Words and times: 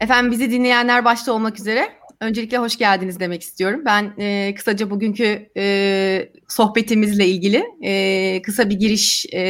Efendim 0.00 0.32
bizi 0.32 0.50
dinleyenler 0.50 1.04
başta 1.04 1.32
olmak 1.32 1.58
üzere 1.58 1.88
öncelikle 2.20 2.58
hoş 2.58 2.78
geldiniz 2.78 3.20
demek 3.20 3.42
istiyorum. 3.42 3.82
Ben 3.84 4.12
e, 4.18 4.54
kısaca 4.54 4.90
bugünkü 4.90 5.50
e, 5.56 6.32
sohbetimizle 6.48 7.26
ilgili 7.26 7.64
e, 7.82 8.42
kısa 8.42 8.70
bir 8.70 8.74
giriş 8.74 9.26
e, 9.32 9.40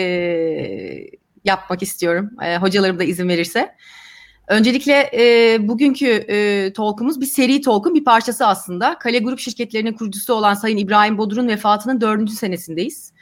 yapmak 1.44 1.82
istiyorum. 1.82 2.30
E, 2.44 2.56
hocalarım 2.56 2.98
da 2.98 3.04
izin 3.04 3.28
verirse. 3.28 3.74
Öncelikle 4.48 5.10
e, 5.14 5.56
bugünkü 5.68 6.06
e, 6.06 6.72
talk'umuz 6.72 7.21
bir 7.21 7.26
seri 7.26 7.60
talk'un 7.60 7.94
bir 7.94 8.04
parçası 8.04 8.46
aslında. 8.46 8.98
Kale 8.98 9.19
Grup 9.19 9.38
şirketlerinin 9.38 9.92
kurucusu 9.92 10.35
olan 10.35 10.54
Sayın 10.54 10.76
İbrahim 10.76 11.19
Bodur'un 11.19 11.48
vefatının 11.48 12.01
dördüncü 12.01 12.32
senesindeyiz. 12.32 13.12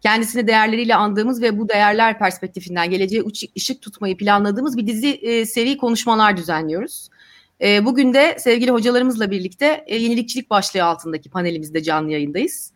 Kendisini 0.00 0.46
değerleriyle 0.46 0.94
andığımız 0.94 1.42
ve 1.42 1.58
bu 1.58 1.68
değerler 1.68 2.18
perspektifinden 2.18 2.90
geleceğe 2.90 3.22
ışık 3.56 3.82
tutmayı 3.82 4.16
planladığımız 4.16 4.76
bir 4.76 4.86
dizi 4.86 5.08
e, 5.08 5.46
seri 5.46 5.76
konuşmalar 5.76 6.36
düzenliyoruz. 6.36 7.08
E, 7.60 7.84
bugün 7.84 8.14
de 8.14 8.36
sevgili 8.38 8.70
hocalarımızla 8.70 9.30
birlikte 9.30 9.84
e, 9.86 9.96
yenilikçilik 9.96 10.50
başlığı 10.50 10.84
altındaki 10.84 11.30
panelimizde 11.30 11.82
canlı 11.82 12.12
yayındayız. 12.12 12.72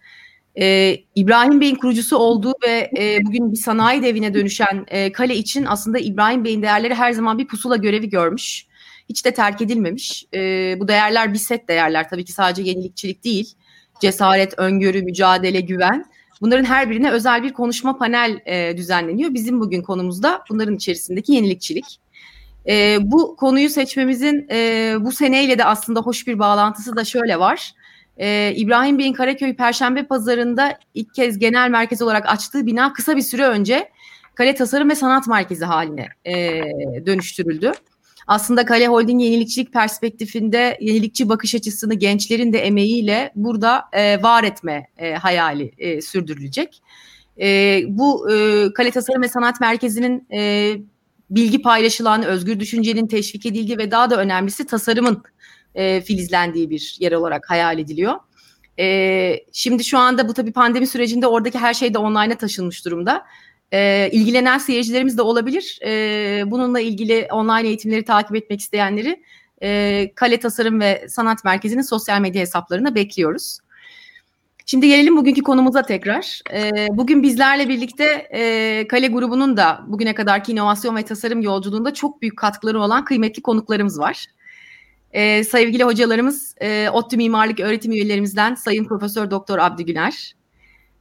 E, 0.60 0.96
İbrahim 1.14 1.60
Bey'in 1.60 1.74
kurucusu 1.74 2.16
olduğu 2.16 2.54
ve 2.66 2.90
e, 2.98 3.24
bugün 3.24 3.52
bir 3.52 3.56
sanayi 3.56 4.02
devine 4.02 4.34
dönüşen 4.34 4.84
e, 4.88 5.12
kale 5.12 5.36
için 5.36 5.64
aslında 5.64 5.98
İbrahim 5.98 6.44
Bey'in 6.44 6.62
değerleri 6.62 6.94
her 6.94 7.12
zaman 7.12 7.38
bir 7.38 7.46
pusula 7.46 7.76
görevi 7.76 8.08
görmüş. 8.08 8.66
Hiç 9.08 9.24
de 9.24 9.34
terk 9.34 9.62
edilmemiş. 9.62 10.26
E, 10.34 10.40
bu 10.80 10.88
değerler 10.88 11.32
bir 11.32 11.38
set 11.38 11.68
değerler 11.68 12.08
tabii 12.08 12.24
ki 12.24 12.32
sadece 12.32 12.62
yenilikçilik 12.62 13.24
değil. 13.24 13.54
Cesaret, 14.00 14.58
öngörü, 14.58 15.02
mücadele, 15.02 15.60
güven. 15.60 16.04
Bunların 16.44 16.64
her 16.64 16.90
birine 16.90 17.10
özel 17.10 17.42
bir 17.42 17.52
konuşma 17.52 17.98
panel 17.98 18.40
e, 18.46 18.76
düzenleniyor. 18.76 19.34
Bizim 19.34 19.60
bugün 19.60 19.82
konumuzda 19.82 20.44
bunların 20.50 20.74
içerisindeki 20.74 21.32
yenilikçilik. 21.32 22.00
E, 22.68 22.98
bu 23.02 23.36
konuyu 23.36 23.70
seçmemizin 23.70 24.46
e, 24.50 24.94
bu 25.00 25.12
seneyle 25.12 25.58
de 25.58 25.64
aslında 25.64 26.00
hoş 26.00 26.26
bir 26.26 26.38
bağlantısı 26.38 26.96
da 26.96 27.04
şöyle 27.04 27.38
var. 27.38 27.72
E, 28.16 28.52
İbrahim 28.56 28.98
Bey'in 28.98 29.12
Karaköy 29.12 29.56
Perşembe 29.56 30.06
Pazarı'nda 30.06 30.78
ilk 30.94 31.14
kez 31.14 31.38
genel 31.38 31.70
merkez 31.70 32.02
olarak 32.02 32.28
açtığı 32.28 32.66
bina 32.66 32.92
kısa 32.92 33.16
bir 33.16 33.22
süre 33.22 33.46
önce 33.46 33.90
Kale 34.34 34.54
Tasarım 34.54 34.90
ve 34.90 34.94
Sanat 34.94 35.26
Merkezi 35.26 35.64
haline 35.64 36.08
e, 36.24 36.62
dönüştürüldü. 37.06 37.72
Aslında 38.26 38.64
Kale 38.64 38.86
Holding 38.86 39.22
yenilikçilik 39.22 39.72
perspektifinde 39.72 40.78
yenilikçi 40.80 41.28
bakış 41.28 41.54
açısını 41.54 41.94
gençlerin 41.94 42.52
de 42.52 42.58
emeğiyle 42.58 43.32
burada 43.34 43.84
e, 43.92 44.22
var 44.22 44.44
etme 44.44 44.86
e, 44.98 45.14
hayali 45.14 45.72
e, 45.78 46.02
sürdürülecek. 46.02 46.82
E, 47.40 47.80
bu 47.88 48.32
e, 48.32 48.66
Kale 48.72 48.90
Tasarım 48.90 49.22
ve 49.22 49.28
Sanat 49.28 49.60
Merkezi'nin 49.60 50.26
e, 50.32 50.72
bilgi 51.30 51.62
paylaşılan, 51.62 52.22
özgür 52.22 52.60
düşüncenin 52.60 53.06
teşvik 53.06 53.46
edildiği 53.46 53.78
ve 53.78 53.90
daha 53.90 54.10
da 54.10 54.16
önemlisi 54.16 54.66
tasarımın 54.66 55.22
e, 55.74 56.00
filizlendiği 56.00 56.70
bir 56.70 56.96
yer 57.00 57.12
olarak 57.12 57.50
hayal 57.50 57.78
ediliyor. 57.78 58.14
E, 58.78 59.36
şimdi 59.52 59.84
şu 59.84 59.98
anda 59.98 60.28
bu 60.28 60.34
tabii 60.34 60.52
pandemi 60.52 60.86
sürecinde 60.86 61.26
oradaki 61.26 61.58
her 61.58 61.74
şey 61.74 61.94
de 61.94 61.98
online'a 61.98 62.38
taşınmış 62.38 62.84
durumda. 62.84 63.26
E, 63.74 64.10
ilgilenen 64.12 64.58
seyircilerimiz 64.58 65.18
de 65.18 65.22
olabilir. 65.22 65.78
E, 65.84 66.42
bununla 66.46 66.80
ilgili 66.80 67.28
online 67.32 67.68
eğitimleri 67.68 68.04
takip 68.04 68.36
etmek 68.36 68.60
isteyenleri 68.60 69.22
e, 69.62 70.10
Kale 70.14 70.40
Tasarım 70.40 70.80
ve 70.80 71.06
Sanat 71.08 71.44
Merkezi'nin 71.44 71.82
sosyal 71.82 72.20
medya 72.20 72.40
hesaplarına 72.40 72.94
bekliyoruz. 72.94 73.58
Şimdi 74.66 74.88
gelelim 74.88 75.16
bugünkü 75.16 75.42
konumuza 75.42 75.82
tekrar. 75.82 76.40
E, 76.52 76.72
bugün 76.90 77.22
bizlerle 77.22 77.68
birlikte 77.68 78.04
e, 78.34 78.86
Kale 78.88 79.06
grubunun 79.06 79.56
da 79.56 79.84
bugüne 79.86 80.14
kadarki 80.14 80.52
inovasyon 80.52 80.96
ve 80.96 81.02
tasarım 81.02 81.40
yolculuğunda 81.40 81.94
çok 81.94 82.22
büyük 82.22 82.38
katkıları 82.38 82.80
olan 82.80 83.04
kıymetli 83.04 83.42
konuklarımız 83.42 83.98
var. 83.98 84.26
E, 85.12 85.44
sevgili 85.44 85.84
hocalarımız 85.84 86.54
e, 86.60 86.88
ODTÜ 86.90 87.16
Mimarlık 87.16 87.60
Öğretim 87.60 87.92
Üyelerimizden 87.92 88.54
Sayın 88.54 88.84
Profesör 88.84 89.30
Doktor 89.30 89.58
Abdi 89.58 89.84
Güner, 89.84 90.34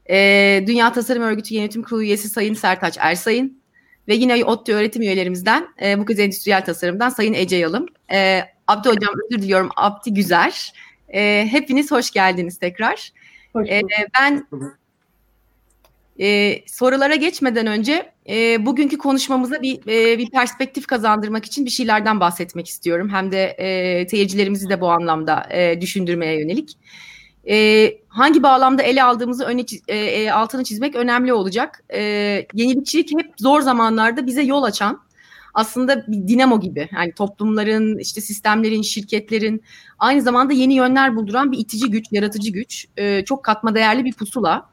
e, 0.10 0.64
Dünya 0.68 0.92
Tasarım 0.92 1.24
Örgütü 1.24 1.56
Yönetim 1.56 1.84
Kurulu 1.84 2.04
üyesi 2.04 2.30
Sayın 2.30 2.54
Sertaç 2.54 2.98
Ersayın 3.00 3.64
ve 4.08 4.16
yine 4.16 4.46
ODTÜ 4.46 4.74
öğretim 4.74 5.02
üyelerimizden 5.02 5.68
e, 5.82 6.00
bu 6.00 6.06
kez 6.06 6.20
endüstriyel 6.20 6.66
tasarımdan 6.66 7.10
Sayın 7.10 7.34
Ece 7.34 7.56
Yalım. 7.56 7.86
E, 8.12 8.42
Abdi 8.68 8.90
Hocam 8.90 9.14
özür 9.26 9.44
diliyorum 9.44 9.70
Abdi 9.76 10.14
Güzer. 10.14 10.74
E, 11.14 11.48
hepiniz 11.52 11.92
hoş 11.92 12.12
geldiniz 12.12 12.58
tekrar. 12.58 13.12
Hoş 13.54 13.70
e, 13.70 13.82
ben 14.20 14.48
e, 16.20 16.56
sorulara 16.68 17.16
geçmeden 17.16 17.68
önce 17.68 18.12
e, 18.30 18.66
bugünkü 18.66 18.98
konuşmamıza 18.98 19.62
bir 19.62 19.80
e, 19.88 20.18
bir 20.18 20.30
perspektif 20.30 20.88
kazandırmak 20.88 21.46
için 21.46 21.66
bir 21.66 21.72
şeylerden 21.72 22.20
bahsetmek 22.20 22.68
istiyorum. 22.68 23.10
Hem 23.10 23.32
de 23.32 23.44
e, 23.44 24.08
seyircilerimizi 24.10 24.70
de 24.70 24.82
bu 24.82 24.90
anlamda 24.90 25.48
e, 25.52 25.82
düşündürmeye 25.82 26.40
yönelik 26.40 26.78
e, 27.50 27.90
hangi 28.08 28.44
bağlamda 28.44 28.84
ele 28.84 29.04
aldığımızı 29.04 29.46
öne 29.46 29.66
e, 29.88 29.98
e, 29.98 30.32
altını 30.32 30.64
çizmek 30.64 30.96
önemli 30.96 31.34
olacak. 31.34 31.84
E, 31.94 32.02
yenilikçilik 32.54 33.12
hep 33.12 33.32
zor 33.38 33.62
zamanlarda 33.62 34.28
bize 34.28 34.42
yol 34.42 34.64
açan 34.64 35.02
aslında 35.54 36.08
bir 36.08 36.28
dinamo 36.28 36.60
gibi. 36.60 36.90
Yani 36.96 37.14
toplumların, 37.14 37.98
işte 37.98 38.22
sistemlerin, 38.22 38.82
şirketlerin 38.82 39.64
aynı 40.00 40.22
zamanda 40.22 40.54
yeni 40.54 40.74
yönler 40.74 41.16
bulduran 41.16 41.52
bir 41.52 41.58
itici 41.58 41.92
güç, 41.92 42.06
yaratıcı 42.12 42.52
güç. 42.52 42.88
E, 42.98 43.26
çok 43.26 43.44
katma 43.44 43.76
değerli 43.76 44.06
bir 44.06 44.14
pusula. 44.14 44.70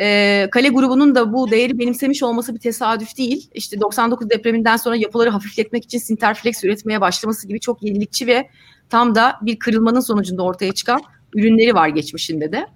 E, 0.00 0.48
Kale 0.50 0.68
grubunun 0.68 1.14
da 1.14 1.32
bu 1.32 1.50
değeri 1.50 1.78
benimsemiş 1.78 2.22
olması 2.22 2.54
bir 2.54 2.60
tesadüf 2.60 3.18
değil. 3.18 3.50
İşte 3.54 3.80
99 3.80 4.30
depreminden 4.30 4.76
sonra 4.76 4.96
yapıları 4.96 5.30
hafifletmek 5.30 5.84
için 5.84 5.98
Sinterflex 5.98 6.64
üretmeye 6.64 7.00
başlaması 7.00 7.48
gibi 7.48 7.60
çok 7.60 7.82
yenilikçi 7.82 8.26
ve 8.26 8.48
tam 8.90 9.14
da 9.14 9.36
bir 9.42 9.58
kırılmanın 9.58 10.00
sonucunda 10.00 10.42
ortaya 10.42 10.72
çıkan 10.72 11.00
ürünleri 11.34 11.74
var 11.74 11.88
geçmişinde 11.88 12.52
de. 12.52 12.66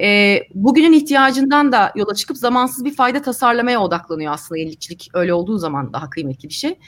E, 0.00 0.38
bugünün 0.54 0.92
ihtiyacından 0.92 1.72
da 1.72 1.92
yola 1.96 2.14
çıkıp 2.14 2.36
zamansız 2.36 2.84
bir 2.84 2.94
fayda 2.94 3.22
tasarlamaya 3.22 3.80
odaklanıyor 3.80 4.32
aslında 4.32 4.58
yenilikçilik 4.58 5.10
öyle 5.14 5.34
olduğu 5.34 5.58
zaman 5.58 5.92
daha 5.92 6.10
kıymetli 6.10 6.48
bir 6.48 6.54
şey. 6.54 6.78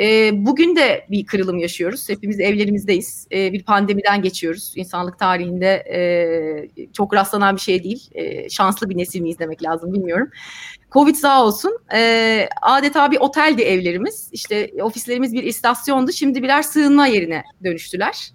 E, 0.00 0.30
bugün 0.46 0.76
de 0.76 1.06
bir 1.10 1.26
kırılım 1.26 1.58
yaşıyoruz. 1.58 2.08
Hepimiz 2.08 2.40
evlerimizdeyiz. 2.40 3.26
E, 3.32 3.52
bir 3.52 3.62
pandemiden 3.62 4.22
geçiyoruz. 4.22 4.72
İnsanlık 4.76 5.18
tarihinde 5.18 5.66
e, 5.66 6.88
çok 6.92 7.14
rastlanan 7.14 7.56
bir 7.56 7.60
şey 7.60 7.84
değil. 7.84 8.10
E, 8.12 8.48
şanslı 8.48 8.90
bir 8.90 8.96
nesil 8.96 9.20
miyiz 9.20 9.38
demek 9.38 9.62
lazım 9.62 9.92
bilmiyorum. 9.92 10.30
Covid 10.92 11.14
sağ 11.14 11.44
olsun. 11.44 11.78
E, 11.94 12.48
adeta 12.62 13.10
bir 13.10 13.20
oteldi 13.20 13.62
evlerimiz. 13.62 14.28
İşte 14.32 14.70
ofislerimiz 14.82 15.32
bir 15.32 15.42
istasyondu. 15.42 16.12
Şimdi 16.12 16.42
birer 16.42 16.62
sığınma 16.62 17.06
yerine 17.06 17.42
dönüştüler 17.64 18.30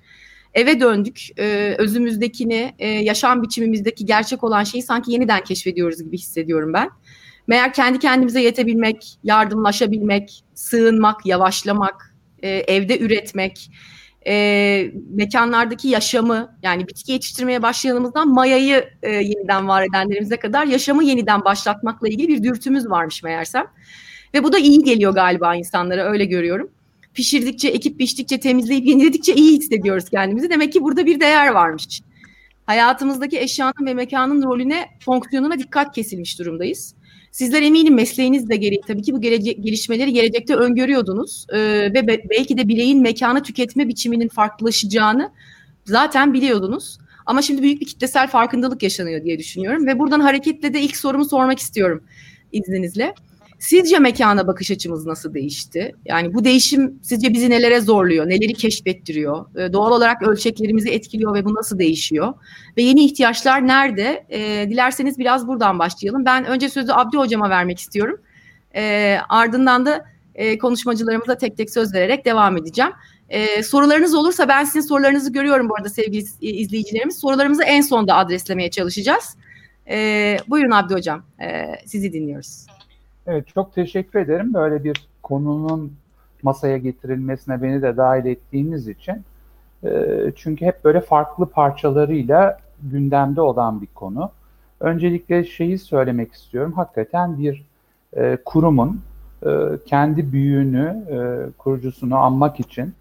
eve 0.53 0.79
döndük. 0.79 1.39
E, 1.39 1.75
özümüzdekini, 1.77 2.73
e, 2.79 2.87
yaşam 2.87 3.43
biçimimizdeki 3.43 4.05
gerçek 4.05 4.43
olan 4.43 4.63
şeyi 4.63 4.83
sanki 4.83 5.11
yeniden 5.11 5.43
keşfediyoruz 5.43 6.03
gibi 6.03 6.17
hissediyorum 6.17 6.73
ben. 6.73 6.89
Meğer 7.47 7.73
kendi 7.73 7.99
kendimize 7.99 8.41
yetebilmek, 8.41 9.17
yardımlaşabilmek, 9.23 10.43
sığınmak, 10.53 11.25
yavaşlamak, 11.25 12.15
e, 12.43 12.49
evde 12.49 12.99
üretmek, 12.99 13.71
e, 14.27 14.91
mekanlardaki 15.09 15.87
yaşamı 15.87 16.57
yani 16.63 16.87
bitki 16.87 17.11
yetiştirmeye 17.11 17.61
başlayanımızdan 17.61 18.27
mayayı 18.27 18.89
e, 19.03 19.09
yeniden 19.09 19.67
var 19.67 19.83
edenlerimize 19.83 20.37
kadar 20.37 20.65
yaşamı 20.65 21.03
yeniden 21.03 21.45
başlatmakla 21.45 22.07
ilgili 22.07 22.27
bir 22.27 22.43
dürtümüz 22.43 22.89
varmış 22.89 23.23
meğersem. 23.23 23.67
Ve 24.33 24.43
bu 24.43 24.53
da 24.53 24.57
iyi 24.59 24.83
geliyor 24.83 25.13
galiba 25.13 25.55
insanlara 25.55 26.03
öyle 26.03 26.25
görüyorum 26.25 26.71
pişirdikçe, 27.13 27.67
ekip 27.67 27.99
biçtikçe, 27.99 28.39
temizleyip 28.39 28.87
yeniledikçe 28.87 29.35
iyi 29.35 29.57
hissediyoruz 29.57 30.09
kendimizi. 30.09 30.49
Demek 30.49 30.73
ki 30.73 30.83
burada 30.83 31.05
bir 31.05 31.19
değer 31.19 31.47
varmış. 31.47 32.01
Hayatımızdaki 32.65 33.39
eşyanın 33.39 33.85
ve 33.85 33.93
mekanın 33.93 34.43
rolüne, 34.43 34.85
fonksiyonuna 35.05 35.59
dikkat 35.59 35.95
kesilmiş 35.95 36.39
durumdayız. 36.39 36.95
Sizler 37.31 37.61
eminim 37.61 37.93
mesleğiniz 37.93 38.49
de 38.49 38.55
gereği 38.55 38.81
tabii 38.87 39.01
ki 39.01 39.13
bu 39.13 39.21
gelecek, 39.21 39.63
gelişmeleri 39.63 40.13
gelecekte 40.13 40.55
öngörüyordunuz 40.55 41.45
ee, 41.49 41.57
ve 41.93 42.07
be, 42.07 42.17
belki 42.29 42.57
de 42.57 42.67
bireyin 42.67 43.01
mekanı 43.01 43.43
tüketme 43.43 43.87
biçiminin 43.87 44.27
farklılaşacağını 44.27 45.31
zaten 45.85 46.33
biliyordunuz. 46.33 46.97
Ama 47.25 47.41
şimdi 47.41 47.61
büyük 47.61 47.81
bir 47.81 47.85
kitlesel 47.85 48.27
farkındalık 48.27 48.83
yaşanıyor 48.83 49.23
diye 49.23 49.39
düşünüyorum 49.39 49.87
ve 49.87 49.99
buradan 49.99 50.19
hareketle 50.19 50.73
de 50.73 50.81
ilk 50.81 50.97
sorumu 50.97 51.25
sormak 51.25 51.59
istiyorum 51.59 52.03
izninizle. 52.51 53.13
Sizce 53.59 53.99
mekana 53.99 54.47
bakış 54.47 54.71
açımız 54.71 55.05
nasıl 55.05 55.33
değişti? 55.33 55.95
Yani 56.05 56.33
bu 56.33 56.43
değişim 56.43 56.99
sizce 57.01 57.33
bizi 57.33 57.49
nelere 57.49 57.81
zorluyor, 57.81 58.29
neleri 58.29 58.53
keşfettiriyor? 58.53 59.45
Ee, 59.55 59.73
doğal 59.73 59.91
olarak 59.91 60.21
ölçeklerimizi 60.21 60.89
etkiliyor 60.89 61.33
ve 61.33 61.45
bu 61.45 61.55
nasıl 61.55 61.79
değişiyor? 61.79 62.33
Ve 62.77 62.81
yeni 62.81 63.05
ihtiyaçlar 63.05 63.67
nerede? 63.67 64.25
E, 64.29 64.69
dilerseniz 64.69 65.19
biraz 65.19 65.47
buradan 65.47 65.79
başlayalım. 65.79 66.25
Ben 66.25 66.45
önce 66.45 66.69
sözü 66.69 66.91
Abdi 66.91 67.17
Hocam'a 67.17 67.49
vermek 67.49 67.79
istiyorum. 67.79 68.21
E, 68.75 69.17
ardından 69.29 69.85
da 69.85 70.05
e, 70.35 70.57
konuşmacılarımıza 70.57 71.37
tek 71.37 71.57
tek 71.57 71.69
söz 71.69 71.93
vererek 71.93 72.25
devam 72.25 72.57
edeceğim. 72.57 72.91
Ee, 73.29 73.63
sorularınız 73.63 74.15
olursa 74.15 74.47
ben 74.47 74.63
sizin 74.63 74.87
sorularınızı 74.87 75.33
görüyorum 75.33 75.69
bu 75.69 75.75
arada 75.75 75.89
sevgili 75.89 76.25
izleyicilerimiz. 76.41 77.19
Sorularımızı 77.19 77.63
en 77.63 77.81
sonda 77.81 78.15
adreslemeye 78.15 78.69
çalışacağız. 78.69 79.35
Ee, 79.89 80.37
buyurun 80.47 80.71
Abdi 80.71 80.93
Hocam, 80.93 81.23
ee, 81.41 81.65
sizi 81.85 82.13
dinliyoruz. 82.13 82.68
Evet 83.31 83.47
çok 83.47 83.73
teşekkür 83.73 84.19
ederim. 84.19 84.53
Böyle 84.53 84.83
bir 84.83 85.09
konunun 85.23 85.93
masaya 86.43 86.77
getirilmesine 86.77 87.61
beni 87.61 87.81
de 87.81 87.97
dahil 87.97 88.25
ettiğiniz 88.25 88.87
için. 88.87 89.23
çünkü 90.35 90.65
hep 90.65 90.85
böyle 90.85 91.01
farklı 91.01 91.45
parçalarıyla 91.45 92.57
gündemde 92.81 93.41
olan 93.41 93.81
bir 93.81 93.87
konu. 93.87 94.31
Öncelikle 94.79 95.43
şeyi 95.43 95.77
söylemek 95.79 96.33
istiyorum. 96.33 96.73
Hakikaten 96.73 97.39
bir 97.39 97.65
kurumun 98.45 99.01
kendi 99.85 100.31
büyüğünü, 100.31 101.03
kurucusunu 101.57 102.17
anmak 102.17 102.59
için 102.59 102.93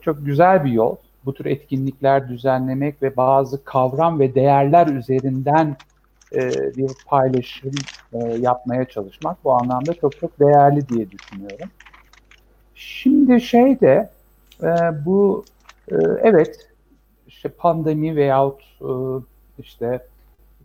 çok 0.00 0.26
güzel 0.26 0.64
bir 0.64 0.72
yol. 0.72 0.96
Bu 1.24 1.34
tür 1.34 1.44
etkinlikler 1.44 2.28
düzenlemek 2.28 3.02
ve 3.02 3.16
bazı 3.16 3.64
kavram 3.64 4.20
ve 4.20 4.34
değerler 4.34 4.86
üzerinden 4.86 5.76
e, 6.34 6.50
bir 6.76 6.90
paylaşım 7.06 7.72
e, 8.12 8.18
yapmaya 8.18 8.84
çalışmak 8.84 9.44
bu 9.44 9.52
anlamda 9.52 9.94
çok 9.94 10.20
çok 10.20 10.40
değerli 10.40 10.88
diye 10.88 11.10
düşünüyorum. 11.10 11.68
Şimdi 12.74 13.40
şey 13.40 13.80
de 13.80 14.10
e, 14.62 14.66
bu 15.06 15.44
e, 15.90 15.96
evet 16.22 16.68
işte 17.26 17.48
pandemi 17.48 18.16
veyahut 18.16 18.62
e, 18.80 18.90
işte 19.58 20.06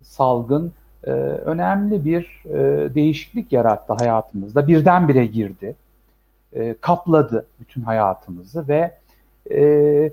salgın 0.02 0.74
e, 1.04 1.12
önemli 1.12 2.06
bir 2.06 2.44
e, 2.46 2.96
değişiklik 2.96 3.52
yarattı 3.52 3.94
hayatımızda. 3.94 4.68
Birdenbire 4.68 5.26
girdi, 5.26 5.76
e, 6.54 6.76
kapladı 6.82 7.46
bütün 7.60 7.82
hayatımızı 7.82 8.68
ve 8.68 8.92
e, 9.52 10.12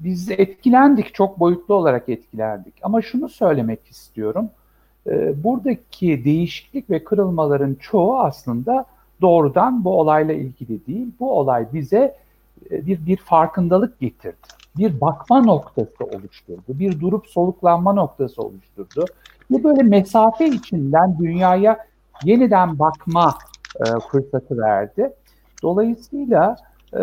biz 0.00 0.30
etkilendik, 0.30 1.14
çok 1.14 1.40
boyutlu 1.40 1.74
olarak 1.74 2.08
etkilendik. 2.08 2.74
Ama 2.82 3.02
şunu 3.02 3.28
söylemek 3.28 3.86
istiyorum. 3.86 4.50
E, 5.06 5.44
buradaki 5.44 6.24
değişiklik 6.24 6.90
ve 6.90 7.04
kırılmaların 7.04 7.74
çoğu 7.74 8.18
aslında 8.18 8.84
doğrudan 9.20 9.84
bu 9.84 10.00
olayla 10.00 10.34
ilgili 10.34 10.86
değil. 10.86 11.08
Bu 11.20 11.38
olay 11.38 11.66
bize 11.72 12.16
e, 12.70 12.86
bir, 12.86 13.06
bir 13.06 13.16
farkındalık 13.16 14.00
getirdi. 14.00 14.36
Bir 14.76 15.00
bakma 15.00 15.40
noktası 15.40 16.04
oluşturdu. 16.04 16.62
Bir 16.68 17.00
durup 17.00 17.26
soluklanma 17.26 17.92
noktası 17.92 18.42
oluşturdu. 18.42 19.04
Bu 19.50 19.64
böyle 19.64 19.82
mesafe 19.82 20.48
içinden 20.48 21.18
dünyaya 21.18 21.86
yeniden 22.24 22.78
bakma 22.78 23.34
e, 23.80 23.84
fırsatı 24.10 24.58
verdi. 24.58 25.12
Dolayısıyla 25.62 26.56
e, 26.92 27.02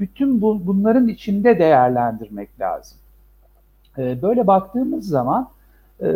bütün 0.00 0.42
bu, 0.42 0.66
bunların 0.66 1.08
içinde 1.08 1.58
değerlendirmek 1.58 2.60
lazım. 2.60 2.98
E, 3.98 4.22
böyle 4.22 4.46
baktığımız 4.46 5.08
zaman 5.08 5.48
e, 6.02 6.08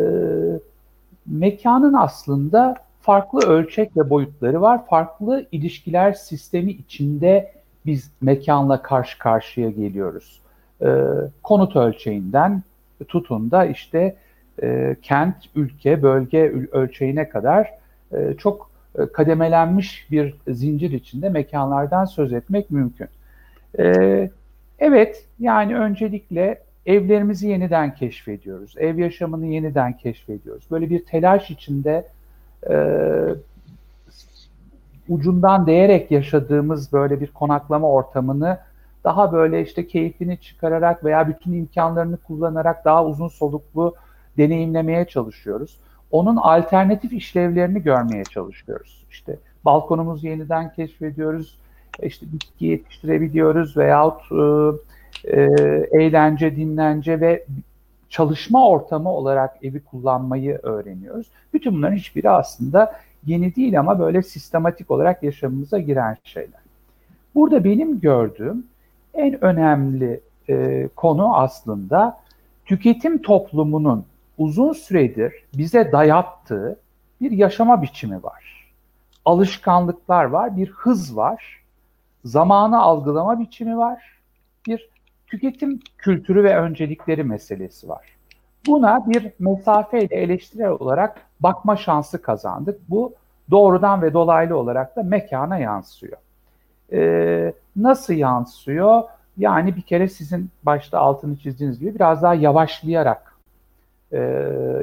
mekanın 1.27 1.93
aslında 1.93 2.77
farklı 3.01 3.39
ölçek 3.49 3.97
ve 3.97 4.11
boyutları 4.11 4.61
var. 4.61 4.87
Farklı 4.87 5.47
ilişkiler 5.53 6.13
sistemi 6.13 6.71
içinde 6.71 7.53
biz 7.87 8.11
mekanla 8.21 8.83
karşı 8.83 9.19
karşıya 9.19 9.71
geliyoruz. 9.71 10.41
E, 10.83 10.89
konut 11.43 11.77
ölçeğinden 11.77 12.63
tutun 13.09 13.51
da 13.51 13.65
işte 13.65 14.17
e, 14.63 14.97
kent, 15.03 15.37
ülke, 15.55 16.03
bölge 16.03 16.53
ölçeğine 16.73 17.29
kadar 17.29 17.71
e, 18.13 18.35
çok 18.39 18.71
e, 18.99 19.07
kademelenmiş 19.07 20.07
bir 20.11 20.35
zincir 20.49 20.93
içinde 20.93 21.29
mekanlardan 21.29 22.05
söz 22.05 22.33
etmek 22.33 22.71
mümkün. 22.71 23.09
Ee, 23.79 24.31
evet, 24.79 25.25
yani 25.39 25.77
öncelikle 25.77 26.63
evlerimizi 26.87 27.49
yeniden 27.49 27.95
keşfediyoruz. 27.95 28.75
Ev 28.79 28.99
yaşamını 28.99 29.47
yeniden 29.47 29.97
keşfediyoruz. 29.97 30.71
Böyle 30.71 30.91
bir 30.91 31.05
telaş 31.05 31.51
içinde 31.51 32.07
e, 32.71 32.77
ucundan 35.09 35.67
değerek 35.67 36.11
yaşadığımız 36.11 36.93
böyle 36.93 37.21
bir 37.21 37.27
konaklama 37.27 37.91
ortamını 37.91 38.59
daha 39.05 39.33
böyle 39.33 39.63
işte 39.63 39.87
keyfini 39.87 40.39
çıkararak 40.39 41.05
veya 41.05 41.29
bütün 41.29 41.53
imkanlarını 41.53 42.17
kullanarak 42.17 42.85
daha 42.85 43.05
uzun 43.05 43.29
soluklu 43.29 43.95
deneyimlemeye 44.39 45.05
çalışıyoruz. 45.05 45.81
Onun 46.11 46.37
alternatif 46.37 47.13
işlevlerini 47.13 47.83
görmeye 47.83 48.25
çalışıyoruz. 48.25 49.07
İşte 49.11 49.37
balkonumuzu 49.65 50.27
yeniden 50.27 50.73
keşfediyoruz 50.73 51.59
işte 52.03 52.27
bitki 52.33 52.67
yetiştirebiliyoruz 52.67 53.77
veyahut 53.77 54.23
e, 54.33 55.37
e, 55.37 55.43
eğlence, 55.93 56.57
dinlence 56.57 57.21
ve 57.21 57.45
çalışma 58.09 58.69
ortamı 58.69 59.11
olarak 59.11 59.65
evi 59.65 59.81
kullanmayı 59.81 60.59
öğreniyoruz. 60.63 61.27
Bütün 61.55 61.75
bunların 61.75 61.97
hiçbiri 61.97 62.31
aslında 62.31 63.01
yeni 63.27 63.57
değil 63.57 63.81
ama 63.81 63.99
böyle 63.99 64.23
sistematik 64.23 64.91
olarak 64.91 65.23
yaşamımıza 65.23 65.79
giren 65.79 66.17
şeyler. 66.25 66.61
Burada 67.35 67.65
benim 67.65 68.01
gördüğüm 68.01 68.67
en 69.15 69.45
önemli 69.45 70.21
e, 70.49 70.89
konu 70.97 71.37
aslında 71.37 72.21
tüketim 72.67 73.23
toplumunun 73.23 74.05
uzun 74.39 74.73
süredir 74.73 75.33
bize 75.55 75.93
dayattığı 75.93 76.79
bir 77.21 77.31
yaşama 77.31 77.83
biçimi 77.83 78.23
var. 78.23 78.71
Alışkanlıklar 79.25 80.25
var, 80.25 80.57
bir 80.57 80.69
hız 80.69 81.17
var 81.17 81.64
zamanı 82.25 82.83
algılama 82.83 83.41
biçimi 83.41 83.79
var. 83.79 84.19
Bir 84.67 84.91
tüketim 85.27 85.81
kültürü 85.99 86.45
ve 86.45 86.59
öncelikleri 86.59 87.25
meselesi 87.25 87.89
var. 87.89 88.15
Buna 88.67 89.11
bir 89.11 89.33
mesafeyle 89.39 90.17
eleştirel 90.17 90.71
olarak 90.71 91.21
bakma 91.41 91.77
şansı 91.77 92.23
kazandık. 92.23 92.81
Bu 92.91 93.15
doğrudan 93.51 94.03
ve 94.03 94.13
dolaylı 94.13 94.57
olarak 94.57 94.97
da 94.97 95.03
mekana 95.03 95.59
yansıyor. 95.59 96.17
Ee, 96.93 97.53
nasıl 97.77 98.15
yansıyor? 98.15 99.03
Yani 99.39 99.77
bir 99.77 99.83
kere 99.83 100.09
sizin 100.09 100.51
başta 100.63 100.99
altını 100.99 101.37
çizdiğiniz 101.37 101.81
gibi 101.81 101.95
biraz 101.95 102.23
daha 102.23 102.35
yavaşlayarak 102.35 103.35
e, 104.13 104.19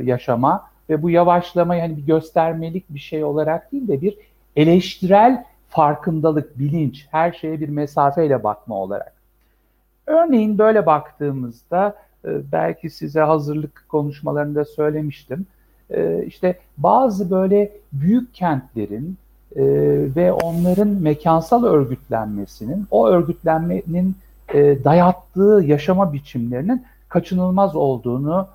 yaşama 0.04 0.66
ve 0.90 1.02
bu 1.02 1.10
yavaşlamayı 1.10 1.82
hani 1.82 1.98
bir 1.98 2.06
göstermelik 2.06 2.90
bir 2.90 3.00
şey 3.00 3.24
olarak 3.24 3.72
değil 3.72 3.88
de 3.88 4.02
bir 4.02 4.18
eleştirel 4.56 5.46
farkındalık, 5.72 6.60
bilinç, 6.60 7.08
her 7.12 7.32
şeye 7.32 7.60
bir 7.60 7.70
mesafeyle 7.70 8.44
bakma 8.44 8.76
olarak. 8.76 9.14
Örneğin 10.08 10.58
böyle 10.58 10.86
baktığımızda 10.86 11.96
e, 12.26 12.52
belki 12.52 12.90
size 12.90 13.22
hazırlık 13.22 13.86
konuşmalarında 13.90 14.66
söylemiştim. 14.66 15.46
E, 15.90 16.24
işte 16.26 16.60
bazı 16.78 17.32
böyle 17.32 17.72
büyük 17.94 18.34
kentlerin 18.34 19.18
e, 19.56 19.64
ve 20.16 20.34
onların 20.34 20.88
mekansal 20.88 21.64
örgütlenmesinin, 21.64 22.88
o 22.92 23.08
örgütlenmenin 23.08 24.16
dayattığı 24.84 25.64
yaşama 25.66 26.14
biçimlerinin 26.14 26.86
kaçınılmaz 27.10 27.76
olduğunu 27.76 28.48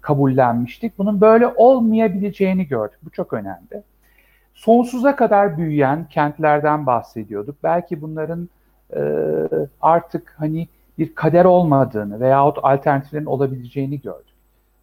kabullenmiştik. 0.00 0.98
Bunun 0.98 1.20
böyle 1.20 1.46
olmayabileceğini 1.46 2.66
gördük. 2.66 2.98
Bu 3.04 3.10
çok 3.10 3.32
önemli 3.32 3.82
sonsuza 4.54 5.16
kadar 5.16 5.58
büyüyen 5.58 6.08
kentlerden 6.08 6.86
bahsediyorduk. 6.86 7.56
Belki 7.62 8.02
bunların 8.02 8.48
e, 8.96 9.00
artık 9.80 10.34
hani 10.38 10.68
bir 10.98 11.14
kader 11.14 11.44
olmadığını 11.44 12.20
veyahut 12.20 12.58
alternatiflerin 12.62 13.26
olabileceğini 13.26 14.00
gördük. 14.00 14.32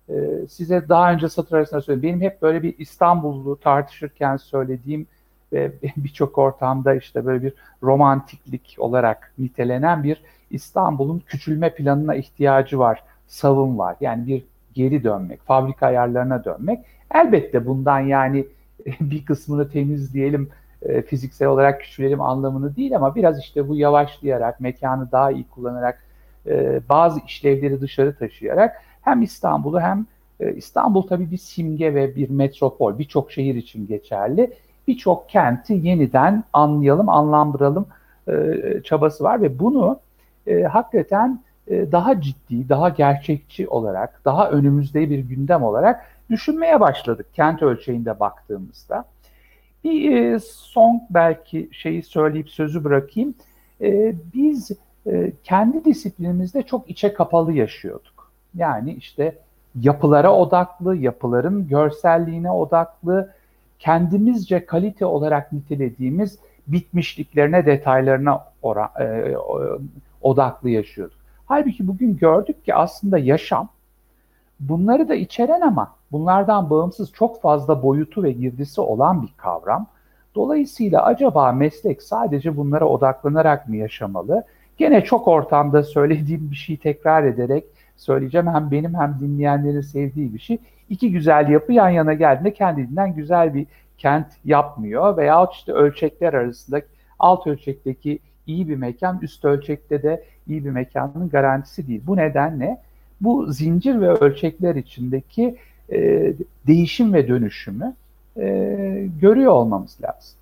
E, 0.09 0.47
size 0.49 0.89
daha 0.89 1.13
önce 1.13 1.29
satır 1.29 1.57
arasında 1.57 1.81
söyledim. 1.81 2.09
Benim 2.09 2.21
hep 2.21 2.41
böyle 2.41 2.63
bir 2.63 2.75
İstanbullu 2.77 3.59
tartışırken 3.59 4.37
söylediğim 4.37 5.07
ve 5.53 5.71
birçok 5.97 6.37
ortamda 6.37 6.95
işte 6.95 7.25
böyle 7.25 7.43
bir 7.43 7.53
romantiklik 7.83 8.75
olarak 8.79 9.33
nitelenen 9.37 10.03
bir 10.03 10.21
İstanbul'un 10.49 11.19
küçülme 11.19 11.73
planına 11.73 12.15
ihtiyacı 12.15 12.79
var, 12.79 13.03
savun 13.27 13.77
var. 13.77 13.95
Yani 14.01 14.27
bir 14.27 14.43
geri 14.73 15.03
dönmek, 15.03 15.41
fabrika 15.41 15.87
ayarlarına 15.87 16.45
dönmek. 16.45 16.79
Elbette 17.13 17.65
bundan 17.65 17.99
yani 17.99 18.47
bir 18.99 19.25
kısmını 19.25 19.69
temizleyelim, 19.69 20.49
e, 20.81 21.01
fiziksel 21.01 21.47
olarak 21.47 21.81
küçülelim 21.81 22.21
anlamını 22.21 22.75
değil 22.75 22.95
ama 22.95 23.15
biraz 23.15 23.39
işte 23.39 23.67
bu 23.67 23.75
yavaşlayarak, 23.75 24.59
mekanı 24.59 25.11
daha 25.11 25.31
iyi 25.31 25.43
kullanarak, 25.43 26.03
e, 26.47 26.79
bazı 26.89 27.19
işlevleri 27.27 27.81
dışarı 27.81 28.15
taşıyarak 28.15 28.81
hem 29.01 29.21
İstanbul'u 29.21 29.81
hem 29.81 30.05
e, 30.39 30.53
İstanbul 30.53 31.01
tabii 31.01 31.31
bir 31.31 31.37
simge 31.37 31.93
ve 31.93 32.15
bir 32.15 32.29
metropol, 32.29 32.99
birçok 32.99 33.31
şehir 33.31 33.55
için 33.55 33.87
geçerli. 33.87 34.53
Birçok 34.87 35.29
kenti 35.29 35.73
yeniden 35.73 36.43
anlayalım, 36.53 37.09
anlamlandıralım 37.09 37.87
çabası 38.83 39.23
var 39.23 39.41
ve 39.41 39.59
bunu 39.59 39.99
hakikaten 40.69 41.39
daha 41.69 42.21
ciddi, 42.21 42.69
daha 42.69 42.89
gerçekçi 42.89 43.67
olarak, 43.67 44.21
daha 44.25 44.49
önümüzde 44.49 45.09
bir 45.09 45.19
gündem 45.19 45.63
olarak 45.63 46.05
düşünmeye 46.29 46.79
başladık 46.79 47.25
kent 47.33 47.61
ölçeğinde 47.61 48.19
baktığımızda. 48.19 49.05
Bir 49.83 50.11
e, 50.11 50.39
son 50.39 51.01
belki 51.09 51.69
şeyi 51.71 52.03
söyleyip 52.03 52.49
sözü 52.49 52.83
bırakayım. 52.83 53.35
E, 53.81 54.15
biz 54.33 54.71
e, 55.07 55.31
kendi 55.43 55.85
disiplinimizde 55.85 56.63
çok 56.63 56.89
içe 56.89 57.13
kapalı 57.13 57.53
yaşıyorduk. 57.53 58.31
Yani 58.55 58.93
işte 58.93 59.35
yapılara 59.81 60.35
odaklı, 60.35 60.95
yapıların 60.95 61.67
görselliğine 61.67 62.51
odaklı, 62.51 63.33
kendimizce 63.79 64.65
kalite 64.65 65.05
olarak 65.05 65.53
nitelediğimiz 65.53 66.39
bitmişliklerine, 66.67 67.65
detaylarına 67.65 68.45
ora, 68.61 68.89
e, 68.99 69.35
odaklı 70.21 70.69
yaşıyorduk. 70.69 71.17
Halbuki 71.45 71.87
bugün 71.87 72.17
gördük 72.17 72.65
ki 72.65 72.75
aslında 72.75 73.17
yaşam 73.17 73.69
bunları 74.59 75.09
da 75.09 75.15
içeren 75.15 75.61
ama 75.61 75.95
bunlardan 76.11 76.69
bağımsız 76.69 77.11
çok 77.11 77.41
fazla 77.41 77.83
boyutu 77.83 78.23
ve 78.23 78.31
girdisi 78.31 78.81
olan 78.81 79.21
bir 79.21 79.33
kavram. 79.37 79.87
Dolayısıyla 80.35 81.03
acaba 81.03 81.51
meslek 81.51 82.03
sadece 82.03 82.57
bunlara 82.57 82.85
odaklanarak 82.85 83.69
mı 83.69 83.75
yaşamalı? 83.75 84.43
Gene 84.77 85.03
çok 85.03 85.27
ortamda 85.27 85.83
söylediğim 85.83 86.51
bir 86.51 86.55
şeyi 86.55 86.77
tekrar 86.77 87.23
ederek 87.23 87.63
söyleyeceğim. 87.97 88.47
Hem 88.47 88.71
benim 88.71 88.95
hem 88.95 89.17
dinleyenlerin 89.19 89.81
sevdiği 89.81 90.33
bir 90.33 90.39
şey. 90.39 90.57
İki 90.89 91.11
güzel 91.11 91.49
yapı 91.49 91.73
yan 91.73 91.89
yana 91.89 92.13
geldiğinde 92.13 92.53
kendinden 92.53 93.13
güzel 93.13 93.53
bir 93.53 93.67
kent 93.97 94.27
yapmıyor. 94.45 95.17
Veya 95.17 95.47
işte 95.51 95.71
ölçekler 95.71 96.33
arasında 96.33 96.81
alt 97.19 97.47
ölçekteki 97.47 98.19
iyi 98.47 98.69
bir 98.69 98.75
mekan 98.75 99.19
üst 99.21 99.45
ölçekte 99.45 100.03
de 100.03 100.23
iyi 100.47 100.65
bir 100.65 100.69
mekanın 100.69 101.29
garantisi 101.29 101.87
değil. 101.87 102.01
Bu 102.07 102.17
nedenle 102.17 102.81
bu 103.21 103.51
zincir 103.51 104.01
ve 104.01 104.09
ölçekler 104.09 104.75
içindeki 104.75 105.55
e, 105.91 106.33
değişim 106.67 107.13
ve 107.13 107.27
dönüşümü 107.27 107.93
e, 108.37 109.07
görüyor 109.21 109.51
olmamız 109.51 109.97
lazım. 110.01 110.39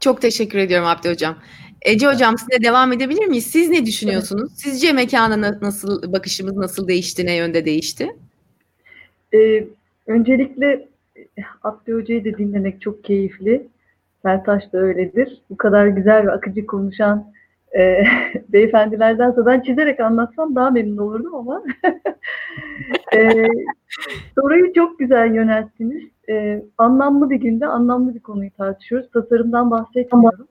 Çok 0.00 0.22
teşekkür 0.22 0.58
ediyorum 0.58 0.86
Abdi 0.86 1.10
Hocam. 1.10 1.36
Ece 1.82 2.06
Hocam 2.06 2.38
size 2.38 2.62
devam 2.64 2.92
edebilir 2.92 3.26
miyiz? 3.26 3.46
Siz 3.46 3.68
ne 3.68 3.86
düşünüyorsunuz? 3.86 4.52
Sizce 4.56 4.92
mekana 4.92 5.60
nasıl, 5.60 6.12
bakışımız 6.12 6.56
nasıl 6.56 6.88
değişti, 6.88 7.26
ne 7.26 7.34
yönde 7.34 7.64
değişti? 7.64 8.16
Ee, 9.34 9.64
öncelikle 10.06 10.88
Abdi 11.62 11.92
Hoca'yı 11.92 12.24
da 12.24 12.38
dinlemek 12.38 12.80
çok 12.80 13.04
keyifli. 13.04 13.66
Sertaş 14.22 14.72
da 14.72 14.78
öyledir. 14.78 15.40
Bu 15.50 15.56
kadar 15.56 15.86
güzel 15.86 16.26
ve 16.26 16.32
akıcı 16.32 16.66
konuşan 16.66 17.32
e, 17.76 18.04
beyefendilerden 18.48 19.34
ben 19.46 19.60
çizerek 19.60 20.00
anlatsam 20.00 20.54
daha 20.54 20.70
memnun 20.70 20.96
olurdum 20.96 21.34
ama 21.34 21.62
e, 23.14 23.46
soruyu 24.34 24.72
çok 24.72 24.98
güzel 24.98 25.34
yönelttiniz. 25.34 26.02
E, 26.28 26.62
anlamlı 26.78 27.30
bir 27.30 27.36
günde 27.36 27.66
anlamlı 27.66 28.14
bir 28.14 28.20
konuyu 28.20 28.50
tartışıyoruz. 28.50 29.10
Tasarımdan 29.10 29.70
bahsetmiyorum. 29.70 30.48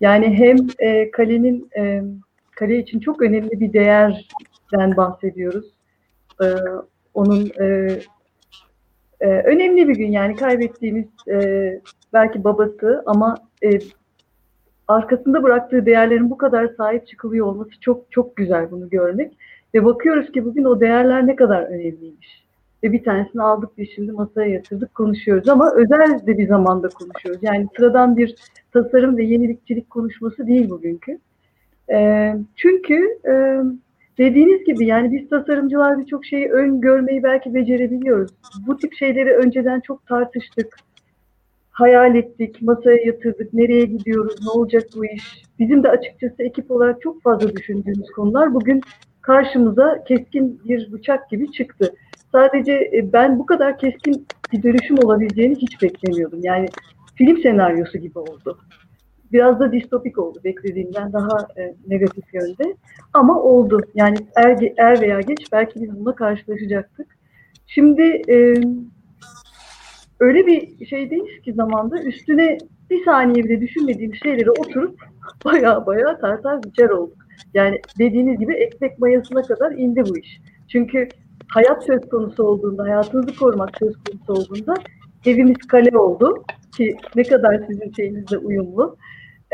Yani 0.00 0.38
hem 0.38 0.56
e, 0.78 1.10
kalenin 1.10 1.70
e, 1.76 2.02
kale 2.56 2.78
için 2.78 3.00
çok 3.00 3.22
önemli 3.22 3.60
bir 3.60 3.72
değerden 3.72 4.96
bahsediyoruz. 4.96 5.74
E, 6.42 6.46
onun 7.14 7.50
e, 7.60 7.98
e, 9.20 9.26
önemli 9.26 9.88
bir 9.88 9.96
gün 9.96 10.10
yani 10.10 10.36
kaybettiğimiz 10.36 11.06
e, 11.28 11.80
belki 12.12 12.44
babası 12.44 13.02
ama 13.06 13.36
e, 13.62 13.78
arkasında 14.90 15.42
bıraktığı 15.42 15.86
değerlerin 15.86 16.30
bu 16.30 16.36
kadar 16.36 16.68
sahip 16.76 17.06
çıkılıyor 17.06 17.46
olması 17.46 17.70
çok 17.80 18.12
çok 18.12 18.36
güzel 18.36 18.70
bunu 18.70 18.88
görmek. 18.88 19.32
Ve 19.74 19.84
bakıyoruz 19.84 20.32
ki 20.32 20.44
bugün 20.44 20.64
o 20.64 20.80
değerler 20.80 21.26
ne 21.26 21.36
kadar 21.36 21.62
önemliymiş. 21.62 22.44
Ve 22.82 22.92
bir 22.92 23.04
tanesini 23.04 23.42
aldık 23.42 23.70
biz 23.78 23.88
şimdi 23.94 24.12
masaya 24.12 24.50
yatırdık 24.50 24.94
konuşuyoruz 24.94 25.48
ama 25.48 25.74
özel 25.74 26.26
de 26.26 26.38
bir 26.38 26.48
zamanda 26.48 26.88
konuşuyoruz. 26.88 27.42
Yani 27.42 27.66
sıradan 27.76 28.16
bir 28.16 28.34
tasarım 28.72 29.16
ve 29.16 29.24
yenilikçilik 29.24 29.90
konuşması 29.90 30.46
değil 30.46 30.70
bugünkü. 30.70 31.18
E, 31.92 32.34
çünkü 32.56 33.18
e, 33.28 33.32
dediğiniz 34.18 34.64
gibi 34.64 34.86
yani 34.86 35.12
biz 35.12 35.28
tasarımcılar 35.28 35.98
birçok 35.98 36.24
şeyi 36.24 36.50
öngörmeyi 36.50 37.22
belki 37.22 37.54
becerebiliyoruz. 37.54 38.30
Bu 38.66 38.76
tip 38.76 38.94
şeyleri 38.94 39.36
önceden 39.36 39.80
çok 39.80 40.06
tartıştık 40.06 40.76
hayal 41.80 42.14
ettik, 42.14 42.62
masaya 42.62 43.04
yatırdık, 43.04 43.54
nereye 43.54 43.84
gidiyoruz, 43.84 44.34
ne 44.44 44.50
olacak 44.50 44.82
bu 44.96 45.06
iş. 45.06 45.42
Bizim 45.58 45.82
de 45.82 45.88
açıkçası 45.88 46.42
ekip 46.42 46.70
olarak 46.70 47.02
çok 47.02 47.22
fazla 47.22 47.56
düşündüğümüz 47.56 48.10
konular 48.10 48.54
bugün 48.54 48.82
karşımıza 49.22 50.04
keskin 50.04 50.60
bir 50.64 50.92
bıçak 50.92 51.30
gibi 51.30 51.52
çıktı. 51.52 51.94
Sadece 52.32 52.72
e, 52.72 53.12
ben 53.12 53.38
bu 53.38 53.46
kadar 53.46 53.78
keskin 53.78 54.26
bir 54.52 54.62
dönüşüm 54.62 54.98
olabileceğini 54.98 55.54
hiç 55.54 55.82
beklemiyordum. 55.82 56.40
Yani 56.42 56.66
film 57.14 57.42
senaryosu 57.42 57.98
gibi 57.98 58.18
oldu. 58.18 58.58
Biraz 59.32 59.60
da 59.60 59.72
distopik 59.72 60.18
oldu 60.18 60.40
beklediğimden 60.44 61.12
daha 61.12 61.38
e, 61.56 61.74
negatif 61.88 62.34
yönde. 62.34 62.76
Ama 63.12 63.42
oldu. 63.42 63.80
Yani 63.94 64.16
er, 64.36 64.72
er 64.76 65.00
veya 65.00 65.20
geç 65.20 65.52
belki 65.52 65.82
biz 65.82 65.96
bununla 65.96 66.14
karşılaşacaktık. 66.14 67.06
Şimdi 67.66 68.22
e, 68.28 68.54
öyle 70.20 70.46
bir 70.46 70.86
şeydeyiz 70.86 71.42
ki 71.44 71.52
zamanda 71.52 72.02
üstüne 72.02 72.58
bir 72.90 73.04
saniye 73.04 73.44
bile 73.44 73.60
düşünmediğim 73.60 74.14
şeyleri 74.14 74.50
oturup 74.50 75.00
baya 75.44 75.86
baya 75.86 76.18
tartar 76.18 76.62
biçer 76.62 76.88
olduk. 76.88 77.18
Yani 77.54 77.80
dediğiniz 77.98 78.38
gibi 78.38 78.54
ekmek 78.54 78.98
mayasına 78.98 79.42
kadar 79.42 79.72
indi 79.72 80.02
bu 80.08 80.18
iş. 80.18 80.40
Çünkü 80.68 81.08
hayat 81.48 81.84
söz 81.84 82.08
konusu 82.08 82.42
olduğunda, 82.42 82.82
hayatınızı 82.82 83.36
korumak 83.36 83.70
söz 83.78 83.94
konusu 84.04 84.32
olduğunda 84.32 84.74
evimiz 85.26 85.56
kale 85.56 85.98
oldu 85.98 86.44
ki 86.76 86.96
ne 87.16 87.22
kadar 87.22 87.62
sizin 87.66 87.92
şeyinizle 87.92 88.38
uyumlu. 88.38 88.96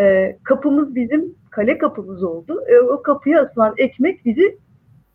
Ee, 0.01 0.39
kapımız 0.45 0.95
bizim 0.95 1.35
kale 1.51 1.79
kapımız 1.79 2.23
oldu. 2.23 2.65
Ee, 2.69 2.79
o 2.79 3.03
kapıya 3.03 3.43
asılan 3.43 3.75
ekmek 3.79 4.25
bizi 4.25 4.59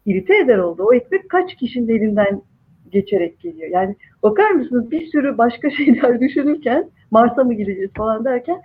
irite 0.05 0.37
eder 0.37 0.57
oldu. 0.57 0.83
O 0.83 0.93
ekmek 0.93 1.29
kaç 1.29 1.55
kişinin 1.55 1.89
elinden 1.89 2.41
geçerek 2.91 3.39
geliyor. 3.39 3.69
Yani 3.71 3.95
bakar 4.23 4.51
mısınız 4.51 4.91
bir 4.91 5.05
sürü 5.05 5.37
başka 5.37 5.69
şeyler 5.77 6.19
düşünürken 6.19 6.89
Mars'a 7.11 7.43
mı 7.43 7.53
gideceğiz 7.53 7.91
falan 7.97 8.25
derken 8.25 8.61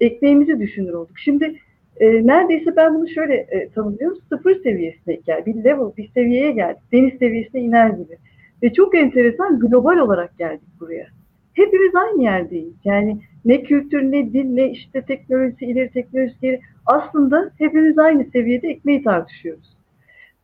ekmeğimizi 0.00 0.60
düşünür 0.60 0.92
olduk. 0.92 1.18
Şimdi 1.18 1.56
e, 1.96 2.26
neredeyse 2.26 2.76
ben 2.76 2.94
bunu 2.94 3.08
şöyle 3.08 3.34
e, 3.34 3.68
tanımlıyorum. 3.68 4.18
Sıfır 4.28 4.62
seviyesine 4.62 5.14
gel, 5.26 5.46
bir 5.46 5.54
level, 5.54 5.96
bir 5.96 6.08
seviyeye 6.14 6.50
geldik. 6.50 6.82
Deniz 6.92 7.18
seviyesine 7.18 7.60
iner 7.60 7.88
gibi. 7.88 8.18
Ve 8.62 8.72
çok 8.72 8.94
enteresan 8.94 9.60
global 9.60 9.98
olarak 9.98 10.38
geldik 10.38 10.68
buraya. 10.80 11.06
Hepimiz 11.52 11.94
aynı 11.94 12.22
yerdeyiz. 12.22 12.74
Yani 12.84 13.18
ne 13.44 13.62
kültür, 13.62 14.02
ne 14.02 14.32
dil, 14.32 14.44
ne 14.44 14.70
işte 14.70 15.02
teknolojisi, 15.02 15.64
ileri 15.64 15.90
teknolojisi 15.90 16.40
geri. 16.40 16.60
Aslında 16.86 17.50
hepimiz 17.58 17.98
aynı 17.98 18.24
seviyede 18.24 18.68
ekmeği 18.68 19.02
tartışıyoruz. 19.02 19.76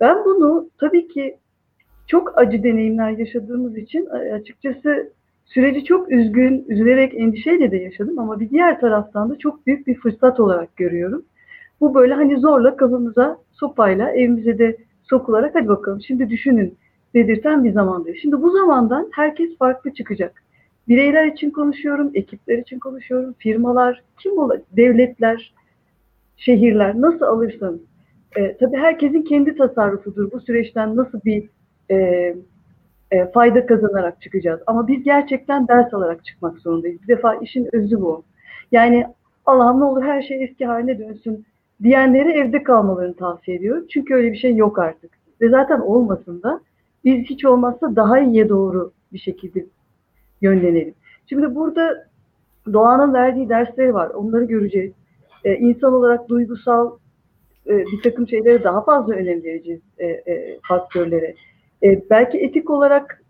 Ben 0.00 0.24
bunu 0.24 0.70
tabii 0.80 1.08
ki 1.08 1.36
çok 2.06 2.38
acı 2.38 2.62
deneyimler 2.62 3.10
yaşadığımız 3.10 3.76
için 3.76 4.06
e, 4.06 4.32
açıkçası 4.32 5.12
süreci 5.44 5.84
çok 5.84 6.12
üzgün, 6.12 6.64
üzülerek, 6.68 7.14
endişeyle 7.14 7.70
de 7.70 7.76
yaşadım 7.76 8.18
ama 8.18 8.40
bir 8.40 8.50
diğer 8.50 8.80
taraftan 8.80 9.30
da 9.30 9.38
çok 9.38 9.66
büyük 9.66 9.86
bir 9.86 9.94
fırsat 9.94 10.40
olarak 10.40 10.76
görüyorum. 10.76 11.24
Bu 11.80 11.94
böyle 11.94 12.14
hani 12.14 12.40
zorla 12.40 12.76
kafamıza 12.76 13.38
sopayla 13.52 14.10
evimize 14.10 14.58
de 14.58 14.76
sokularak 15.02 15.54
hadi 15.54 15.68
bakalım 15.68 16.00
şimdi 16.06 16.30
düşünün 16.30 16.74
dedirten 17.14 17.64
bir 17.64 17.72
zamandayız. 17.72 18.18
Şimdi 18.22 18.42
bu 18.42 18.50
zamandan 18.50 19.10
herkes 19.12 19.56
farklı 19.58 19.94
çıkacak. 19.94 20.42
Bireyler 20.88 21.26
için 21.26 21.50
konuşuyorum, 21.50 22.10
ekipler 22.14 22.58
için 22.58 22.78
konuşuyorum, 22.78 23.34
firmalar, 23.38 24.02
kim 24.18 24.38
ola, 24.38 24.60
devletler, 24.76 25.54
şehirler 26.36 27.00
nasıl 27.00 27.24
alırsanız. 27.24 27.80
E, 28.36 28.56
tabii 28.56 28.76
herkesin 28.76 29.22
kendi 29.22 29.56
tasarrufudur. 29.56 30.32
Bu 30.32 30.40
süreçten 30.40 30.96
nasıl 30.96 31.20
bir 31.24 31.48
e, 31.92 31.96
e, 33.10 33.26
fayda 33.30 33.66
kazanarak 33.66 34.22
çıkacağız. 34.22 34.60
Ama 34.66 34.88
biz 34.88 35.02
gerçekten 35.02 35.68
ders 35.68 35.94
alarak 35.94 36.24
çıkmak 36.24 36.58
zorundayız. 36.58 37.02
Bir 37.02 37.08
defa 37.08 37.34
işin 37.34 37.68
özü 37.72 38.00
bu. 38.00 38.24
Yani 38.72 39.06
Allah'ım 39.46 39.80
ne 39.80 39.84
olur 39.84 40.02
her 40.02 40.22
şey 40.22 40.44
eski 40.44 40.66
haline 40.66 40.98
dönsün 40.98 41.44
diyenleri 41.82 42.30
evde 42.30 42.62
kalmalarını 42.62 43.14
tavsiye 43.14 43.56
ediyorum. 43.56 43.86
Çünkü 43.90 44.14
öyle 44.14 44.32
bir 44.32 44.38
şey 44.38 44.56
yok 44.56 44.78
artık. 44.78 45.10
Ve 45.40 45.48
zaten 45.48 45.80
olmasın 45.80 46.42
da 46.42 46.60
biz 47.04 47.24
hiç 47.24 47.44
olmazsa 47.44 47.96
daha 47.96 48.20
iyiye 48.20 48.48
doğru 48.48 48.92
bir 49.12 49.18
şekilde 49.18 49.66
yönlenelim. 50.40 50.94
Şimdi 51.26 51.54
burada 51.54 52.06
doğanın 52.72 53.14
verdiği 53.14 53.48
dersleri 53.48 53.94
var. 53.94 54.10
Onları 54.10 54.44
göreceğiz. 54.44 54.92
Ee, 55.44 55.54
insan 55.56 55.92
olarak 55.92 56.28
duygusal 56.28 56.92
e, 57.66 57.78
bir 57.78 58.02
takım 58.02 58.28
şeylere 58.28 58.64
daha 58.64 58.84
fazla 58.84 59.14
önem 59.14 59.42
vereceğiz 59.44 59.80
e, 59.98 60.06
e, 60.06 60.58
faktörlere. 60.68 61.34
E, 61.82 62.02
belki 62.10 62.38
etik 62.38 62.70
olarak 62.70 63.22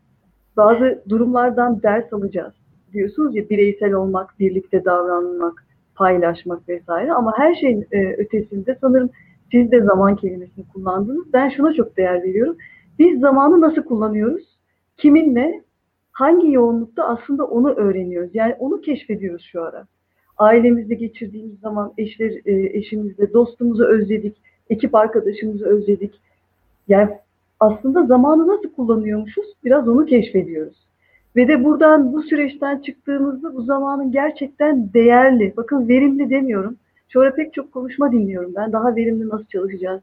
bazı 0.56 1.02
durumlardan 1.08 1.82
ders 1.82 2.12
alacağız. 2.12 2.54
Diyorsunuz 2.92 3.36
ya 3.36 3.50
bireysel 3.50 3.92
olmak, 3.92 4.40
birlikte 4.40 4.84
davranmak, 4.84 5.66
paylaşmak 5.94 6.68
vesaire 6.68 7.12
ama 7.12 7.38
her 7.38 7.54
şeyin 7.54 7.86
e, 7.92 8.12
ötesinde 8.12 8.78
sanırım 8.80 9.10
siz 9.52 9.70
de 9.72 9.80
zaman 9.80 10.16
kelimesini 10.16 10.68
kullandınız. 10.68 11.32
Ben 11.32 11.48
şuna 11.48 11.72
çok 11.74 11.96
değer 11.96 12.22
veriyorum. 12.22 12.56
Biz 12.98 13.20
zamanı 13.20 13.60
nasıl 13.60 13.82
kullanıyoruz? 13.82 14.58
Kiminle, 14.96 15.62
hangi 16.12 16.52
yoğunlukta 16.52 17.04
aslında 17.04 17.44
onu 17.44 17.70
öğreniyoruz. 17.70 18.30
Yani 18.34 18.54
onu 18.58 18.80
keşfediyoruz 18.80 19.48
şu 19.52 19.62
ara. 19.62 19.86
Ailemizde 20.38 20.94
geçirdiğimiz 20.94 21.60
zaman 21.60 21.92
eşler, 21.98 22.32
e, 22.44 22.78
eşimizle, 22.78 23.32
dostumuzu 23.32 23.84
özledik, 23.84 24.36
ekip 24.70 24.94
arkadaşımızı 24.94 25.66
özledik. 25.66 26.20
Yani 26.88 27.10
aslında 27.62 28.06
zamanı 28.06 28.48
nasıl 28.48 28.72
kullanıyormuşuz 28.72 29.44
biraz 29.64 29.88
onu 29.88 30.06
keşfediyoruz. 30.06 30.76
Ve 31.36 31.48
de 31.48 31.64
buradan 31.64 32.12
bu 32.12 32.22
süreçten 32.22 32.78
çıktığımızda 32.78 33.54
bu 33.54 33.62
zamanın 33.62 34.12
gerçekten 34.12 34.92
değerli, 34.92 35.54
bakın 35.56 35.88
verimli 35.88 36.30
demiyorum. 36.30 36.76
Şöyle 37.08 37.34
pek 37.34 37.54
çok 37.54 37.72
konuşma 37.72 38.12
dinliyorum 38.12 38.52
ben. 38.56 38.72
Daha 38.72 38.96
verimli 38.96 39.28
nasıl 39.28 39.44
çalışacağız, 39.44 40.00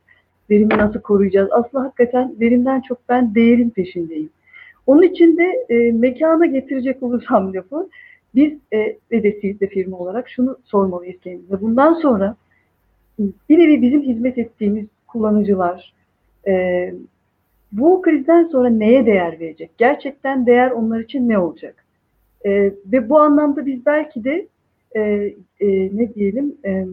verimi 0.50 0.78
nasıl 0.78 1.00
koruyacağız? 1.00 1.50
Aslında 1.52 1.84
hakikaten 1.84 2.36
verimden 2.40 2.82
çok 2.82 2.98
ben 3.10 3.36
değerin 3.36 3.70
peşindeyim. 3.70 4.30
Onun 4.88 5.02
için 5.02 5.38
de 5.38 5.66
e, 5.70 5.92
mekana 5.92 6.46
getirecek 6.46 7.04
olursam 7.04 7.54
lafı, 7.54 7.90
biz 8.36 8.54
e, 8.74 8.78
ve 9.12 9.24
de 9.24 9.40
siz 9.42 9.60
de 9.60 9.68
firma 9.68 9.98
olarak 9.98 10.30
şunu 10.30 10.58
sormalıyız 10.66 11.22
kendimize. 11.24 11.62
Bundan 11.62 11.94
sonra 11.94 12.36
bir 13.20 13.60
nevi 13.60 13.82
bizim 13.82 14.02
hizmet 14.02 14.38
ettiğimiz 14.38 14.86
kullanıcılar 15.08 15.94
e, 16.48 16.94
bu 17.72 18.02
krizden 18.02 18.44
sonra 18.44 18.70
neye 18.70 19.06
değer 19.06 19.40
verecek? 19.40 19.72
Gerçekten 19.78 20.46
değer 20.46 20.72
onlar 20.72 21.00
için 21.00 21.30
ne 21.30 21.40
olacak? 21.40 21.86
E, 22.46 22.52
ve 22.86 23.10
bu 23.10 23.20
anlamda 23.20 23.66
biz 23.66 23.86
belki 23.86 24.24
de 24.24 24.48
e, 24.96 25.02
e, 25.60 25.98
ne 25.98 26.14
diyelim 26.14 26.56
e, 26.66 26.86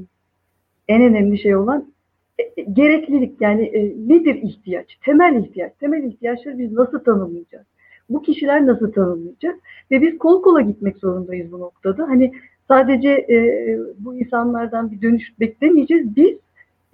en 0.89 1.03
önemli 1.03 1.39
şey 1.39 1.57
olan 1.57 1.93
e, 2.39 2.63
gereklilik 2.63 3.41
yani 3.41 3.65
e, 3.65 3.95
nedir 4.09 4.35
ihtiyaç? 4.35 4.99
Temel 5.05 5.45
ihtiyaç. 5.45 5.73
Temel 5.81 6.05
ihtiyaçları 6.05 6.59
biz 6.59 6.73
nasıl 6.73 6.99
tanımlayacağız? 6.99 7.67
Bu 8.11 8.23
kişiler 8.23 8.67
nasıl 8.67 8.93
tanımlayacak? 8.93 9.57
Ve 9.91 10.03
biz 10.03 10.19
kol 10.19 10.43
kola 10.43 10.61
gitmek 10.61 10.97
zorundayız 10.97 11.53
bu 11.53 11.61
noktada. 11.61 12.09
Hani 12.09 12.33
sadece 12.69 13.11
e, 13.11 13.79
bu 13.99 14.19
insanlardan 14.19 14.91
bir 14.91 15.03
dönüş 15.03 15.41
beklemeyeceğiz. 15.41 16.17
Biz 16.17 16.37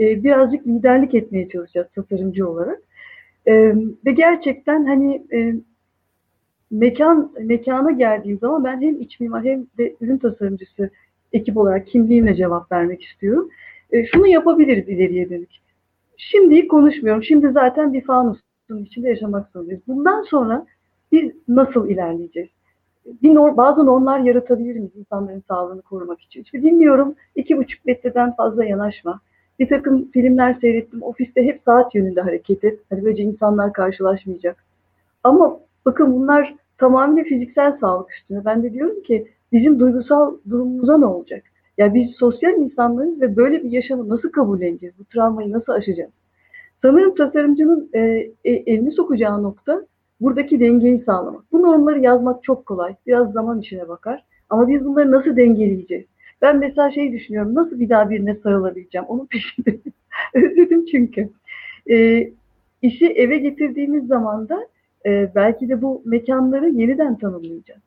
e, 0.01 0.25
birazcık 0.25 0.67
liderlik 0.67 1.15
etmeye 1.15 1.49
çalışacağız 1.49 1.89
tasarımcı 1.95 2.49
olarak. 2.49 2.83
E, 3.47 3.75
ve 4.07 4.13
gerçekten 4.13 4.85
hani 4.87 5.27
e, 5.33 5.55
mekan 6.71 7.33
mekana 7.41 7.91
geldiğim 7.91 8.39
zaman 8.39 8.65
ben 8.65 8.81
hem 8.83 9.01
iç 9.01 9.21
mimar 9.21 9.45
hem 9.45 9.67
de 9.79 9.97
ürün 10.01 10.19
tasarımcısı 10.19 10.91
ekip 11.33 11.57
olarak 11.57 11.87
kimliğimle 11.87 12.35
cevap 12.35 12.73
vermek 12.73 13.03
istiyorum. 13.03 13.49
E, 13.91 14.07
şunu 14.07 14.27
yapabiliriz 14.27 14.89
ileriye 14.89 15.31
dönük. 15.31 15.51
Şimdi 16.17 16.69
konuşmuyorum. 16.69 17.23
Şimdi 17.23 17.53
zaten 17.53 17.93
bir 17.93 18.05
fanusun 18.05 18.85
içinde 18.85 19.09
yaşamak 19.09 19.51
zorundayız. 19.53 19.83
Bundan 19.87 20.23
sonra 20.23 20.67
biz 21.13 21.33
nasıl 21.49 21.89
ilerleyeceğiz? 21.89 22.49
Bir 23.23 23.35
norm, 23.35 23.57
bazı 23.57 23.87
normlar 23.87 24.19
yaratabilir 24.19 24.75
miyiz 24.75 24.97
insanların 24.97 25.43
sağlığını 25.49 25.83
korumak 25.83 26.21
için? 26.21 26.43
İşte 26.43 26.63
bilmiyorum, 26.63 27.15
iki 27.37 27.57
buçuk 27.57 27.85
metreden 27.85 28.37
fazla 28.37 28.65
yanaşma. 28.65 29.21
Bir 29.63 29.69
takım 29.69 30.11
filmler 30.11 30.57
seyrettim. 30.61 31.03
Ofiste 31.03 31.43
hep 31.43 31.61
saat 31.65 31.95
yönünde 31.95 32.21
hareket 32.21 32.65
et. 32.65 32.81
Hani 32.91 33.05
böylece 33.05 33.23
insanlar 33.23 33.73
karşılaşmayacak. 33.73 34.57
Ama 35.25 35.61
bakın 35.87 36.13
bunlar 36.13 36.55
tamamen 36.79 37.25
fiziksel 37.25 37.79
sağlık 37.81 38.13
üstüne. 38.13 38.45
Ben 38.45 38.63
de 38.63 38.73
diyorum 38.73 39.03
ki 39.03 39.29
bizim 39.53 39.81
duygusal 39.81 40.35
durumumuza 40.51 40.99
ne 40.99 41.07
olacak? 41.07 41.43
Ya 41.79 41.95
biz 41.95 42.11
sosyal 42.11 42.53
insanlarız 42.53 43.21
ve 43.21 43.37
böyle 43.37 43.65
bir 43.65 43.73
yaşamı 43.73 44.09
nasıl 44.09 44.33
kabulleneceğiz? 44.33 44.95
Bu 44.99 45.05
travmayı 45.05 45.53
nasıl 45.53 45.73
aşacağız? 45.73 46.11
Sanırım 46.83 47.15
tasarımcının 47.15 47.91
e, 47.93 48.01
e, 48.45 48.51
elini 48.51 48.93
sokacağı 48.93 49.43
nokta 49.43 49.83
buradaki 50.21 50.61
dengeyi 50.61 51.03
sağlamak. 51.07 51.43
Bu 51.53 51.63
normları 51.63 52.01
yazmak 52.01 52.45
çok 52.45 52.67
kolay. 52.67 52.95
Biraz 53.07 53.33
zaman 53.33 53.61
içine 53.61 53.89
bakar. 53.89 54.25
Ama 54.51 54.69
biz 54.69 54.85
bunları 54.85 55.11
nasıl 55.11 55.37
dengeleyeceğiz? 55.37 56.07
Ben 56.43 56.59
mesela 56.59 56.91
şey 56.91 57.13
düşünüyorum. 57.13 57.55
Nasıl 57.55 57.81
bir 57.81 57.89
daha 57.89 58.11
birine 58.11 58.35
sarılabileceğim? 58.35 59.07
Onun 59.07 59.27
peşinde. 59.27 59.79
Özledim 60.35 60.87
çünkü. 60.87 61.29
E, 61.91 62.29
işi 62.83 63.07
eve 63.07 63.39
getirdiğimiz 63.39 64.07
zaman 64.07 64.49
da 64.49 64.69
e, 65.07 65.31
belki 65.35 65.69
de 65.69 65.83
bu 65.83 66.03
mekanları 66.05 66.69
yeniden 66.69 67.19
tanımlayacağız. 67.19 67.81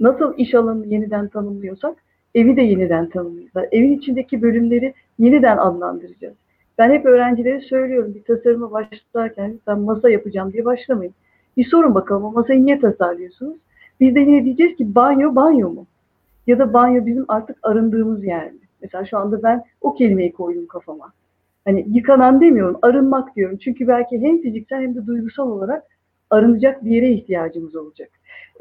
Nasıl 0.00 0.34
iş 0.38 0.54
alanını 0.54 0.86
yeniden 0.86 1.28
tanımlıyorsak 1.28 1.96
evi 2.34 2.56
de 2.56 2.62
yeniden 2.62 3.08
tanımlayacağız. 3.08 3.68
Evin 3.72 3.98
içindeki 3.98 4.42
bölümleri 4.42 4.94
yeniden 5.18 5.56
adlandıracağız. 5.56 6.34
Ben 6.78 6.90
hep 6.90 7.06
öğrencilere 7.06 7.60
söylüyorum 7.60 8.14
bir 8.14 8.24
tasarıma 8.24 8.72
başlarken 8.72 9.60
ben 9.66 9.80
masa 9.80 10.10
yapacağım 10.10 10.52
diye 10.52 10.64
başlamayın. 10.64 11.14
Bir 11.56 11.64
sorun 11.64 11.94
bakalım 11.94 12.24
o 12.24 12.32
masayı 12.32 12.64
niye 12.64 12.80
tasarlıyorsunuz? 12.80 13.56
Biz 14.00 14.14
de 14.14 14.20
yine 14.20 14.44
diyeceğiz 14.44 14.76
ki 14.76 14.94
banyo 14.94 15.34
banyo 15.34 15.70
mu? 15.70 15.86
Ya 16.46 16.58
da 16.58 16.72
banyo 16.72 17.06
bizim 17.06 17.24
artık 17.28 17.58
arındığımız 17.62 18.24
yer 18.24 18.52
mi? 18.52 18.58
Mesela 18.82 19.04
şu 19.04 19.18
anda 19.18 19.42
ben 19.42 19.64
o 19.80 19.94
kelimeyi 19.94 20.32
koydum 20.32 20.66
kafama. 20.66 21.12
Hani 21.64 21.86
yıkanan 21.88 22.40
demiyorum, 22.40 22.78
arınmak 22.82 23.36
diyorum. 23.36 23.58
Çünkü 23.58 23.88
belki 23.88 24.20
hem 24.20 24.42
fiziksel 24.42 24.82
hem 24.82 24.94
de 24.94 25.06
duygusal 25.06 25.50
olarak 25.50 25.82
arınacak 26.30 26.84
bir 26.84 26.90
yere 26.90 27.10
ihtiyacımız 27.10 27.76
olacak. 27.76 28.08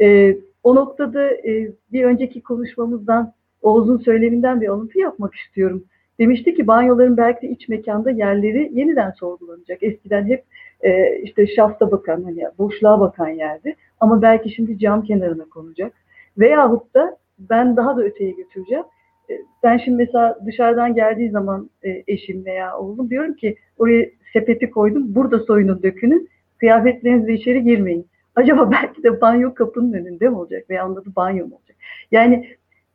Ee, 0.01 0.37
o 0.63 0.75
noktada 0.75 1.31
e, 1.31 1.71
bir 1.91 2.03
önceki 2.03 2.41
konuşmamızdan 2.41 3.33
Oğuz'un 3.61 3.97
söyleminden 3.97 4.61
bir 4.61 4.67
alıntı 4.67 4.99
yapmak 4.99 5.35
istiyorum. 5.35 5.83
Demişti 6.19 6.55
ki 6.55 6.67
banyoların 6.67 7.17
belki 7.17 7.41
de 7.41 7.51
iç 7.51 7.69
mekanda 7.69 8.11
yerleri 8.11 8.71
yeniden 8.73 9.11
sorgulanacak. 9.11 9.83
Eskiden 9.83 10.25
hep 10.25 10.43
e, 10.81 11.19
işte 11.19 11.47
şafta 11.47 11.91
bakan, 11.91 12.23
hani 12.23 12.43
boşluğa 12.57 12.99
bakan 12.99 13.29
yerdi. 13.29 13.75
Ama 13.99 14.21
belki 14.21 14.49
şimdi 14.49 14.79
cam 14.79 15.03
kenarına 15.03 15.45
konacak. 15.45 15.93
Veyahut 16.37 16.93
da 16.93 17.17
ben 17.39 17.77
daha 17.77 17.97
da 17.97 18.03
öteye 18.03 18.31
götüreceğim. 18.31 18.83
E, 19.29 19.33
ben 19.63 19.77
şimdi 19.77 19.97
mesela 19.97 20.39
dışarıdan 20.45 20.95
geldiği 20.95 21.29
zaman 21.29 21.69
e, 21.83 22.03
eşim 22.07 22.45
veya 22.45 22.77
oğlum 22.77 23.09
diyorum 23.09 23.33
ki 23.33 23.57
oraya 23.77 24.09
sepeti 24.33 24.71
koydum. 24.71 25.15
Burada 25.15 25.39
soyunun 25.39 25.83
dökünün. 25.83 26.29
Kıyafetlerinizle 26.57 27.33
içeri 27.33 27.63
girmeyin. 27.63 28.07
Acaba 28.35 28.71
belki 28.71 29.03
de 29.03 29.21
banyo 29.21 29.53
kapının 29.53 29.93
önünde 29.93 30.29
mi 30.29 30.35
olacak 30.35 30.69
veya 30.69 30.89
onda 30.89 31.05
da 31.05 31.15
banyo 31.15 31.47
mu 31.47 31.55
olacak? 31.55 31.77
Yani 32.11 32.47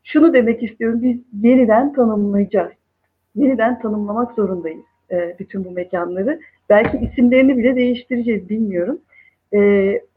şunu 0.04 0.34
demek 0.34 0.62
istiyorum. 0.62 1.02
Biz 1.02 1.18
yeniden 1.42 1.92
tanımlayacağız. 1.92 2.72
Yeniden 3.34 3.80
tanımlamak 3.80 4.32
zorundayız 4.32 4.84
e, 5.10 5.36
bütün 5.38 5.64
bu 5.64 5.70
mekanları. 5.70 6.40
Belki 6.68 6.98
isimlerini 6.98 7.58
bile 7.58 7.76
değiştireceğiz 7.76 8.48
bilmiyorum. 8.48 9.00
E, 9.54 9.58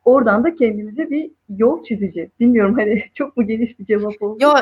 oradan 0.06 0.44
da 0.44 0.56
kendimize 0.56 1.10
bir 1.10 1.32
yol 1.50 1.84
çizeceğiz. 1.84 2.30
Bilmiyorum 2.40 2.76
hani 2.78 3.04
çok 3.14 3.38
mu 3.38 3.48
geniş 3.48 3.80
bir 3.80 3.86
cevap 3.86 4.22
oldu? 4.22 4.38
Yo, 4.44 4.54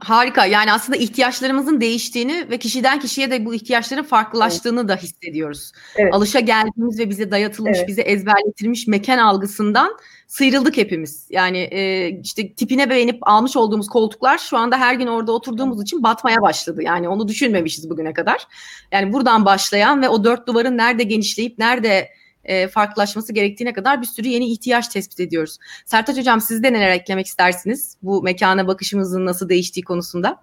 harika. 0.00 0.46
Yani 0.46 0.72
aslında 0.72 0.98
ihtiyaçlarımızın 0.98 1.80
değiştiğini 1.80 2.50
ve 2.50 2.58
kişiden 2.58 3.00
kişiye 3.00 3.30
de 3.30 3.44
bu 3.44 3.54
ihtiyaçların 3.54 4.02
farklılaştığını 4.02 4.80
evet. 4.80 4.88
da 4.88 4.96
hissediyoruz. 4.96 5.72
Evet. 5.96 6.14
Alışa 6.14 6.40
geldiğimiz 6.40 6.98
ve 6.98 7.10
bize 7.10 7.30
dayatılmış, 7.30 7.78
evet. 7.78 7.88
bize 7.88 8.02
ezberletilmiş 8.02 8.86
mekan 8.86 9.18
algısından 9.18 9.96
sıyrıldık 10.26 10.76
hepimiz. 10.76 11.28
Yani 11.30 11.58
e, 11.58 12.08
işte 12.08 12.54
tipine 12.54 12.90
beğenip 12.90 13.18
almış 13.22 13.56
olduğumuz 13.56 13.88
koltuklar 13.88 14.38
şu 14.38 14.56
anda 14.56 14.78
her 14.78 14.94
gün 14.94 15.06
orada 15.06 15.32
oturduğumuz 15.32 15.82
için 15.82 16.02
batmaya 16.02 16.42
başladı. 16.42 16.82
Yani 16.82 17.08
onu 17.08 17.28
düşünmemişiz 17.28 17.90
bugüne 17.90 18.12
kadar. 18.12 18.46
Yani 18.92 19.12
buradan 19.12 19.44
başlayan 19.44 20.02
ve 20.02 20.08
o 20.08 20.24
dört 20.24 20.46
duvarın 20.46 20.78
nerede 20.78 21.02
genişleyip 21.02 21.58
nerede 21.58 22.08
e, 22.44 22.68
farklılaşması 22.68 23.32
gerektiğine 23.32 23.72
kadar 23.72 24.00
bir 24.00 24.06
sürü 24.06 24.28
yeni 24.28 24.46
ihtiyaç 24.52 24.88
tespit 24.88 25.20
ediyoruz. 25.20 25.58
Sertaç 25.86 26.18
Hocam 26.18 26.40
siz 26.40 26.62
de 26.62 26.72
neler 26.72 26.90
eklemek 26.90 27.26
istersiniz 27.26 27.96
bu 28.02 28.22
mekana 28.22 28.66
bakışımızın 28.66 29.26
nasıl 29.26 29.48
değiştiği 29.48 29.84
konusunda? 29.84 30.42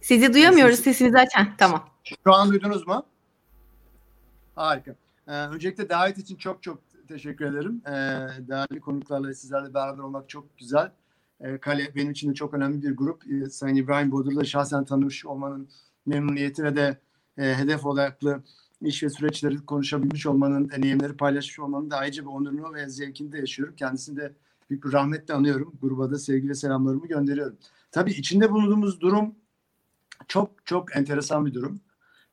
Sizi 0.00 0.34
duyamıyoruz 0.34 0.80
sesinizi 0.80 1.18
açın. 1.18 1.48
Tamam. 1.58 1.88
Şu 2.24 2.34
an 2.34 2.50
duydunuz 2.50 2.86
mu? 2.86 3.06
Harika. 4.54 4.94
Ee, 5.28 5.32
öncelikle 5.32 5.88
davet 5.88 6.18
için 6.18 6.36
çok 6.36 6.62
çok 6.62 6.78
teşekkür 7.08 7.44
ederim. 7.44 7.82
Ee, 7.86 7.92
değerli 8.48 8.80
konuklarla 8.80 9.34
sizlerle 9.34 9.74
beraber 9.74 10.02
olmak 10.02 10.28
çok 10.28 10.58
güzel. 10.58 10.92
Ee, 11.40 11.58
Kale 11.58 11.94
benim 11.94 12.10
için 12.10 12.30
de 12.30 12.34
çok 12.34 12.54
önemli 12.54 12.82
bir 12.82 12.96
grup. 12.96 13.22
Ee, 13.32 13.50
Sayın 13.50 13.76
İbrahim 13.76 14.12
Bodur'la 14.12 14.44
şahsen 14.44 14.84
tanımış 14.84 15.26
olmanın 15.26 15.68
memnuniyeti 16.06 16.64
ve 16.64 16.76
de 16.76 16.98
e, 17.38 17.54
hedef 17.54 17.86
odaklı 17.86 18.42
iş 18.80 19.02
ve 19.02 19.10
süreçleri 19.10 19.66
konuşabilmiş 19.66 20.26
olmanın, 20.26 20.70
deneyimleri 20.70 21.16
paylaşmış 21.16 21.58
olmanın 21.58 21.90
da 21.90 21.96
ayrıca 21.96 22.22
bir 22.22 22.28
onurunu 22.28 22.74
ve 22.74 22.88
zevkini 22.88 23.32
de 23.32 23.38
yaşıyorum. 23.38 23.74
Kendisini 23.76 24.16
de 24.16 24.32
büyük 24.70 24.84
bir 24.84 24.92
rahmetle 24.92 25.34
anıyorum. 25.34 25.74
Gruba 25.82 26.10
da 26.10 26.18
sevgi 26.18 26.48
ve 26.48 26.54
selamlarımı 26.54 27.06
gönderiyorum. 27.08 27.56
Tabii 27.90 28.10
içinde 28.10 28.50
bulunduğumuz 28.50 29.00
durum 29.00 29.34
çok 30.28 30.66
çok 30.66 30.96
enteresan 30.96 31.46
bir 31.46 31.54
durum. 31.54 31.80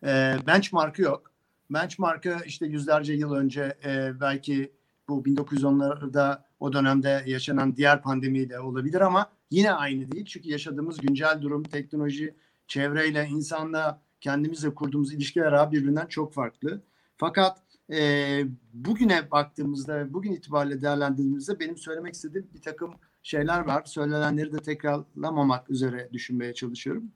E, 0.03 0.37
benchmark'ı 0.47 1.01
yok. 1.01 1.31
Benchmark'ı 1.69 2.37
işte 2.45 2.65
yüzlerce 2.65 3.13
yıl 3.13 3.33
önce 3.33 3.77
e, 3.85 4.11
belki 4.21 4.71
bu 5.09 5.23
1910'larda 5.23 6.41
o 6.59 6.73
dönemde 6.73 7.23
yaşanan 7.25 7.75
diğer 7.75 8.01
pandemiyle 8.01 8.59
olabilir 8.59 9.01
ama 9.01 9.31
yine 9.51 9.73
aynı 9.73 10.11
değil. 10.11 10.25
Çünkü 10.25 10.49
yaşadığımız 10.49 10.97
güncel 10.97 11.41
durum, 11.41 11.63
teknoloji, 11.63 12.35
çevreyle, 12.67 13.27
insanla 13.27 14.01
kendimizle 14.21 14.75
kurduğumuz 14.75 15.13
ilişkiler 15.13 15.71
birbirinden 15.71 16.05
çok 16.05 16.33
farklı. 16.33 16.81
Fakat 17.17 17.61
e, 17.91 18.43
bugüne 18.73 19.31
baktığımızda, 19.31 20.13
bugün 20.13 20.31
itibariyle 20.31 20.81
değerlendirdiğimizde 20.81 21.59
benim 21.59 21.77
söylemek 21.77 22.13
istediğim 22.13 22.47
bir 22.53 22.61
takım 22.61 22.93
şeyler 23.23 23.59
var. 23.59 23.83
Söylenenleri 23.85 24.53
de 24.53 24.57
tekrarlamamak 24.57 25.69
üzere 25.69 26.09
düşünmeye 26.13 26.53
çalışıyorum. 26.53 27.11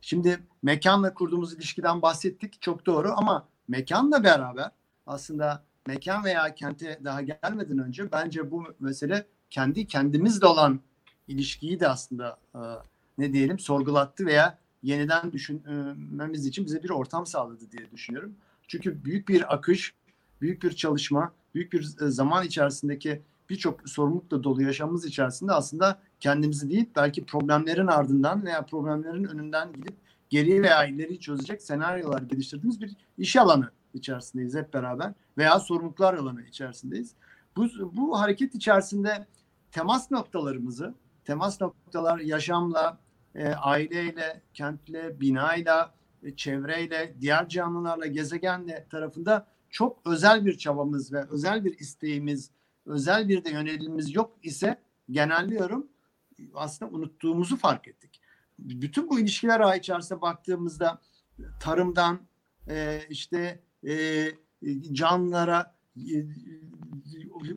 Şimdi 0.00 0.38
mekanla 0.62 1.14
kurduğumuz 1.14 1.54
ilişkiden 1.54 2.02
bahsettik. 2.02 2.62
Çok 2.62 2.86
doğru 2.86 3.12
ama 3.16 3.48
mekanla 3.68 4.24
beraber 4.24 4.70
aslında 5.06 5.64
mekan 5.86 6.24
veya 6.24 6.54
kente 6.54 7.00
daha 7.04 7.22
gelmeden 7.22 7.78
önce 7.78 8.12
bence 8.12 8.50
bu 8.50 8.64
mesele 8.80 9.26
kendi 9.50 9.86
kendimizle 9.86 10.46
olan 10.46 10.80
ilişkiyi 11.28 11.80
de 11.80 11.88
aslında 11.88 12.38
e, 12.54 12.60
ne 13.18 13.32
diyelim 13.32 13.58
sorgulattı 13.58 14.26
veya 14.26 14.58
yeniden 14.84 15.32
düşünmemiz 15.32 16.46
için 16.46 16.66
bize 16.66 16.82
bir 16.82 16.90
ortam 16.90 17.26
sağladı 17.26 17.70
diye 17.70 17.90
düşünüyorum. 17.90 18.34
Çünkü 18.68 19.04
büyük 19.04 19.28
bir 19.28 19.54
akış, 19.54 19.94
büyük 20.40 20.62
bir 20.62 20.70
çalışma, 20.70 21.32
büyük 21.54 21.72
bir 21.72 21.96
e, 22.00 22.10
zaman 22.10 22.46
içerisindeki 22.46 23.22
birçok 23.50 23.88
sorumlulukla 23.88 24.44
dolu 24.44 24.62
yaşamımız 24.62 25.04
içerisinde 25.04 25.52
aslında 25.52 26.00
kendimizi 26.20 26.70
değil 26.70 26.86
belki 26.96 27.24
problemlerin 27.24 27.86
ardından 27.86 28.44
veya 28.44 28.62
problemlerin 28.66 29.24
önünden 29.24 29.72
gidip 29.72 29.94
geriye 30.30 30.62
veya 30.62 30.84
ileri 30.84 31.20
çözecek 31.20 31.62
senaryolar 31.62 32.22
geliştirdiğimiz 32.22 32.80
bir 32.80 32.96
iş 33.18 33.36
alanı 33.36 33.70
içerisindeyiz 33.94 34.54
hep 34.54 34.74
beraber 34.74 35.12
veya 35.38 35.60
sorumluluklar 35.60 36.14
alanı 36.14 36.42
içerisindeyiz. 36.42 37.14
Bu, 37.56 37.68
bu 37.96 38.20
hareket 38.20 38.54
içerisinde 38.54 39.26
temas 39.72 40.10
noktalarımızı, 40.10 40.94
temas 41.24 41.60
noktalar 41.60 42.18
yaşamla, 42.18 42.98
e, 43.34 43.48
aileyle, 43.48 44.40
kentle, 44.54 45.20
binayla, 45.20 45.94
e, 46.22 46.36
çevreyle, 46.36 47.14
diğer 47.20 47.48
canlılarla, 47.48 48.06
gezegenle 48.06 48.86
tarafında 48.90 49.46
çok 49.70 50.00
özel 50.06 50.46
bir 50.46 50.58
çabamız 50.58 51.12
ve 51.12 51.24
özel 51.30 51.64
bir 51.64 51.78
isteğimiz, 51.78 52.50
özel 52.86 53.28
bir 53.28 53.44
de 53.44 53.50
yönelimimiz 53.50 54.14
yok 54.14 54.38
ise 54.42 54.78
genelliyorum 55.10 55.86
aslında 56.54 56.92
unuttuğumuzu 56.92 57.56
fark 57.56 57.88
ettik. 57.88 58.20
Bütün 58.58 59.10
bu 59.10 59.20
ilişkiler 59.20 59.60
ağı 59.60 59.78
içerisinde 59.78 60.20
baktığımızda 60.20 61.00
tarımdan 61.60 62.20
e, 62.68 63.00
işte 63.10 63.60
e, 63.88 64.26
canlılara 64.92 65.74
e, 65.96 66.16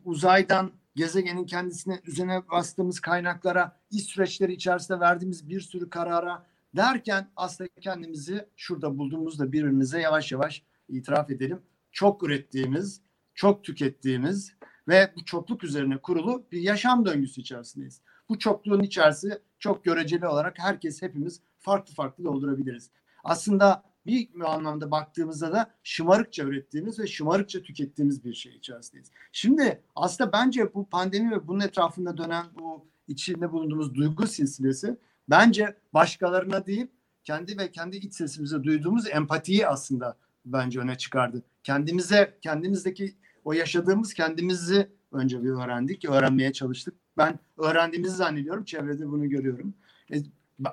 uzaydan 0.04 0.72
gezegenin 0.98 1.46
kendisine 1.46 2.00
üzerine 2.06 2.42
bastığımız 2.50 3.00
kaynaklara 3.00 3.80
iş 3.90 4.04
süreçleri 4.04 4.52
içerisinde 4.52 5.00
verdiğimiz 5.00 5.48
bir 5.48 5.60
sürü 5.60 5.90
karara 5.90 6.46
derken 6.76 7.30
aslında 7.36 7.70
kendimizi 7.80 8.48
şurada 8.56 8.98
bulduğumuzda 8.98 9.52
birbirimize 9.52 10.00
yavaş 10.00 10.32
yavaş 10.32 10.62
itiraf 10.88 11.30
edelim. 11.30 11.62
Çok 11.92 12.22
ürettiğimiz, 12.22 13.00
çok 13.34 13.64
tükettiğimiz 13.64 14.52
ve 14.88 15.12
bu 15.16 15.24
çokluk 15.24 15.64
üzerine 15.64 15.98
kurulu 15.98 16.46
bir 16.52 16.60
yaşam 16.60 17.06
döngüsü 17.06 17.40
içerisindeyiz. 17.40 18.00
Bu 18.28 18.38
çokluğun 18.38 18.82
içerisi 18.82 19.38
çok 19.58 19.84
göreceli 19.84 20.26
olarak 20.26 20.58
herkes 20.58 21.02
hepimiz 21.02 21.40
farklı 21.58 21.94
farklı 21.94 22.24
doldurabiliriz. 22.24 22.90
Aslında 23.24 23.82
bir 24.08 24.28
anlamda 24.40 24.90
baktığımızda 24.90 25.52
da 25.52 25.70
şımarıkça 25.82 26.44
ürettiğimiz 26.44 26.98
ve 26.98 27.06
şımarıkça 27.06 27.62
tükettiğimiz 27.62 28.24
bir 28.24 28.34
şey 28.34 28.52
içerisindeyiz. 28.56 29.10
Şimdi 29.32 29.82
aslında 29.96 30.32
bence 30.32 30.74
bu 30.74 30.88
pandemi 30.88 31.30
ve 31.30 31.48
bunun 31.48 31.60
etrafında 31.60 32.16
dönen 32.16 32.46
bu 32.58 32.86
içinde 33.08 33.52
bulunduğumuz 33.52 33.94
duygu 33.94 34.26
silsilesi 34.26 34.96
bence 35.30 35.76
başkalarına 35.94 36.66
değil 36.66 36.86
kendi 37.24 37.58
ve 37.58 37.70
kendi 37.70 37.96
iç 37.96 38.14
sesimize 38.14 38.64
duyduğumuz 38.64 39.08
empatiyi 39.08 39.66
aslında 39.66 40.16
bence 40.44 40.80
öne 40.80 40.98
çıkardı. 40.98 41.42
Kendimize, 41.64 42.38
kendimizdeki 42.40 43.14
o 43.44 43.52
yaşadığımız 43.52 44.14
kendimizi 44.14 44.88
önce 45.12 45.42
bir 45.42 45.50
öğrendik, 45.50 46.04
öğrenmeye 46.04 46.52
çalıştık. 46.52 46.94
Ben 47.16 47.38
öğrendiğimizi 47.58 48.16
zannediyorum, 48.16 48.64
çevrede 48.64 49.06
bunu 49.06 49.28
görüyorum. 49.28 49.74
E, 50.12 50.16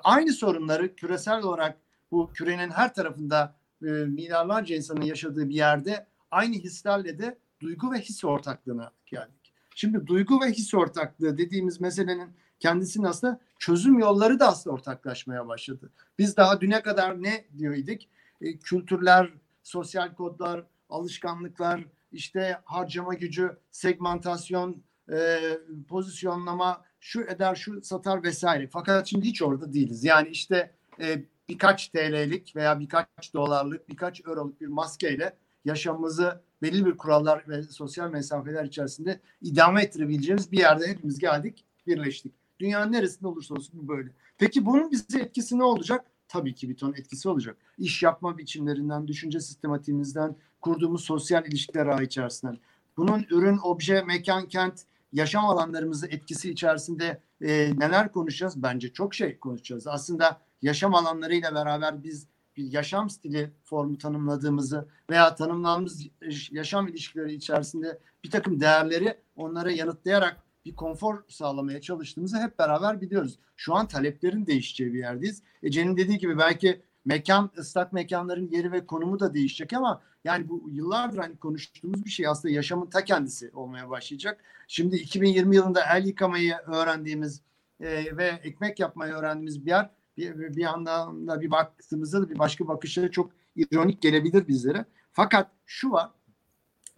aynı 0.04 0.32
sorunları 0.32 0.94
küresel 0.94 1.42
olarak 1.42 1.78
bu 2.10 2.30
kürenin 2.34 2.70
her 2.70 2.94
tarafında 2.94 3.54
e, 3.82 3.86
milyarlarca 3.86 4.76
insanın 4.76 5.02
yaşadığı 5.02 5.48
bir 5.48 5.54
yerde 5.54 6.06
aynı 6.30 6.54
hislerle 6.54 7.18
de 7.18 7.38
duygu 7.60 7.92
ve 7.92 8.00
his 8.00 8.24
ortaklığına 8.24 8.92
geldik. 9.06 9.54
Şimdi 9.74 10.06
duygu 10.06 10.40
ve 10.40 10.52
his 10.52 10.74
ortaklığı 10.74 11.38
dediğimiz 11.38 11.80
meselenin 11.80 12.30
kendisinin 12.58 13.04
aslında 13.04 13.40
çözüm 13.58 13.98
yolları 13.98 14.40
da 14.40 14.48
aslında 14.48 14.74
ortaklaşmaya 14.74 15.48
başladı. 15.48 15.90
Biz 16.18 16.36
daha 16.36 16.60
düne 16.60 16.82
kadar 16.82 17.22
ne 17.22 17.44
diyorduk? 17.58 18.02
E, 18.40 18.58
kültürler, 18.58 19.32
sosyal 19.62 20.14
kodlar, 20.14 20.64
alışkanlıklar, 20.88 21.84
işte 22.12 22.60
harcama 22.64 23.14
gücü, 23.14 23.56
segmentasyon, 23.70 24.82
e, 25.12 25.40
pozisyonlama, 25.88 26.84
şu 27.00 27.20
eder, 27.20 27.54
şu 27.54 27.82
satar 27.82 28.22
vesaire. 28.22 28.68
Fakat 28.72 29.06
şimdi 29.06 29.26
hiç 29.26 29.42
orada 29.42 29.72
değiliz. 29.72 30.04
Yani 30.04 30.28
işte 30.28 30.74
e, 31.00 31.24
birkaç 31.48 31.88
TL'lik 31.88 32.56
veya 32.56 32.80
birkaç 32.80 33.34
dolarlık, 33.34 33.88
birkaç 33.88 34.26
euroluk 34.26 34.60
bir 34.60 34.66
maskeyle 34.66 35.36
yaşamımızı 35.64 36.40
belli 36.62 36.86
bir 36.86 36.96
kurallar 36.96 37.44
ve 37.48 37.62
sosyal 37.62 38.10
mesafeler 38.10 38.64
içerisinde 38.64 39.20
idame 39.42 39.82
ettirebileceğimiz 39.82 40.52
bir 40.52 40.58
yerde 40.58 40.86
hepimiz 40.86 41.18
geldik, 41.18 41.64
birleştik. 41.86 42.32
Dünyanın 42.60 42.92
neresinde 42.92 43.28
olursa 43.28 43.54
olsun 43.54 43.80
bu 43.82 43.88
böyle. 43.88 44.10
Peki 44.38 44.66
bunun 44.66 44.90
bize 44.90 45.18
etkisi 45.18 45.58
ne 45.58 45.64
olacak? 45.64 46.04
Tabii 46.28 46.54
ki 46.54 46.68
bir 46.68 46.76
ton 46.76 46.92
etkisi 46.92 47.28
olacak. 47.28 47.56
İş 47.78 48.02
yapma 48.02 48.38
biçimlerinden, 48.38 49.08
düşünce 49.08 49.40
sistematiğimizden, 49.40 50.36
kurduğumuz 50.60 51.04
sosyal 51.04 51.46
ilişkiler 51.46 51.86
ağı 51.86 52.02
içerisinden. 52.02 52.58
Bunun 52.96 53.26
ürün, 53.30 53.58
obje, 53.62 54.02
mekan, 54.02 54.48
kent, 54.48 54.82
yaşam 55.12 55.44
alanlarımızı 55.44 56.06
etkisi 56.06 56.50
içerisinde 56.50 57.20
e, 57.40 57.72
neler 57.78 58.12
konuşacağız? 58.12 58.62
Bence 58.62 58.92
çok 58.92 59.14
şey 59.14 59.38
konuşacağız. 59.38 59.86
Aslında 59.86 60.40
yaşam 60.62 60.94
alanlarıyla 60.94 61.54
beraber 61.54 62.02
biz 62.02 62.28
bir 62.56 62.72
yaşam 62.72 63.10
stili 63.10 63.50
formu 63.64 63.98
tanımladığımızı 63.98 64.88
veya 65.10 65.34
tanımladığımız 65.34 66.06
yaşam 66.50 66.88
ilişkileri 66.88 67.34
içerisinde 67.34 67.98
bir 68.24 68.30
takım 68.30 68.60
değerleri 68.60 69.18
onlara 69.36 69.70
yanıtlayarak 69.70 70.42
bir 70.64 70.74
konfor 70.74 71.22
sağlamaya 71.28 71.80
çalıştığımızı 71.80 72.38
hep 72.38 72.58
beraber 72.58 73.00
biliyoruz. 73.00 73.38
Şu 73.56 73.74
an 73.74 73.88
taleplerin 73.88 74.46
değişeceği 74.46 74.92
bir 74.92 74.98
yerdeyiz. 74.98 75.42
Ece'nin 75.62 75.96
dediği 75.96 76.18
gibi 76.18 76.38
belki 76.38 76.82
mekan, 77.04 77.50
ıslak 77.58 77.92
mekanların 77.92 78.48
yeri 78.48 78.72
ve 78.72 78.86
konumu 78.86 79.20
da 79.20 79.34
değişecek 79.34 79.72
ama 79.72 80.02
yani 80.24 80.48
bu 80.48 80.70
yıllardır 80.70 81.18
hani 81.18 81.36
konuştuğumuz 81.36 82.04
bir 82.04 82.10
şey 82.10 82.26
aslında 82.26 82.54
yaşamın 82.54 82.86
ta 82.86 83.04
kendisi 83.04 83.50
olmaya 83.54 83.90
başlayacak. 83.90 84.40
Şimdi 84.68 84.96
2020 84.96 85.56
yılında 85.56 85.80
el 85.96 86.06
yıkamayı 86.06 86.54
öğrendiğimiz 86.66 87.42
e, 87.80 88.16
ve 88.16 88.40
ekmek 88.42 88.80
yapmayı 88.80 89.12
öğrendiğimiz 89.12 89.66
bir 89.66 89.70
yer 89.70 89.90
bir, 90.16 90.38
bir 90.38 90.62
yandan 90.62 91.28
da 91.28 91.40
bir 91.40 91.50
baktığımızda 91.50 92.22
da 92.22 92.30
bir 92.30 92.38
başka 92.38 92.68
bakışları 92.68 93.10
çok 93.10 93.30
ironik 93.56 94.02
gelebilir 94.02 94.48
bizlere. 94.48 94.84
Fakat 95.12 95.50
şu 95.66 95.90
var, 95.90 96.10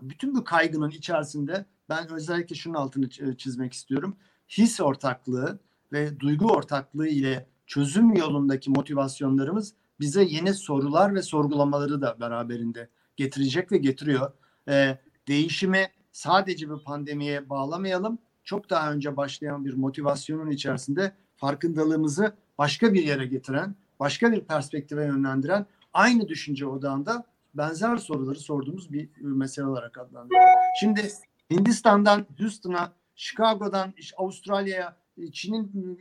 bütün 0.01 0.35
bu 0.35 0.45
kaygının 0.45 0.91
içerisinde 0.91 1.65
ben 1.89 2.13
özellikle 2.13 2.57
şunun 2.57 2.75
altını 2.75 3.37
çizmek 3.37 3.73
istiyorum. 3.73 4.17
His 4.49 4.81
ortaklığı 4.81 5.59
ve 5.93 6.21
duygu 6.21 6.47
ortaklığı 6.47 7.09
ile 7.09 7.47
çözüm 7.67 8.15
yolundaki 8.15 8.71
motivasyonlarımız 8.71 9.75
bize 10.01 10.25
yeni 10.25 10.55
sorular 10.55 11.15
ve 11.15 11.23
sorgulamaları 11.23 12.01
da 12.03 12.21
beraberinde 12.21 12.89
getirecek 13.17 13.73
ve 13.73 13.79
getiriyor. 13.79 14.33
Ee, 14.69 14.99
değişimi 15.29 15.87
sadece 16.13 16.71
bir 16.71 16.85
pandemiye 16.85 17.49
bağlamayalım. 17.49 18.19
Çok 18.45 18.71
daha 18.71 18.93
önce 18.93 19.17
başlayan 19.17 19.65
bir 19.65 19.75
motivasyonun 19.75 20.51
içerisinde 20.51 21.13
farkındalığımızı 21.37 22.33
başka 22.59 22.95
bir 22.95 23.03
yere 23.03 23.27
getiren, 23.27 23.75
başka 24.01 24.33
bir 24.33 24.41
perspektive 24.41 25.05
yönlendiren 25.05 25.67
aynı 25.93 26.29
düşünce 26.29 26.67
odağında 26.67 27.25
benzer 27.55 27.97
soruları 27.97 28.39
sorduğumuz 28.39 28.93
bir 28.93 29.09
mesele 29.21 29.67
olarak 29.67 29.99
adlandırılıyor. 29.99 30.49
Şimdi 30.81 31.09
Hindistan'dan 31.51 32.27
Houston'a, 32.39 32.93
Chicago'dan 33.17 33.95
Avustralya'ya, 34.17 34.97
Çin'in 35.33 35.97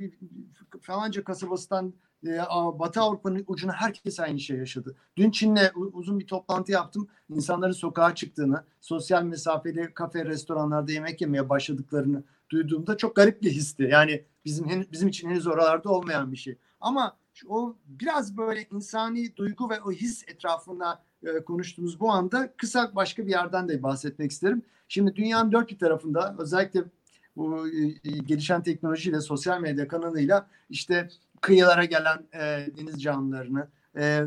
falanca 0.81 1.23
kasabasından 1.23 1.93
e, 2.27 2.37
Batı 2.79 3.01
Avrupa'nın 3.01 3.43
ucuna 3.47 3.73
herkes 3.73 4.19
aynı 4.19 4.39
şey 4.39 4.57
yaşadı. 4.57 4.95
Dün 5.17 5.31
Çin'le 5.31 5.71
uzun 5.75 6.19
bir 6.19 6.27
toplantı 6.27 6.71
yaptım. 6.71 7.07
İnsanların 7.29 7.71
sokağa 7.71 8.15
çıktığını, 8.15 8.63
sosyal 8.81 9.23
mesafeli 9.23 9.93
kafe, 9.93 10.25
restoranlarda 10.25 10.91
yemek 10.91 11.21
yemeye 11.21 11.49
başladıklarını 11.49 12.23
duyduğumda 12.49 12.97
çok 12.97 13.15
garip 13.15 13.41
bir 13.41 13.51
histi. 13.51 13.83
Yani 13.83 14.23
bizim 14.45 14.87
bizim 14.91 15.07
için 15.07 15.29
henüz 15.29 15.47
oralarda 15.47 15.89
olmayan 15.89 16.31
bir 16.31 16.37
şey. 16.37 16.57
Ama 16.81 17.17
o 17.47 17.75
biraz 17.85 18.37
böyle 18.37 18.67
insani 18.71 19.35
duygu 19.35 19.69
ve 19.69 19.81
o 19.81 19.91
his 19.91 20.23
etrafında 20.27 21.03
e, 21.23 21.43
konuştuğumuz 21.43 21.99
bu 21.99 22.11
anda 22.11 22.53
kısa 22.57 22.95
başka 22.95 23.25
bir 23.25 23.31
yerden 23.31 23.69
de 23.69 23.83
bahsetmek 23.83 24.31
isterim. 24.31 24.61
Şimdi 24.87 25.15
dünyanın 25.15 25.51
dört 25.51 25.69
bir 25.69 25.79
tarafında 25.79 26.35
özellikle 26.39 26.83
bu 27.35 27.67
e, 27.67 27.87
gelişen 28.09 28.63
teknolojiyle, 28.63 29.21
sosyal 29.21 29.61
medya 29.61 29.87
kanalıyla 29.87 30.47
işte 30.69 31.09
kıyılara 31.41 31.85
gelen 31.85 32.27
e, 32.33 32.67
deniz 32.77 33.01
canlılarını, 33.01 33.67
e, 33.97 34.23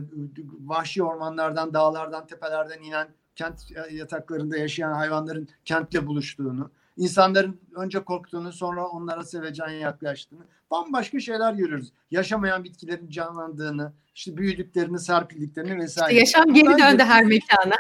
vahşi 0.64 1.02
ormanlardan, 1.02 1.74
dağlardan, 1.74 2.26
tepelerden 2.26 2.82
inen 2.82 3.08
kent 3.36 3.60
e, 3.72 3.94
yataklarında 3.94 4.56
yaşayan 4.56 4.92
hayvanların 4.92 5.48
kentle 5.64 6.06
buluştuğunu, 6.06 6.70
insanların 7.00 7.60
önce 7.76 8.04
korktuğunu 8.04 8.52
sonra 8.52 8.86
onlara 8.86 9.24
sevecen 9.24 9.68
yaklaştığını 9.68 10.44
bambaşka 10.70 11.20
şeyler 11.20 11.52
görüyoruz. 11.52 11.92
Yaşamayan 12.10 12.64
bitkilerin 12.64 13.08
canlandığını, 13.08 13.92
işte 14.14 14.36
büyüdüklerini, 14.36 14.98
serpildiklerini 14.98 15.78
vesaire. 15.78 16.12
İşte 16.12 16.20
yaşam 16.20 16.54
geri 16.54 16.78
döndü 16.78 17.02
her 17.02 17.24
mekana. 17.24 17.74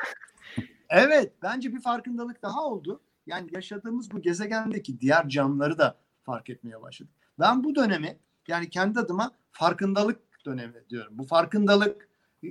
Evet, 0.88 1.32
bence 1.42 1.72
bir 1.72 1.80
farkındalık 1.80 2.42
daha 2.42 2.64
oldu. 2.64 3.00
Yani 3.26 3.48
yaşadığımız 3.52 4.10
bu 4.10 4.20
gezegendeki 4.20 5.00
diğer 5.00 5.28
canlıları 5.28 5.78
da 5.78 5.98
fark 6.22 6.50
etmeye 6.50 6.82
başladık. 6.82 7.14
Ben 7.38 7.64
bu 7.64 7.74
dönemi 7.74 8.18
yani 8.48 8.70
kendi 8.70 9.00
adıma 9.00 9.30
farkındalık 9.52 10.20
dönemi 10.46 10.88
diyorum. 10.90 11.18
Bu 11.18 11.24
farkındalık 11.24 12.08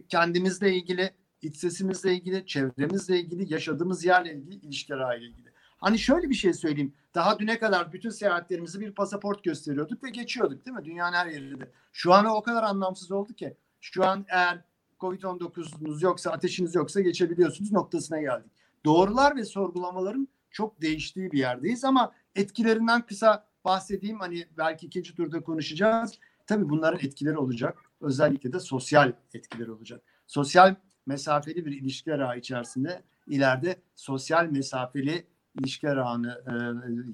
kendimizle 0.10 0.73
ilgili, 0.75 1.12
iç 1.41 1.58
sesimizle 1.58 2.13
ilgili, 2.13 2.45
çevremizle 2.45 3.19
ilgili, 3.19 3.53
yaşadığımız 3.53 4.05
yerle 4.05 4.34
ilgili, 4.34 4.55
ilişkilerle 4.55 5.25
ilgili. 5.25 5.49
Hani 5.80 6.00
şöyle 6.00 6.30
bir 6.30 6.36
şey 6.36 6.54
söyleyeyim. 6.54 6.94
Daha 7.15 7.39
düne 7.39 7.60
kadar 7.60 7.94
bütün 7.94 8.10
seyahatlerimizi 8.10 8.80
bir 8.80 8.92
pasaport 8.92 9.44
gösteriyorduk 9.44 10.04
ve 10.04 10.10
geçiyorduk 10.10 10.65
değil 10.65 10.78
mi? 10.78 10.86
Dünyanın 10.86 11.15
her 11.15 11.28
yerinde. 11.28 11.72
Şu 11.92 12.13
an 12.13 12.26
o 12.26 12.42
kadar 12.42 12.63
anlamsız 12.63 13.12
oldu 13.12 13.34
ki. 13.34 13.58
Şu 13.82 14.06
an 14.06 14.26
eğer 14.30 14.62
Covid-19'unuz 15.00 16.04
yoksa, 16.04 16.32
ateşiniz 16.32 16.76
yoksa 16.76 17.02
geçebiliyorsunuz 17.02 17.72
noktasına 17.72 18.22
geldik. 18.22 18.52
Doğrular 18.86 19.36
ve 19.36 19.46
sorgulamaların 19.46 20.28
çok 20.52 20.82
değiştiği 20.82 21.32
bir 21.32 21.38
yerdeyiz 21.38 21.84
ama 21.84 22.12
etkilerinden 22.36 23.06
kısa 23.06 23.48
bahsedeyim. 23.65 24.20
Hani 24.20 24.48
belki 24.58 24.86
ikinci 24.86 25.15
turda 25.15 25.42
konuşacağız. 25.42 26.20
Tabii 26.48 26.70
bunların 26.70 27.00
etkileri 27.00 27.38
olacak. 27.38 27.78
Özellikle 28.02 28.54
de 28.54 28.60
sosyal 28.60 29.13
etkileri 29.34 29.72
olacak. 29.72 30.02
Sosyal 30.28 30.76
mesafeli 31.06 31.65
bir 31.65 31.72
ilişkiler 31.72 32.20
ağı 32.20 32.38
içerisinde 32.38 33.04
ileride 33.28 33.82
sosyal 33.96 34.46
mesafeli 34.46 35.28
ilişkiler 35.56 35.98
ağını 35.98 36.42
e, 36.48 36.54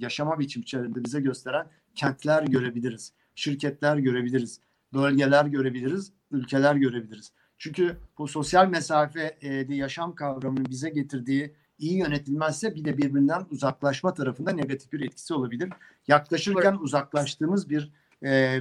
yaşama 0.04 0.40
biçimlerinde 0.40 1.06
bize 1.06 1.22
gösteren 1.22 1.68
kentler 1.96 2.44
görebiliriz. 2.44 3.14
Şirketler 3.36 3.98
görebiliriz. 3.98 4.60
Bölgeler 4.94 5.46
görebiliriz. 5.46 6.12
Ülkeler 6.32 6.76
görebiliriz. 6.76 7.32
Çünkü 7.58 7.98
bu 8.18 8.28
sosyal 8.28 8.68
mesafeli 8.68 9.76
yaşam 9.76 10.16
kavramının 10.16 10.66
bize 10.70 10.90
getirdiği 10.90 11.56
iyi 11.80 11.98
yönetilmezse 11.98 12.76
bir 12.76 12.86
de 12.86 12.98
birbirinden 12.98 13.46
uzaklaşma 13.50 14.14
tarafında 14.14 14.52
negatif 14.52 14.92
bir 14.92 15.00
etkisi 15.02 15.34
olabilir. 15.34 15.70
Yaklaşırken 16.08 16.74
uzaklaştığımız 16.74 17.70
bir 17.70 17.92
e, 18.24 18.60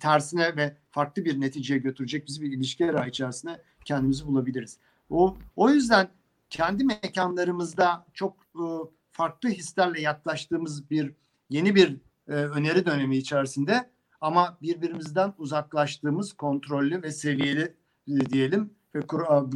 tersine 0.00 0.56
ve 0.56 0.76
farklı 0.90 1.24
bir 1.24 1.40
neticeye 1.40 1.80
götürecek 1.80 2.26
bizi 2.26 2.42
bir 2.42 2.52
ilişki 2.52 2.90
arağı 2.90 3.08
içerisinde 3.08 3.62
kendimizi 3.84 4.26
bulabiliriz. 4.26 4.78
O, 5.10 5.36
o 5.56 5.70
yüzden 5.70 6.08
kendi 6.50 6.84
mekanlarımızda 6.84 8.06
çok 8.14 8.36
e, 8.54 8.64
farklı 9.12 9.48
hislerle 9.48 10.00
yaklaştığımız 10.00 10.90
bir 10.90 11.14
yeni 11.50 11.74
bir 11.74 11.96
e, 12.28 12.32
öneri 12.32 12.86
dönemi 12.86 13.16
içerisinde 13.16 13.90
ama 14.20 14.58
birbirimizden 14.62 15.34
uzaklaştığımız 15.38 16.32
kontrollü 16.32 17.02
ve 17.02 17.12
seviyeli 17.12 17.74
e, 18.08 18.30
diyelim 18.30 18.70
ve 18.94 19.00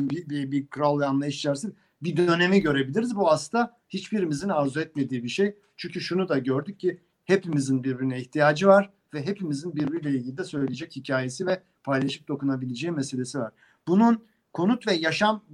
bir, 0.00 0.28
bir, 0.28 0.50
bir 0.50 0.66
kral 0.66 1.00
ve 1.00 1.06
anlayış 1.06 1.36
içerisinde 1.36 1.72
bir 2.02 2.16
dönemi 2.16 2.60
görebiliriz. 2.60 3.16
Bu 3.16 3.30
aslında 3.30 3.78
hiçbirimizin 3.88 4.48
arzu 4.48 4.80
etmediği 4.80 5.24
bir 5.24 5.28
şey. 5.28 5.56
Çünkü 5.76 6.00
şunu 6.00 6.28
da 6.28 6.38
gördük 6.38 6.80
ki 6.80 7.00
hepimizin 7.24 7.84
birbirine 7.84 8.20
ihtiyacı 8.20 8.66
var 8.66 8.90
ve 9.14 9.26
hepimizin 9.26 9.76
birbiriyle 9.76 10.10
ilgili 10.10 10.38
de 10.38 10.44
söyleyecek 10.44 10.96
hikayesi 10.96 11.46
ve 11.46 11.62
paylaşıp 11.84 12.28
dokunabileceği 12.28 12.92
meselesi 12.92 13.38
var. 13.38 13.52
Bunun 13.88 14.24
konut 14.52 14.86
ve 14.86 14.94
yaşam 14.94 15.44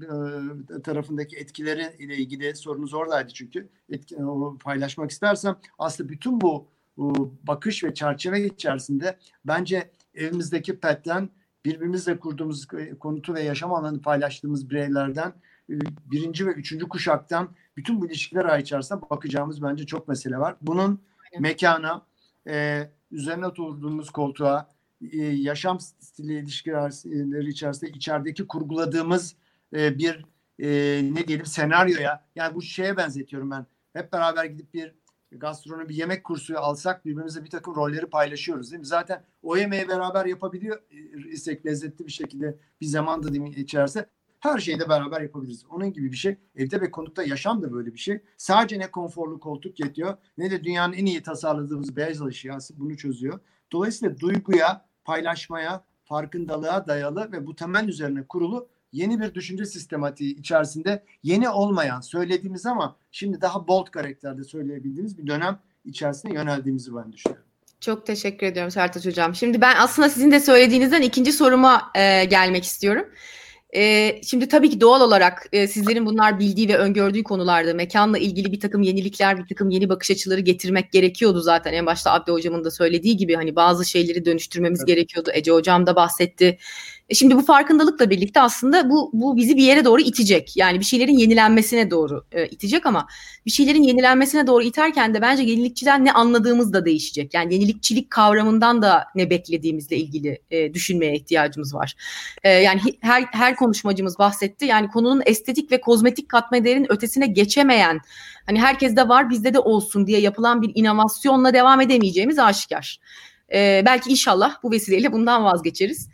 e, 0.78 0.82
tarafındaki 0.82 1.36
etkileri 1.36 1.96
ile 1.98 2.16
ilgili 2.16 2.56
sorunuz 2.56 2.94
oradaydı 2.94 3.32
çünkü 3.32 3.68
etki, 3.90 4.16
o 4.16 4.58
paylaşmak 4.58 5.10
istersem 5.10 5.56
aslında 5.78 6.08
bütün 6.08 6.40
bu, 6.40 6.68
bu 6.96 7.34
bakış 7.42 7.84
ve 7.84 7.94
çerçeve 7.94 8.46
içerisinde 8.46 9.18
bence 9.44 9.90
evimizdeki 10.14 10.80
petten 10.80 11.30
birbirimizle 11.64 12.18
kurduğumuz 12.18 12.66
konutu 13.00 13.34
ve 13.34 13.42
yaşam 13.42 13.74
alanı 13.74 14.02
paylaştığımız 14.02 14.70
bireylerden 14.70 15.32
e, 15.70 15.74
birinci 16.10 16.46
ve 16.46 16.50
üçüncü 16.50 16.88
kuşaktan 16.88 17.48
bütün 17.76 18.00
bu 18.00 18.06
ilişkiler 18.06 18.44
ay 18.44 18.60
içerisinde 18.60 19.00
bakacağımız 19.10 19.62
bence 19.62 19.86
çok 19.86 20.08
mesele 20.08 20.38
var. 20.38 20.56
Bunun 20.62 21.00
mekana, 21.40 22.06
e, 22.48 22.88
üzerine 23.10 23.46
oturduğumuz 23.46 24.10
koltuğa, 24.10 24.68
e, 25.12 25.16
yaşam 25.22 25.80
stili 25.80 26.38
ilişkileri 26.38 27.48
içerisinde 27.48 27.90
içerideki 27.90 28.46
kurguladığımız 28.46 29.36
e, 29.76 29.98
bir 29.98 30.24
e, 30.58 30.68
ne 31.14 31.28
diyelim 31.28 31.46
senaryoya 31.46 32.24
yani 32.36 32.54
bu 32.54 32.62
şeye 32.62 32.96
benzetiyorum 32.96 33.50
ben. 33.50 33.66
Hep 33.92 34.12
beraber 34.12 34.44
gidip 34.44 34.74
bir 34.74 34.94
gastronomi 35.30 35.88
bir 35.88 35.94
yemek 35.94 36.24
kursu 36.24 36.58
alsak 36.58 37.04
birbirimize 37.04 37.44
bir 37.44 37.50
takım 37.50 37.74
rolleri 37.74 38.06
paylaşıyoruz 38.06 38.70
değil 38.70 38.80
mi? 38.80 38.86
Zaten 38.86 39.24
o 39.42 39.56
yemeği 39.56 39.88
beraber 39.88 40.26
yapabiliyor 40.26 40.82
isek 41.30 41.66
lezzetli 41.66 42.06
bir 42.06 42.12
şekilde 42.12 42.58
bir 42.80 42.86
zaman 42.86 43.22
da 43.22 43.48
içerisinde 43.48 44.06
her 44.40 44.58
şeyi 44.58 44.80
de 44.80 44.88
beraber 44.88 45.20
yapabiliriz. 45.20 45.64
Onun 45.70 45.92
gibi 45.92 46.12
bir 46.12 46.16
şey. 46.16 46.36
Evde 46.56 46.80
ve 46.80 46.90
konutta 46.90 47.22
yaşam 47.22 47.62
da 47.62 47.72
böyle 47.72 47.94
bir 47.94 47.98
şey. 47.98 48.22
Sadece 48.36 48.78
ne 48.78 48.90
konforlu 48.90 49.40
koltuk 49.40 49.80
yetiyor 49.80 50.16
ne 50.38 50.50
de 50.50 50.64
dünyanın 50.64 50.92
en 50.92 51.06
iyi 51.06 51.22
tasarladığımız 51.22 51.96
beyaz 51.96 52.22
eşyası 52.22 52.78
bunu 52.78 52.96
çözüyor. 52.96 53.40
Dolayısıyla 53.72 54.18
duyguya, 54.18 54.87
paylaşmaya, 55.08 55.84
farkındalığa 56.04 56.86
dayalı 56.86 57.32
ve 57.32 57.46
bu 57.46 57.54
temel 57.56 57.88
üzerine 57.88 58.22
kurulu 58.22 58.68
yeni 58.92 59.20
bir 59.20 59.34
düşünce 59.34 59.66
sistematiği 59.66 60.36
içerisinde 60.36 61.02
yeni 61.22 61.48
olmayan, 61.48 62.00
söylediğimiz 62.00 62.66
ama 62.66 62.96
şimdi 63.12 63.40
daha 63.40 63.68
bold 63.68 63.86
karakterde 63.86 64.44
söyleyebildiğimiz 64.44 65.18
bir 65.18 65.26
dönem 65.26 65.58
içerisinde 65.84 66.34
yöneldiğimizi 66.34 66.96
ben 66.96 67.12
düşünüyorum. 67.12 67.46
Çok 67.80 68.06
teşekkür 68.06 68.46
ediyorum 68.46 68.70
Sertaç 68.70 69.06
Hocam. 69.06 69.34
Şimdi 69.34 69.60
ben 69.60 69.74
aslında 69.78 70.08
sizin 70.08 70.30
de 70.30 70.40
söylediğinizden 70.40 71.02
ikinci 71.02 71.32
soruma 71.32 71.90
e, 71.94 72.24
gelmek 72.24 72.64
istiyorum. 72.64 73.06
E, 73.76 74.14
şimdi 74.22 74.48
tabii 74.48 74.70
ki 74.70 74.80
doğal 74.80 75.00
olarak 75.00 75.48
e, 75.52 75.68
sizlerin 75.68 76.06
bunlar 76.06 76.38
bildiği 76.38 76.68
ve 76.68 76.76
öngördüğü 76.78 77.22
konularda 77.22 77.74
mekanla 77.74 78.18
ilgili 78.18 78.52
bir 78.52 78.60
takım 78.60 78.82
yenilikler, 78.82 79.38
bir 79.38 79.46
takım 79.46 79.70
yeni 79.70 79.88
bakış 79.88 80.10
açıları 80.10 80.40
getirmek 80.40 80.92
gerekiyordu 80.92 81.40
zaten. 81.40 81.72
En 81.72 81.86
başta 81.86 82.12
Abdi 82.12 82.32
Hocam'ın 82.32 82.64
da 82.64 82.70
söylediği 82.70 83.16
gibi 83.16 83.34
hani 83.34 83.56
bazı 83.56 83.84
şeyleri 83.84 84.24
dönüştürmemiz 84.24 84.80
evet. 84.80 84.88
gerekiyordu. 84.88 85.30
Ece 85.34 85.50
Hocam 85.50 85.86
da 85.86 85.96
bahsetti. 85.96 86.58
E 87.08 87.14
şimdi 87.14 87.36
bu 87.36 87.42
farkındalıkla 87.42 88.10
birlikte 88.10 88.40
aslında 88.40 88.90
bu 88.90 89.10
bu 89.12 89.36
bizi 89.36 89.56
bir 89.56 89.62
yere 89.62 89.84
doğru 89.84 90.00
itecek. 90.00 90.56
Yani 90.56 90.80
bir 90.80 90.84
şeylerin 90.84 91.18
yenilenmesine 91.18 91.90
doğru 91.90 92.24
e, 92.32 92.46
itecek 92.46 92.86
ama 92.86 93.06
bir 93.46 93.50
şeylerin 93.50 93.82
yenilenmesine 93.82 94.46
doğru 94.46 94.62
iterken 94.62 95.14
de 95.14 95.22
bence 95.22 95.42
yenilikçiden 95.42 96.04
ne 96.04 96.12
anladığımız 96.12 96.72
da 96.72 96.84
değişecek. 96.84 97.34
Yani 97.34 97.54
yenilikçilik 97.54 98.10
kavramından 98.10 98.82
da 98.82 99.04
ne 99.14 99.30
beklediğimizle 99.30 99.96
ilgili 99.96 100.38
e, 100.50 100.74
düşünmeye 100.74 101.14
ihtiyacımız 101.14 101.74
var. 101.74 101.94
E, 102.44 102.50
yani 102.50 102.80
her 103.00 103.22
her 103.22 103.56
konuşmacımız 103.56 104.18
bahsetti. 104.18 104.64
Yani 104.64 104.88
konunun 104.88 105.22
estetik 105.26 105.72
ve 105.72 105.80
kozmetik 105.80 106.28
katma 106.28 106.64
değerinin 106.64 106.92
ötesine 106.92 107.26
geçemeyen 107.26 108.00
hani 108.46 108.60
herkeste 108.60 109.08
var 109.08 109.30
bizde 109.30 109.54
de 109.54 109.58
olsun 109.58 110.06
diye 110.06 110.20
yapılan 110.20 110.62
bir 110.62 110.72
inovasyonla 110.74 111.54
devam 111.54 111.80
edemeyeceğimiz 111.80 112.38
aşikar. 112.38 113.00
E, 113.52 113.82
belki 113.86 114.10
inşallah 114.10 114.62
bu 114.62 114.70
vesileyle 114.70 115.12
bundan 115.12 115.44
vazgeçeriz. 115.44 116.08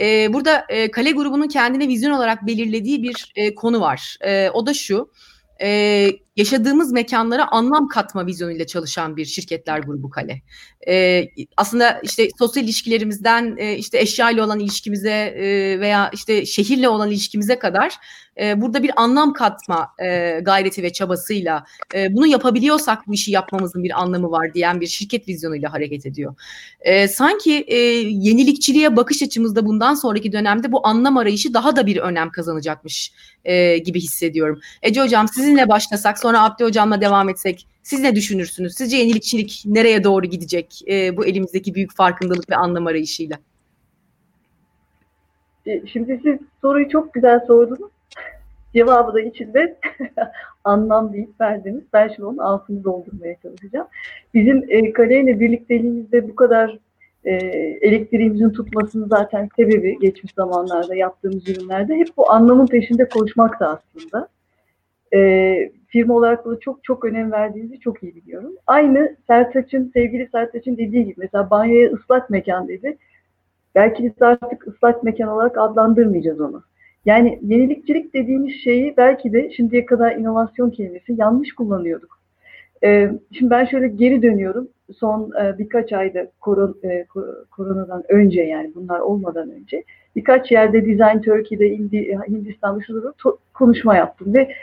E, 0.00 0.32
burada 0.32 0.66
e, 0.68 0.90
Kale 0.90 1.10
grubunun 1.10 1.48
kendine 1.48 1.88
vizyon 1.88 2.10
olarak 2.10 2.46
belirlediği 2.46 3.02
bir 3.02 3.32
e, 3.36 3.54
konu 3.54 3.80
var. 3.80 4.16
E, 4.20 4.50
o 4.50 4.66
da 4.66 4.74
şu. 4.74 5.10
E, 5.62 6.10
yaşadığımız 6.36 6.92
mekanlara 6.92 7.48
anlam 7.48 7.88
katma 7.88 8.26
vizyonuyla 8.26 8.66
çalışan 8.66 9.16
bir 9.16 9.24
şirketler 9.24 9.78
grubu 9.78 10.10
Kale. 10.10 10.42
E, 10.88 11.24
aslında 11.56 12.00
işte 12.02 12.28
sosyal 12.38 12.64
ilişkilerimizden 12.64 13.56
e, 13.58 13.76
işte 13.76 13.98
eşya 14.00 14.30
ile 14.30 14.42
olan 14.42 14.60
ilişkimize 14.60 15.10
e, 15.10 15.80
veya 15.80 16.10
işte 16.12 16.46
şehirle 16.46 16.88
olan 16.88 17.10
ilişkimize 17.10 17.58
kadar 17.58 17.94
e, 18.40 18.60
burada 18.60 18.82
bir 18.82 19.02
anlam 19.02 19.32
katma 19.32 19.88
e, 19.98 20.40
gayreti 20.42 20.82
ve 20.82 20.92
çabasıyla 20.92 21.64
e, 21.94 22.14
bunu 22.14 22.26
yapabiliyorsak 22.26 23.06
bu 23.06 23.14
işi 23.14 23.30
yapmamızın 23.30 23.84
bir 23.84 24.00
anlamı 24.02 24.30
var 24.30 24.54
diyen 24.54 24.80
bir 24.80 24.86
şirket 24.86 25.28
vizyonuyla 25.28 25.72
hareket 25.72 26.06
ediyor. 26.06 26.34
E, 26.80 27.08
sanki 27.08 27.64
e, 27.68 27.76
yenilikçiliğe 27.76 28.96
bakış 28.96 29.22
açımızda 29.22 29.66
bundan 29.66 29.94
sonraki 29.94 30.32
dönemde 30.32 30.72
bu 30.72 30.86
anlam 30.86 31.16
arayışı 31.16 31.54
daha 31.54 31.76
da 31.76 31.86
bir 31.86 31.96
önem 31.96 32.30
kazanacakmış 32.30 33.12
e, 33.44 33.78
gibi 33.78 34.00
hissediyorum. 34.00 34.60
Ece 34.82 35.02
Hocam 35.02 35.28
sizinle 35.28 35.68
başlasak 35.68 36.18
sonra 36.18 36.29
Abdi 36.38 36.64
Hocam'la 36.64 37.00
devam 37.00 37.28
etsek 37.28 37.66
siz 37.82 38.00
ne 38.00 38.14
düşünürsünüz? 38.14 38.74
Sizce 38.74 38.96
yenilikçilik 38.96 39.62
nereye 39.66 40.04
doğru 40.04 40.26
gidecek 40.26 40.80
e, 40.88 41.16
bu 41.16 41.26
elimizdeki 41.26 41.74
büyük 41.74 41.96
farkındalık 41.96 42.50
ve 42.50 42.56
anlam 42.56 42.86
arayışıyla? 42.86 43.38
E, 45.66 45.86
şimdi 45.86 46.20
siz 46.22 46.38
soruyu 46.60 46.88
çok 46.88 47.14
güzel 47.14 47.40
sordunuz. 47.46 47.90
Cevabı 48.74 49.14
da 49.14 49.20
içinde 49.20 49.78
anlam 50.64 51.12
deyip 51.12 51.40
verdiniz. 51.40 51.84
Ben 51.92 52.08
şimdi 52.08 52.24
onun 52.24 52.38
altını 52.38 52.84
doldurmaya 52.84 53.36
çalışacağım. 53.42 53.86
Bizim 54.34 54.64
e, 54.68 54.92
kaleyle 54.92 55.40
birlikteliğimizde 55.40 56.28
bu 56.28 56.36
kadar 56.36 56.78
e, 57.24 57.34
elektriğimizin 57.80 58.50
tutmasının 58.50 59.08
zaten 59.08 59.48
sebebi 59.56 59.98
geçmiş 59.98 60.32
zamanlarda 60.34 60.94
yaptığımız 60.94 61.48
ürünlerde 61.48 61.94
hep 61.94 62.08
bu 62.16 62.30
anlamın 62.30 62.66
peşinde 62.66 63.08
koşmak 63.08 63.60
da 63.60 63.68
aslında. 63.68 64.28
E, 65.14 65.72
firma 65.86 66.14
olarak 66.14 66.46
da 66.46 66.60
çok 66.60 66.84
çok 66.84 67.04
önem 67.04 67.32
verdiğinizi 67.32 67.80
çok 67.80 68.02
iyi 68.02 68.16
biliyorum. 68.16 68.52
Aynı 68.66 69.16
Sertaç'ın, 69.26 69.90
sevgili 69.94 70.28
Sertaç'ın 70.32 70.76
dediği 70.76 71.04
gibi 71.04 71.14
mesela 71.16 71.50
banyoya 71.50 71.92
ıslak 71.92 72.30
mekan 72.30 72.68
dedi. 72.68 72.96
Belki 73.74 74.04
biz 74.04 74.22
artık 74.22 74.68
ıslak 74.68 75.02
mekan 75.02 75.28
olarak 75.28 75.58
adlandırmayacağız 75.58 76.40
onu. 76.40 76.62
Yani 77.04 77.38
yenilikçilik 77.42 78.14
dediğimiz 78.14 78.54
şeyi 78.64 78.94
belki 78.96 79.32
de 79.32 79.50
şimdiye 79.50 79.86
kadar 79.86 80.16
inovasyon 80.16 80.70
kelimesi 80.70 81.14
yanlış 81.18 81.54
kullanıyorduk. 81.54 82.20
Ee, 82.84 83.10
şimdi 83.32 83.50
ben 83.50 83.64
şöyle 83.64 83.88
geri 83.88 84.22
dönüyorum. 84.22 84.68
Son 84.98 85.32
e, 85.42 85.58
birkaç 85.58 85.92
ayda 85.92 86.26
koron, 86.40 86.76
e, 86.84 87.06
koronadan 87.50 88.02
önce 88.08 88.42
yani 88.42 88.72
bunlar 88.74 89.00
olmadan 89.00 89.50
önce 89.50 89.84
birkaç 90.16 90.50
yerde 90.50 90.86
Design 90.86 91.20
Turkey'de, 91.20 91.68
Indi, 91.68 92.18
Hindistan'da 92.28 92.80
şurada 92.86 93.14
konuşma 93.54 93.96
yaptım 93.96 94.34
ve 94.34 94.54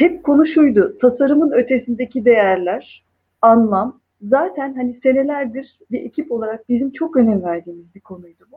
hep 0.00 0.24
konuşuydu. 0.24 0.98
Tasarımın 1.00 1.52
ötesindeki 1.52 2.24
değerler, 2.24 3.04
anlam 3.42 4.00
zaten 4.22 4.74
hani 4.74 4.98
senelerdir 5.02 5.78
bir 5.90 6.00
ekip 6.00 6.32
olarak 6.32 6.68
bizim 6.68 6.90
çok 6.90 7.16
önem 7.16 7.42
verdiğimiz 7.42 7.94
bir 7.94 8.00
konuydu 8.00 8.44
bu. 8.52 8.56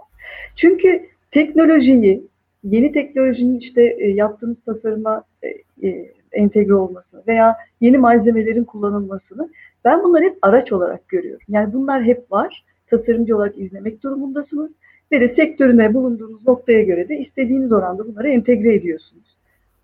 Çünkü 0.56 1.02
teknolojiyi, 1.32 2.28
yeni 2.64 2.92
teknolojinin 2.92 3.60
işte 3.60 3.96
e, 4.00 4.10
yaptığımız 4.10 4.58
tasarıma 4.66 5.24
e, 5.44 5.48
e, 5.88 6.12
entegre 6.32 6.74
olmasını 6.74 7.24
veya 7.28 7.58
yeni 7.82 7.98
malzemelerin 7.98 8.64
kullanılmasını 8.64 9.50
ben 9.86 10.04
bunları 10.04 10.24
hep 10.24 10.38
araç 10.42 10.72
olarak 10.72 11.08
görüyorum. 11.08 11.46
Yani 11.50 11.74
bunlar 11.74 12.04
hep 12.04 12.32
var. 12.32 12.66
Tasarımcı 12.88 13.38
olarak 13.38 13.58
izlemek 13.58 14.04
durumundasınız 14.04 14.72
ve 15.12 15.22
de 15.22 15.36
sektörüne 15.36 15.94
bulunduğunuz 15.94 16.48
noktaya 16.48 16.82
göre 16.84 17.10
de 17.10 17.18
istediğiniz 17.18 17.72
oranda 17.72 18.08
bunları 18.08 18.30
entegre 18.30 18.76
ediyorsunuz. 18.76 19.38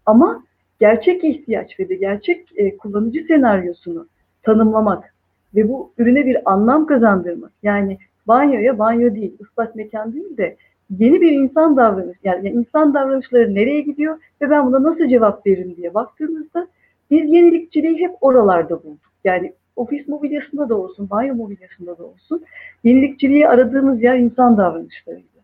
Ama 0.06 0.44
gerçek 0.80 1.24
ihtiyaç 1.24 1.80
ve 1.80 1.90
de 1.90 1.96
gerçek 1.96 2.48
e, 2.56 2.78
kullanıcı 2.78 3.24
senaryosunu 3.28 4.08
tanımlamak 4.44 5.14
ve 5.56 5.70
bu 5.70 5.92
ürüne 5.98 6.26
bir 6.26 6.52
anlam 6.52 6.86
kazandırmak. 6.86 7.52
Yani 7.64 7.98
banyoya 8.28 8.80
banyo 8.80 9.16
değil, 9.16 9.38
ıslak 9.42 9.76
mekan 9.76 10.14
değil 10.14 10.38
de 10.38 10.56
yeni 11.00 11.22
bir 11.22 11.32
insan 11.32 11.78
davranış, 11.78 12.18
yani 12.24 12.50
insan 12.50 12.94
davranışları 12.94 13.56
nereye 13.56 13.82
gidiyor 13.82 14.18
ve 14.42 14.50
ben 14.50 14.66
buna 14.66 14.84
nasıl 14.84 15.08
cevap 15.08 15.48
veririm 15.48 15.76
diye 15.78 15.94
baktığımızda 15.94 16.68
biz 17.12 17.34
yenilikçiliği 17.34 18.00
hep 18.00 18.12
oralarda 18.22 18.84
bulduk. 18.84 19.12
Yani 19.24 19.54
ofis 19.76 20.08
mobilyasında 20.08 20.70
da 20.70 20.76
olsun, 20.76 21.10
banyo 21.10 21.36
mobilyasında 21.36 21.98
da 21.98 22.04
olsun 22.04 22.44
yenilikçiliği 22.84 23.48
aradığımız 23.48 24.04
yer 24.04 24.18
insan 24.18 24.58
davranışlarıydı. 24.58 25.39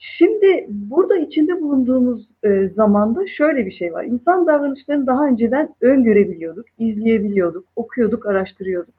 Şimdi 0.00 0.66
burada 0.68 1.16
içinde 1.16 1.60
bulunduğumuz 1.60 2.28
e, 2.44 2.68
zamanda 2.68 3.26
şöyle 3.26 3.66
bir 3.66 3.72
şey 3.72 3.92
var. 3.92 4.04
İnsan 4.04 4.46
davranışlarını 4.46 5.06
daha 5.06 5.26
önceden 5.26 5.74
öngörebiliyorduk, 5.80 6.66
izleyebiliyorduk, 6.78 7.64
okuyorduk, 7.76 8.26
araştırıyorduk. 8.26 8.94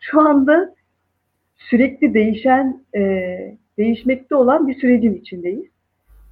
Şu 0.00 0.20
anda 0.20 0.74
sürekli 1.56 2.14
değişen, 2.14 2.84
e, 2.96 3.02
değişmekte 3.78 4.34
olan 4.34 4.68
bir 4.68 4.74
sürecin 4.74 5.14
içindeyiz. 5.14 5.66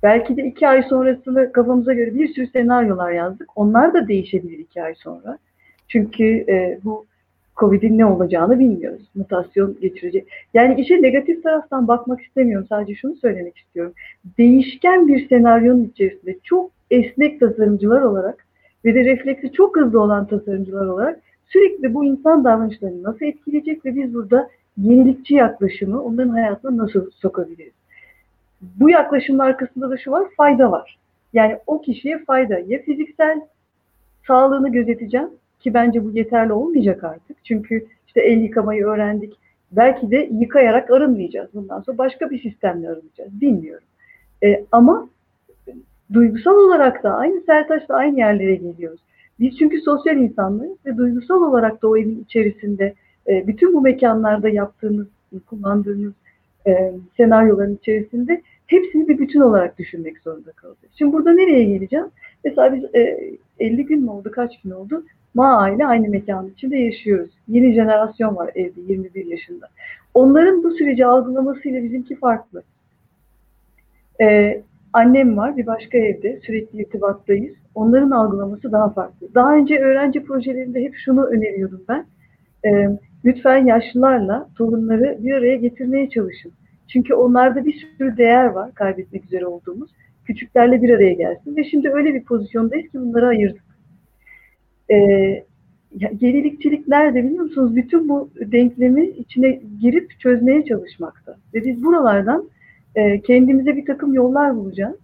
Belki 0.03 0.37
de 0.37 0.45
iki 0.45 0.69
ay 0.69 0.83
sonrasını 0.83 1.53
kafamıza 1.53 1.93
göre 1.93 2.15
bir 2.15 2.29
sürü 2.29 2.47
senaryolar 2.47 3.13
yazdık. 3.13 3.49
Onlar 3.57 3.95
da 3.95 4.09
değişebilir 4.09 4.59
iki 4.59 4.83
ay 4.83 4.95
sonra. 4.95 5.39
Çünkü 5.89 6.25
e, 6.25 6.79
bu 6.85 7.07
Covid'in 7.57 7.99
ne 7.99 8.07
olacağını 8.07 8.59
bilmiyoruz. 8.59 9.03
Mutasyon 9.15 9.77
geçirecek. 9.81 10.29
Yani 10.55 10.81
işe 10.81 11.03
negatif 11.03 11.43
taraftan 11.43 11.89
bakmak 11.89 12.21
istemiyorum. 12.21 12.67
Sadece 12.69 12.95
şunu 12.95 13.17
söylemek 13.17 13.59
istiyorum. 13.59 13.93
Değişken 14.39 15.09
bir 15.09 15.29
senaryonun 15.29 15.85
içerisinde 15.85 16.37
çok 16.45 16.71
esnek 16.91 17.41
tasarımcılar 17.41 18.03
olarak 18.03 18.47
ve 18.85 18.95
de 18.95 19.05
refleksi 19.05 19.53
çok 19.53 19.77
hızlı 19.77 20.01
olan 20.01 20.27
tasarımcılar 20.27 20.87
olarak 20.87 21.21
sürekli 21.47 21.95
bu 21.95 22.05
insan 22.05 22.45
davranışlarını 22.45 23.03
nasıl 23.03 23.27
etkileyecek 23.27 23.85
ve 23.85 23.95
biz 23.95 24.15
burada 24.15 24.51
yenilikçi 24.79 25.35
yaklaşımı 25.35 26.03
onların 26.03 26.29
hayatına 26.29 26.77
nasıl 26.77 27.11
sokabiliriz? 27.11 27.73
Bu 28.61 28.91
yaklaşımın 28.91 29.39
arkasında 29.39 29.91
da 29.91 29.97
şu 29.97 30.11
var, 30.11 30.29
fayda 30.37 30.71
var. 30.71 30.99
Yani 31.33 31.59
o 31.67 31.81
kişiye 31.81 32.25
fayda. 32.25 32.59
Ya 32.59 32.83
fiziksel 32.83 33.41
sağlığını 34.27 34.73
gözeteceğim 34.73 35.29
ki 35.67 35.75
bence 35.75 36.05
bu 36.05 36.11
yeterli 36.11 36.53
olmayacak 36.53 37.05
artık. 37.05 37.45
Çünkü 37.45 37.87
işte 38.07 38.21
el 38.21 38.41
yıkamayı 38.41 38.85
öğrendik. 38.85 39.35
Belki 39.73 40.11
de 40.11 40.29
yıkayarak 40.33 40.91
arınmayacağız. 40.91 41.51
Bundan 41.55 41.81
sonra 41.81 41.99
başka 41.99 42.31
bir 42.31 42.43
sistemle 42.43 42.89
arınacağız. 42.89 43.41
Bilmiyorum. 43.41 43.87
E, 44.45 44.65
ama 44.73 45.09
duygusal 46.13 46.55
olarak 46.55 47.03
da 47.03 47.15
aynı 47.15 47.41
Sertaç'la 47.41 47.95
aynı 47.95 48.19
yerlere 48.19 48.55
geliyoruz. 48.55 49.01
Biz 49.41 49.59
çünkü 49.59 49.81
sosyal 49.81 50.17
insanlarız 50.17 50.77
ve 50.87 50.97
duygusal 50.97 51.43
olarak 51.43 51.83
da 51.83 51.89
o 51.89 51.97
evin 51.97 52.25
içerisinde 52.25 52.95
e, 53.29 53.47
bütün 53.47 53.75
bu 53.75 53.81
mekanlarda 53.81 54.49
yaptığımız, 54.49 55.07
kullandığımız 55.47 56.13
e, 56.67 56.93
senaryoların 57.17 57.77
içerisinde 57.77 58.43
hepsini 58.67 59.09
bir 59.09 59.19
bütün 59.19 59.41
olarak 59.41 59.79
düşünmek 59.79 60.19
zorunda 60.19 60.53
kalacağız. 60.53 60.93
Şimdi 60.99 61.13
burada 61.13 61.33
nereye 61.33 61.65
geleceğim? 61.65 62.07
Mesela 62.45 62.75
biz 62.75 62.85
e, 62.95 63.31
50 63.59 63.87
gün 63.87 64.03
mü 64.03 64.11
oldu, 64.11 64.31
kaç 64.31 64.61
gün 64.63 64.71
oldu? 64.71 65.05
Ma 65.37 65.59
aile 65.59 65.87
aynı 65.87 66.09
mekanın 66.09 66.51
içinde 66.51 66.77
yaşıyoruz. 66.77 67.31
Yeni 67.49 67.75
jenerasyon 67.75 68.37
var 68.37 68.51
evde 68.55 68.81
21 68.81 69.27
yaşında. 69.27 69.69
Onların 70.15 70.65
bu 70.65 70.71
süreci 70.71 71.07
algılamasıyla 71.07 71.83
bizimki 71.83 72.17
farklı. 72.17 72.63
Ee, 74.21 74.63
annem 74.93 75.37
var 75.37 75.57
bir 75.57 75.67
başka 75.67 75.99
evde 75.99 76.41
sürekli 76.47 76.83
irtibattayız. 76.83 77.57
Onların 77.75 78.11
algılaması 78.11 78.73
daha 78.73 78.91
farklı. 78.91 79.35
Daha 79.35 79.55
önce 79.55 79.79
öğrenci 79.79 80.23
projelerinde 80.23 80.83
hep 80.83 80.95
şunu 81.05 81.25
öneriyordum 81.25 81.85
ben. 81.89 82.07
Ee, 82.65 82.89
lütfen 83.25 83.67
yaşlılarla 83.67 84.49
torunları 84.59 85.19
bir 85.21 85.33
araya 85.33 85.57
getirmeye 85.57 86.11
çalışın. 86.11 86.53
Çünkü 86.89 87.15
onlarda 87.15 87.65
bir 87.65 87.89
sürü 87.99 88.17
değer 88.17 88.47
var 88.47 88.75
kaybetmek 88.75 89.25
üzere 89.25 89.47
olduğumuz. 89.47 89.91
Küçüklerle 90.25 90.83
bir 90.83 90.91
araya 90.91 91.13
gelsin. 91.13 91.57
Ve 91.57 91.65
şimdi 91.65 91.91
öyle 91.91 92.15
bir 92.15 92.25
pozisyondayız 92.25 92.93
ki 92.93 93.01
bunları 93.01 93.27
ayırdık. 93.27 93.66
Ee, 94.91 95.45
gerilikçilik 95.97 96.89
nerede 96.89 97.25
biliyor 97.25 97.45
musunuz? 97.45 97.77
Bütün 97.77 98.09
bu 98.09 98.31
denklemi 98.37 99.07
içine 99.07 99.61
girip 99.81 100.21
çözmeye 100.21 100.65
çalışmakta. 100.65 101.37
Ve 101.55 101.65
biz 101.65 101.85
buralardan 101.85 102.51
e, 102.95 103.21
kendimize 103.21 103.77
bir 103.77 103.87
takım 103.87 104.15
yollar 104.15 104.57
bulacağız. 104.57 104.97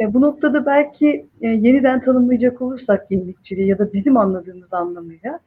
E, 0.00 0.14
bu 0.14 0.20
noktada 0.20 0.66
belki 0.66 1.26
e, 1.40 1.48
yeniden 1.48 2.00
tanımlayacak 2.00 2.62
olursak 2.62 3.10
yenilikçiliği 3.10 3.66
ya 3.66 3.78
da 3.78 3.92
bizim 3.92 4.16
anladığımız 4.16 4.72
anlamıyla 4.72 5.40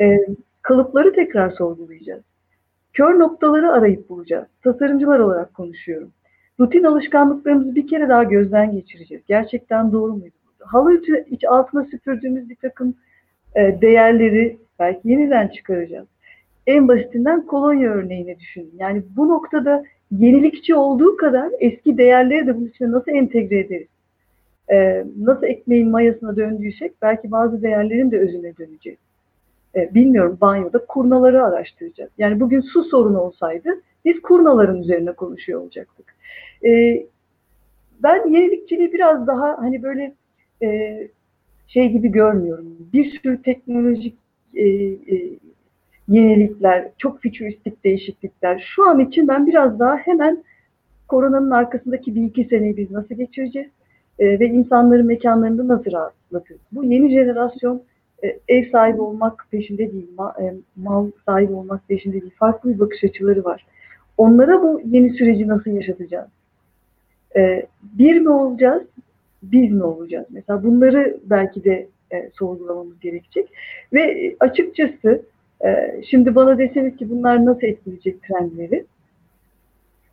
e, 0.00 0.18
kalıpları 0.62 1.12
tekrar 1.12 1.50
sorgulayacağız. 1.50 2.22
Kör 2.92 3.18
noktaları 3.18 3.72
arayıp 3.72 4.08
bulacağız. 4.08 4.46
Tasarımcılar 4.64 5.18
olarak 5.18 5.54
konuşuyorum. 5.54 6.10
Rutin 6.60 6.84
alışkanlıklarımızı 6.84 7.74
bir 7.74 7.86
kere 7.86 8.08
daha 8.08 8.24
gözden 8.24 8.72
geçireceğiz. 8.72 9.24
Gerçekten 9.26 9.92
doğru 9.92 10.12
muydu? 10.12 10.34
Halı 10.58 11.02
iç 11.30 11.44
altına 11.44 11.84
süpürdüğümüz 11.84 12.48
bir 12.48 12.56
takım 12.56 12.94
e, 13.56 13.80
değerleri 13.80 14.56
belki 14.78 15.08
yeniden 15.08 15.48
çıkaracağız. 15.48 16.08
En 16.66 16.88
basitinden 16.88 17.46
kolonya 17.46 17.90
örneğini 17.90 18.38
düşünün. 18.38 18.74
Yani 18.78 19.02
bu 19.16 19.28
noktada 19.28 19.84
yenilikçi 20.10 20.74
olduğu 20.74 21.16
kadar 21.16 21.50
eski 21.60 21.98
değerleri 21.98 22.46
de 22.46 22.56
bunun 22.56 22.66
içine 22.66 22.90
nasıl 22.90 23.12
entegre 23.12 23.58
ederiz? 23.58 23.88
Ee, 24.72 25.04
nasıl 25.18 25.42
ekmeğin 25.42 25.90
mayasına 25.90 26.36
döndüysek 26.36 26.92
belki 27.02 27.30
bazı 27.30 27.62
değerlerin 27.62 28.10
de 28.10 28.18
özüne 28.18 28.56
döneceğiz. 28.56 28.98
Ee, 29.76 29.94
bilmiyorum 29.94 30.38
banyoda 30.40 30.86
kurnaları 30.86 31.44
araştıracağız. 31.44 32.10
Yani 32.18 32.40
bugün 32.40 32.60
su 32.60 32.84
sorunu 32.84 33.20
olsaydı 33.20 33.70
biz 34.04 34.22
kurnaların 34.22 34.82
üzerine 34.82 35.12
konuşuyor 35.12 35.60
olacaktık. 35.60 36.14
Ben 38.02 38.28
yenilikçiliği 38.28 38.92
biraz 38.92 39.26
daha 39.26 39.58
hani 39.58 39.82
böyle 39.82 40.14
e, 40.62 41.08
şey 41.72 41.92
gibi 41.92 42.08
görmüyorum. 42.08 42.76
Bir 42.92 43.10
sürü 43.10 43.42
teknolojik 43.42 44.18
e, 44.54 44.64
e, 44.64 45.38
yenilikler, 46.08 46.88
çok 46.98 47.20
fütüristik 47.20 47.84
değişiklikler. 47.84 48.64
Şu 48.74 48.88
an 48.88 49.00
için 49.00 49.28
ben 49.28 49.46
biraz 49.46 49.78
daha 49.78 49.96
hemen 49.96 50.44
koronanın 51.08 51.50
arkasındaki 51.50 52.14
bir 52.14 52.22
iki 52.22 52.44
seneyi 52.44 52.76
biz 52.76 52.90
nasıl 52.90 53.14
geçireceğiz 53.14 53.68
e, 54.18 54.40
ve 54.40 54.46
insanların 54.46 55.06
mekanlarında 55.06 55.68
nasıl 55.68 55.92
rahatlatırız? 55.92 56.60
Bu 56.72 56.84
yeni 56.84 57.10
jenerasyon 57.10 57.82
e, 58.24 58.38
ev 58.48 58.70
sahibi 58.70 59.00
olmak 59.00 59.46
peşinde 59.50 59.92
değil, 59.92 60.10
ma, 60.18 60.34
e, 60.40 60.54
mal 60.76 61.10
sahibi 61.26 61.52
olmak 61.52 61.88
peşinde 61.88 62.20
değil. 62.20 62.34
Farklı 62.38 62.74
bir 62.74 62.78
bakış 62.78 63.04
açıları 63.04 63.44
var. 63.44 63.66
Onlara 64.18 64.62
bu 64.62 64.82
yeni 64.84 65.10
süreci 65.10 65.48
nasıl 65.48 65.70
yaşatacağız? 65.70 66.28
E, 67.36 67.66
bir 67.82 68.20
mi 68.20 68.30
olacağız, 68.30 68.82
biz 69.42 69.72
mi 69.72 69.82
olacağız? 69.82 70.26
Mesela 70.30 70.64
bunları 70.64 71.16
belki 71.24 71.64
de 71.64 71.88
e, 72.12 72.30
sorgulamamız 72.34 73.00
gerekecek. 73.00 73.48
Ve 73.92 74.34
açıkçası 74.40 75.22
e, 75.64 76.00
şimdi 76.10 76.34
bana 76.34 76.58
deseniz 76.58 76.96
ki 76.96 77.10
bunlar 77.10 77.44
nasıl 77.44 77.62
etkileyecek 77.62 78.22
trendleri? 78.22 78.84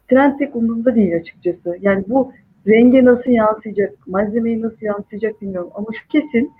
Trend 0.09 0.39
tek 0.39 0.55
umurumda 0.55 0.95
değil 0.95 1.15
açıkçası. 1.15 1.77
Yani 1.81 2.03
bu 2.07 2.31
renge 2.67 3.05
nasıl 3.05 3.31
yansıyacak, 3.31 4.07
malzemeyi 4.07 4.61
nasıl 4.61 4.85
yansıyacak 4.85 5.41
bilmiyorum. 5.41 5.71
Ama 5.73 5.87
şu 5.93 6.07
kesin 6.07 6.51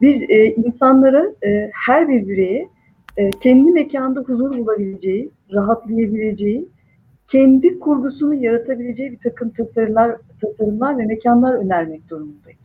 biz 0.00 0.22
e, 0.30 0.54
insanlara, 0.54 1.26
e, 1.46 1.70
her 1.86 2.08
bir 2.08 2.28
bireye 2.28 2.68
e, 3.16 3.30
kendi 3.30 3.70
mekanda 3.70 4.20
huzur 4.20 4.58
bulabileceği, 4.58 5.30
rahatlayabileceği, 5.52 6.68
kendi 7.28 7.78
kurgusunu 7.78 8.34
yaratabileceği 8.34 9.12
bir 9.12 9.18
takım 9.18 9.50
tasarımlar, 9.50 10.16
tasarımlar 10.40 10.98
ve 10.98 11.06
mekanlar 11.06 11.54
önermek 11.54 12.10
durumundayız. 12.10 12.58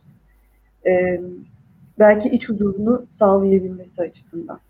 e, 0.86 1.20
belki 1.98 2.28
iç 2.28 2.48
huzurunu 2.48 3.06
sağlayabilmesi 3.18 4.02
açısından. 4.02 4.60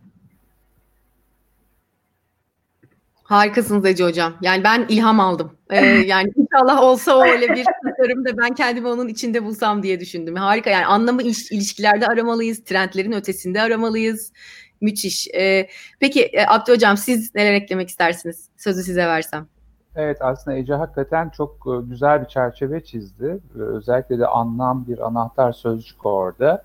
Harikasınız 3.33 3.87
Ece 3.87 4.05
Hocam. 4.05 4.35
Yani 4.43 4.65
ben 4.65 4.87
ilham 4.89 5.21
aldım. 5.21 5.53
Ee, 5.71 5.77
yani 6.07 6.33
inşallah 6.37 6.83
olsa 6.83 7.23
öyle 7.23 7.49
bir 7.49 7.65
tasarım 7.65 8.25
da 8.25 8.39
ben 8.39 8.55
kendimi 8.55 8.89
onun 8.89 9.09
içinde 9.09 9.45
bulsam 9.45 9.83
diye 9.83 10.01
düşündüm. 10.01 10.37
Harika 10.37 10.71
yani 10.71 10.87
anlamı 10.87 11.23
iş, 11.23 11.53
ilişkilerde 11.53 12.07
aramalıyız. 12.07 12.65
Trendlerin 12.65 13.13
ötesinde 13.13 13.63
aramalıyız. 13.63 14.33
Müthiş. 14.81 15.29
Ee, 15.29 15.69
peki 16.01 16.23
e, 16.23 16.47
Abdü 16.47 16.73
Hocam 16.73 16.97
siz 16.97 17.35
neler 17.35 17.53
eklemek 17.53 17.89
istersiniz? 17.89 18.49
Sözü 18.57 18.83
size 18.83 19.07
versem. 19.07 19.49
Evet 19.97 20.23
aslında 20.23 20.57
Ece 20.57 20.75
hakikaten 20.75 21.29
çok 21.29 21.51
e, 21.67 21.87
güzel 21.91 22.23
bir 22.23 22.29
çerçeve 22.29 22.85
çizdi. 22.85 23.39
Özellikle 23.55 24.19
de 24.19 24.27
anlam 24.27 24.85
bir 24.89 25.07
anahtar 25.07 25.53
sözcük 25.53 26.07
orada. 26.07 26.65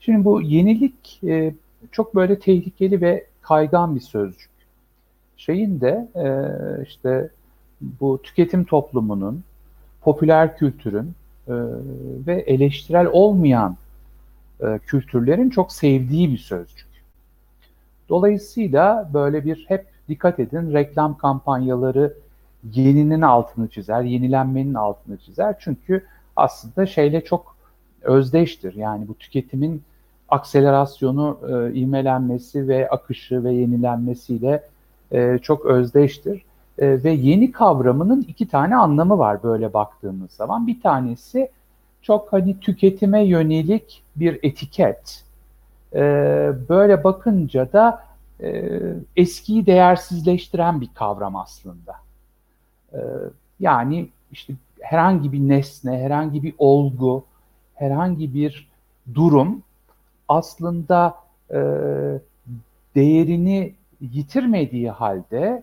Şimdi 0.00 0.24
bu 0.24 0.42
yenilik 0.42 1.20
e, 1.24 1.54
çok 1.92 2.14
böyle 2.14 2.38
tehlikeli 2.38 3.00
ve 3.00 3.26
kaygan 3.42 3.94
bir 3.94 4.00
sözcük 4.00 4.52
şeyin 5.36 5.80
de 5.80 6.08
e, 6.16 6.26
işte 6.82 7.30
bu 8.00 8.22
tüketim 8.22 8.64
toplumunun, 8.64 9.44
popüler 10.00 10.56
kültürün 10.56 11.14
e, 11.48 11.54
ve 12.26 12.34
eleştirel 12.40 13.06
olmayan 13.06 13.76
e, 14.60 14.78
kültürlerin 14.86 15.50
çok 15.50 15.72
sevdiği 15.72 16.32
bir 16.32 16.38
sözcük. 16.38 16.86
Dolayısıyla 18.08 19.10
böyle 19.14 19.44
bir 19.44 19.64
hep 19.68 19.86
dikkat 20.08 20.40
edin 20.40 20.72
reklam 20.72 21.16
kampanyaları 21.16 22.14
yeninin 22.74 23.20
altını 23.20 23.68
çizer, 23.68 24.02
yenilenmenin 24.02 24.74
altını 24.74 25.16
çizer. 25.18 25.56
Çünkü 25.58 26.04
aslında 26.36 26.86
şeyle 26.86 27.24
çok 27.24 27.56
özdeştir. 28.02 28.74
Yani 28.74 29.08
bu 29.08 29.14
tüketimin 29.14 29.82
akselerasyonu, 30.28 31.38
e, 31.48 31.74
ivmelenmesi 31.74 32.68
ve 32.68 32.88
akışı 32.88 33.44
ve 33.44 33.52
yenilenmesiyle 33.52 34.62
e, 35.12 35.38
çok 35.42 35.66
özdeştir. 35.66 36.42
E, 36.78 37.04
ve 37.04 37.10
yeni 37.10 37.52
kavramının 37.52 38.24
iki 38.28 38.48
tane 38.48 38.76
anlamı 38.76 39.18
var 39.18 39.42
böyle 39.42 39.72
baktığımız 39.72 40.30
zaman. 40.30 40.66
Bir 40.66 40.80
tanesi 40.80 41.50
çok 42.02 42.32
hani 42.32 42.60
tüketime 42.60 43.24
yönelik 43.24 44.02
bir 44.16 44.38
etiket. 44.42 45.22
E, 45.94 46.00
böyle 46.68 47.04
bakınca 47.04 47.72
da 47.72 48.04
e, 48.40 48.80
eskiyi 49.16 49.66
değersizleştiren 49.66 50.80
bir 50.80 50.88
kavram 50.94 51.36
aslında. 51.36 51.94
E, 52.94 52.98
yani 53.60 54.08
işte 54.32 54.52
herhangi 54.80 55.32
bir 55.32 55.38
nesne, 55.38 55.98
herhangi 55.98 56.42
bir 56.42 56.54
olgu, 56.58 57.24
herhangi 57.74 58.34
bir 58.34 58.68
durum 59.14 59.62
aslında 60.28 61.14
e, 61.50 61.58
değerini 62.94 63.74
yitirmediği 64.00 64.90
halde 64.90 65.62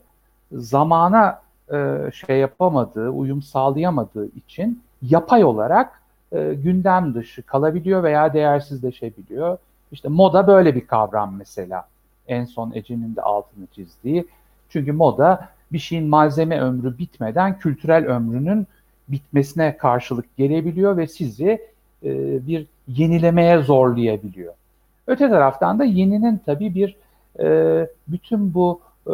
zamana 0.51 1.41
e, 1.73 1.97
şey 2.13 2.39
yapamadığı, 2.39 3.09
uyum 3.09 3.41
sağlayamadığı 3.41 4.27
için 4.35 4.83
yapay 5.01 5.43
olarak 5.43 6.01
e, 6.31 6.53
gündem 6.53 7.13
dışı 7.13 7.41
kalabiliyor 7.43 8.03
veya 8.03 8.33
değersizleşebiliyor. 8.33 9.57
İşte 9.91 10.09
moda 10.09 10.47
böyle 10.47 10.75
bir 10.75 10.87
kavram 10.87 11.35
mesela. 11.37 11.87
En 12.27 12.45
son 12.45 12.71
Ece'nin 12.73 13.15
de 13.15 13.21
altını 13.21 13.67
çizdiği. 13.67 14.27
Çünkü 14.69 14.91
moda 14.91 15.49
bir 15.71 15.79
şeyin 15.79 16.07
malzeme 16.07 16.59
ömrü 16.59 16.97
bitmeden 16.97 17.59
kültürel 17.59 18.05
ömrünün 18.05 18.67
bitmesine 19.07 19.77
karşılık 19.77 20.37
gelebiliyor 20.37 20.97
ve 20.97 21.07
sizi 21.07 21.61
e, 22.03 22.47
bir 22.47 22.65
yenilemeye 22.87 23.61
zorlayabiliyor. 23.61 24.53
Öte 25.07 25.29
taraftan 25.29 25.79
da 25.79 25.83
yeninin 25.83 26.41
tabii 26.45 26.75
bir 26.75 26.95
e, 27.39 27.87
bütün 28.07 28.53
bu 28.53 28.79
e, 29.07 29.13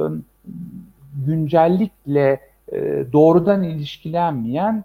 güncellikle 1.25 2.39
e, 2.71 3.05
doğrudan 3.13 3.63
ilişkilenmeyen 3.63 4.83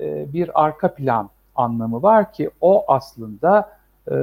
e, 0.00 0.32
bir 0.32 0.64
arka 0.64 0.94
plan 0.94 1.30
anlamı 1.54 2.02
var 2.02 2.32
ki 2.32 2.50
o 2.60 2.84
aslında 2.88 3.72
e, 4.10 4.16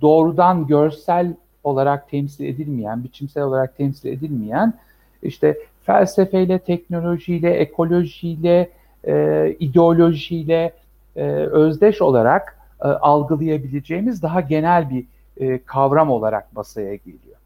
doğrudan 0.00 0.66
görsel 0.66 1.34
olarak 1.64 2.10
temsil 2.10 2.44
edilmeyen, 2.44 3.04
biçimsel 3.04 3.42
olarak 3.42 3.76
temsil 3.76 4.08
edilmeyen 4.08 4.74
işte 5.22 5.58
felsefeyle, 5.82 6.58
teknolojiyle, 6.58 7.50
ekolojiyle, 7.50 8.70
e, 9.06 9.56
ideolojiyle 9.60 10.72
e, 11.16 11.22
özdeş 11.32 12.02
olarak 12.02 12.58
e, 12.84 12.88
algılayabileceğimiz 12.88 14.22
daha 14.22 14.40
genel 14.40 14.90
bir 14.90 15.04
e, 15.36 15.58
kavram 15.58 16.10
olarak 16.10 16.52
masaya 16.52 16.94
geliyor. 16.94 17.36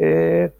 E, 0.00 0.50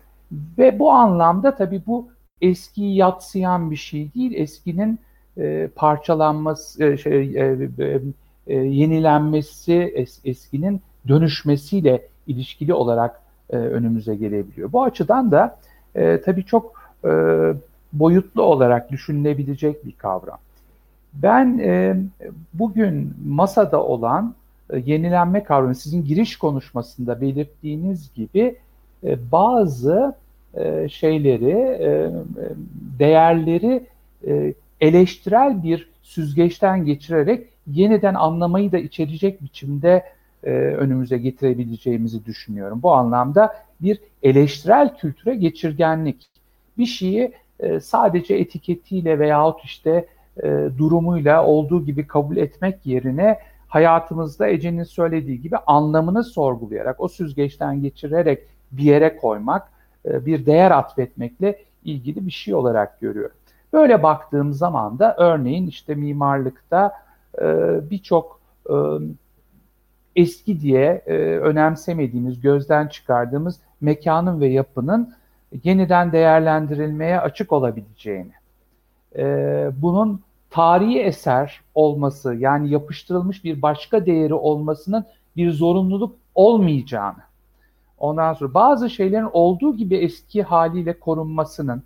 ve 0.59 0.79
bu 0.79 0.91
anlamda 0.91 1.55
tabii 1.55 1.83
bu 1.87 2.09
eskiyi 2.41 2.97
yatsıyan 2.97 3.71
bir 3.71 3.77
şey 3.77 4.15
değil, 4.15 4.33
eskinin 4.35 4.99
e, 5.39 5.69
parçalanması, 5.77 6.85
e, 6.85 6.97
şey, 6.97 7.21
e, 7.21 7.69
e, 7.79 8.01
e, 8.47 8.55
yenilenmesi, 8.57 9.93
es, 9.95 10.21
eskinin 10.25 10.81
dönüşmesiyle 11.09 12.03
ilişkili 12.27 12.75
olarak 12.75 13.21
e, 13.51 13.57
önümüze 13.57 14.17
gelebiliyor. 14.17 14.73
Bu 14.73 14.83
açıdan 14.83 15.31
da 15.31 15.59
e, 15.95 16.21
tabii 16.21 16.45
çok 16.45 16.93
e, 17.05 17.11
boyutlu 17.93 18.43
olarak 18.43 18.91
düşünülebilecek 18.91 19.87
bir 19.87 19.93
kavram. 19.93 20.39
Ben 21.15 21.59
e, 21.59 21.97
bugün 22.55 23.15
masada 23.27 23.83
olan 23.83 24.35
e, 24.71 24.79
yenilenme 24.79 25.45
kavramı 25.45 25.75
sizin 25.75 26.05
giriş 26.05 26.37
konuşmasında 26.37 27.21
belirttiğiniz 27.21 28.15
gibi 28.15 28.57
e, 29.05 29.33
bazı 29.33 30.15
e, 30.55 30.89
şeyleri, 30.89 31.81
değerleri 32.99 33.87
eleştirel 34.81 35.63
bir 35.63 35.91
süzgeçten 36.03 36.85
geçirerek 36.85 37.49
yeniden 37.67 38.15
anlamayı 38.15 38.73
da 38.73 38.79
içerecek 38.79 39.43
biçimde 39.43 40.05
önümüze 40.43 41.19
getirebileceğimizi 41.19 42.25
düşünüyorum. 42.25 42.83
Bu 42.83 42.93
anlamda 42.93 43.55
bir 43.81 44.01
eleştirel 44.23 44.97
kültüre 44.97 45.35
geçirgenlik. 45.35 46.31
Bir 46.79 46.87
şeyi 46.87 47.33
sadece 47.83 48.35
etiketiyle 48.35 49.19
veyahut 49.19 49.65
işte 49.65 50.07
durumuyla 50.79 51.47
olduğu 51.47 51.85
gibi 51.85 52.07
kabul 52.07 52.37
etmek 52.37 52.87
yerine 52.87 53.39
hayatımızda 53.71 54.49
Ece'nin 54.49 54.85
söylediği 54.85 55.43
gibi 55.43 55.57
anlamını 55.57 56.25
sorgulayarak, 56.25 57.01
o 57.01 57.09
süzgeçten 57.09 57.83
geçirerek 57.83 58.43
bir 58.73 58.83
yere 58.83 59.17
koymak, 59.17 59.69
e, 60.07 60.27
bir 60.27 60.47
değer 60.47 60.71
atfetmekle 60.71 61.59
ilgili 61.85 62.27
bir 62.27 62.31
şey 62.31 62.55
olarak 62.55 63.01
görüyorum. 63.01 63.37
Böyle 63.73 64.03
baktığım 64.03 64.53
zaman 64.53 64.99
da 64.99 65.17
örneğin 65.19 65.67
işte 65.67 65.95
mimarlıkta 65.95 66.93
e, 67.39 67.45
birçok 67.91 68.41
e, 68.71 68.75
eski 70.17 70.61
diye 70.61 71.03
önemsemediğimiz, 71.43 72.41
gözden 72.41 72.89
çıkardığımız 72.89 73.61
mekanın 73.81 74.41
ve 74.41 74.47
yapının 74.47 75.15
yeniden 75.65 76.13
değerlendirilmeye 76.13 77.21
açık 77.21 77.53
olabileceğini, 77.53 78.33
bunun 79.83 80.21
tarihi 80.51 81.01
eser 81.01 81.61
olması 81.75 82.35
yani 82.35 82.71
yapıştırılmış 82.71 83.45
bir 83.45 83.63
başka 83.63 84.07
değeri 84.07 84.35
olmasının 84.35 85.05
bir 85.37 85.53
zorunluluk 85.53 86.17
olmayacağını, 86.35 87.19
ondan 87.99 88.35
sonra 88.35 88.55
bazı 88.55 88.91
şeylerin 88.91 89.29
olduğu 89.33 89.77
gibi 89.77 89.97
eski 89.97 90.43
haliyle 90.43 90.99
korunmasının, 90.99 91.83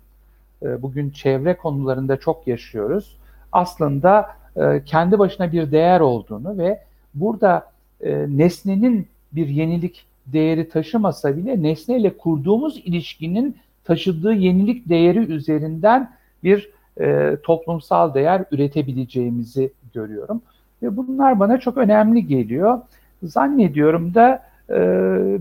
e, 0.63 0.81
bugün 0.81 1.09
çevre 1.09 1.57
konularında 1.57 2.17
çok 2.17 2.47
yaşıyoruz, 2.47 3.17
aslında 3.51 4.29
e, 4.55 4.83
kendi 4.85 5.19
başına 5.19 5.51
bir 5.51 5.71
değer 5.71 5.99
olduğunu 5.99 6.57
ve 6.57 6.81
burada 7.13 7.74
e, 8.01 8.25
nesnenin 8.37 9.07
bir 9.31 9.47
yenilik 9.47 10.05
değeri 10.27 10.69
taşımasa 10.69 11.37
bile 11.37 11.63
nesneyle 11.63 12.17
kurduğumuz 12.17 12.77
ilişkinin 12.77 13.57
taşıdığı 13.83 14.33
yenilik 14.33 14.89
değeri 14.89 15.19
üzerinden 15.19 16.11
bir 16.43 16.69
e, 16.99 17.37
toplumsal 17.43 18.13
değer 18.13 18.45
üretebileceğimizi 18.51 19.71
görüyorum. 19.93 20.41
Ve 20.83 20.97
bunlar 20.97 21.39
bana 21.39 21.59
çok 21.59 21.77
önemli 21.77 22.27
geliyor. 22.27 22.81
Zannediyorum 23.23 24.13
da 24.13 24.43
e, 24.69 24.75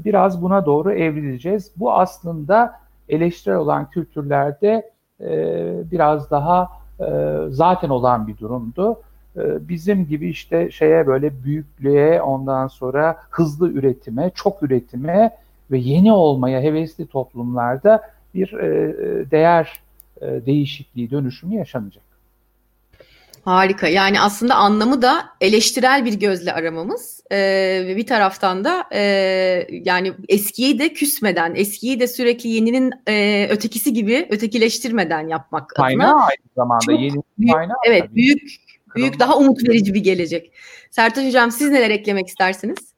biraz 0.05 0.43
buna 0.43 0.67
doğru 0.67 0.93
evrileceğiz. 0.93 1.73
Bu 1.77 1.93
aslında 1.93 2.73
eleştirel 3.09 3.57
olan 3.57 3.91
kültürlerde 3.91 4.91
e, 5.21 5.73
biraz 5.91 6.31
daha 6.31 6.69
e, 7.01 7.07
zaten 7.49 7.89
olan 7.89 8.27
bir 8.27 8.39
durumdu. 8.39 9.01
E, 9.37 9.69
bizim 9.69 10.07
gibi 10.07 10.29
işte 10.29 10.71
şeye 10.71 11.07
böyle 11.07 11.45
büyüklüğe 11.45 12.23
ondan 12.23 12.69
sonra 12.69 13.17
hızlı 13.31 13.71
üretime, 13.71 14.31
çok 14.35 14.63
üretime 14.63 15.31
ve 15.71 15.79
yeni 15.79 16.13
olmaya 16.13 16.61
hevesli 16.61 17.07
toplumlarda 17.07 18.03
bir 18.35 18.53
e, 18.53 18.71
değer 19.31 19.81
e, 20.21 20.27
değişikliği, 20.27 21.11
dönüşümü 21.11 21.55
yaşanacak. 21.55 22.05
Harika. 23.45 23.89
Yani 23.89 24.21
aslında 24.21 24.55
anlamı 24.55 25.03
da 25.03 25.25
eleştirel 25.41 26.05
bir 26.05 26.15
gözle 26.15 26.53
aramamız 26.53 27.15
ee, 27.31 27.85
ve 27.87 27.97
bir 27.97 28.07
taraftan 28.07 28.65
da 28.65 28.85
e, 28.93 29.01
yani 29.71 30.13
eskiyi 30.29 30.79
de 30.79 30.93
küsmeden, 30.93 31.55
eskiyi 31.55 32.01
de 32.01 32.09
sürekli 32.09 32.49
yeninin 32.49 32.93
e, 33.09 33.47
ötekisi 33.51 33.93
gibi 33.93 34.27
ötekileştirmeden 34.31 35.29
yapmak 35.29 35.69
kaynağı 35.69 36.09
adına. 36.09 36.25
aynı 36.25 36.55
zamanda 36.57 36.85
çok 36.85 37.01
yeni 37.01 37.23
büyük- 37.39 37.53
kaynağı 37.53 37.77
Evet, 37.87 38.03
tabii. 38.03 38.15
büyük 38.15 38.64
büyük 38.97 39.21
daha 39.21 39.39
umut 39.39 39.69
verici 39.69 39.95
bir 39.95 40.05
gelecek. 40.05 40.53
Sertaç 40.91 41.27
Hocam 41.27 41.51
siz 41.51 41.71
neler 41.71 41.91
eklemek 41.91 42.29
istersiniz? 42.29 42.95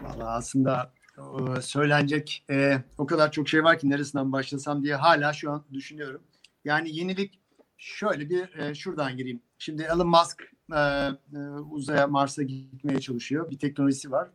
Valla 0.00 0.30
aslında 0.30 0.92
e, 1.18 1.62
söylenecek 1.62 2.44
e, 2.50 2.82
o 2.98 3.06
kadar 3.06 3.32
çok 3.32 3.48
şey 3.48 3.64
var 3.64 3.78
ki 3.78 3.90
neresinden 3.90 4.32
başlasam 4.32 4.82
diye 4.82 4.94
hala 4.94 5.32
şu 5.32 5.50
an 5.50 5.64
düşünüyorum. 5.72 6.22
Yani 6.64 6.96
yenilik 6.96 7.40
şöyle 7.78 8.30
bir 8.30 8.58
e, 8.58 8.74
şuradan 8.74 9.16
gireyim. 9.16 9.40
Şimdi 9.58 9.82
Elon 9.82 10.08
Musk 10.08 10.42
e, 10.72 10.76
e, 10.76 11.38
uzaya 11.70 12.06
Mars'a 12.06 12.42
gitmeye 12.42 13.00
çalışıyor. 13.00 13.50
Bir 13.50 13.58
teknolojisi 13.58 14.10
var. 14.10 14.28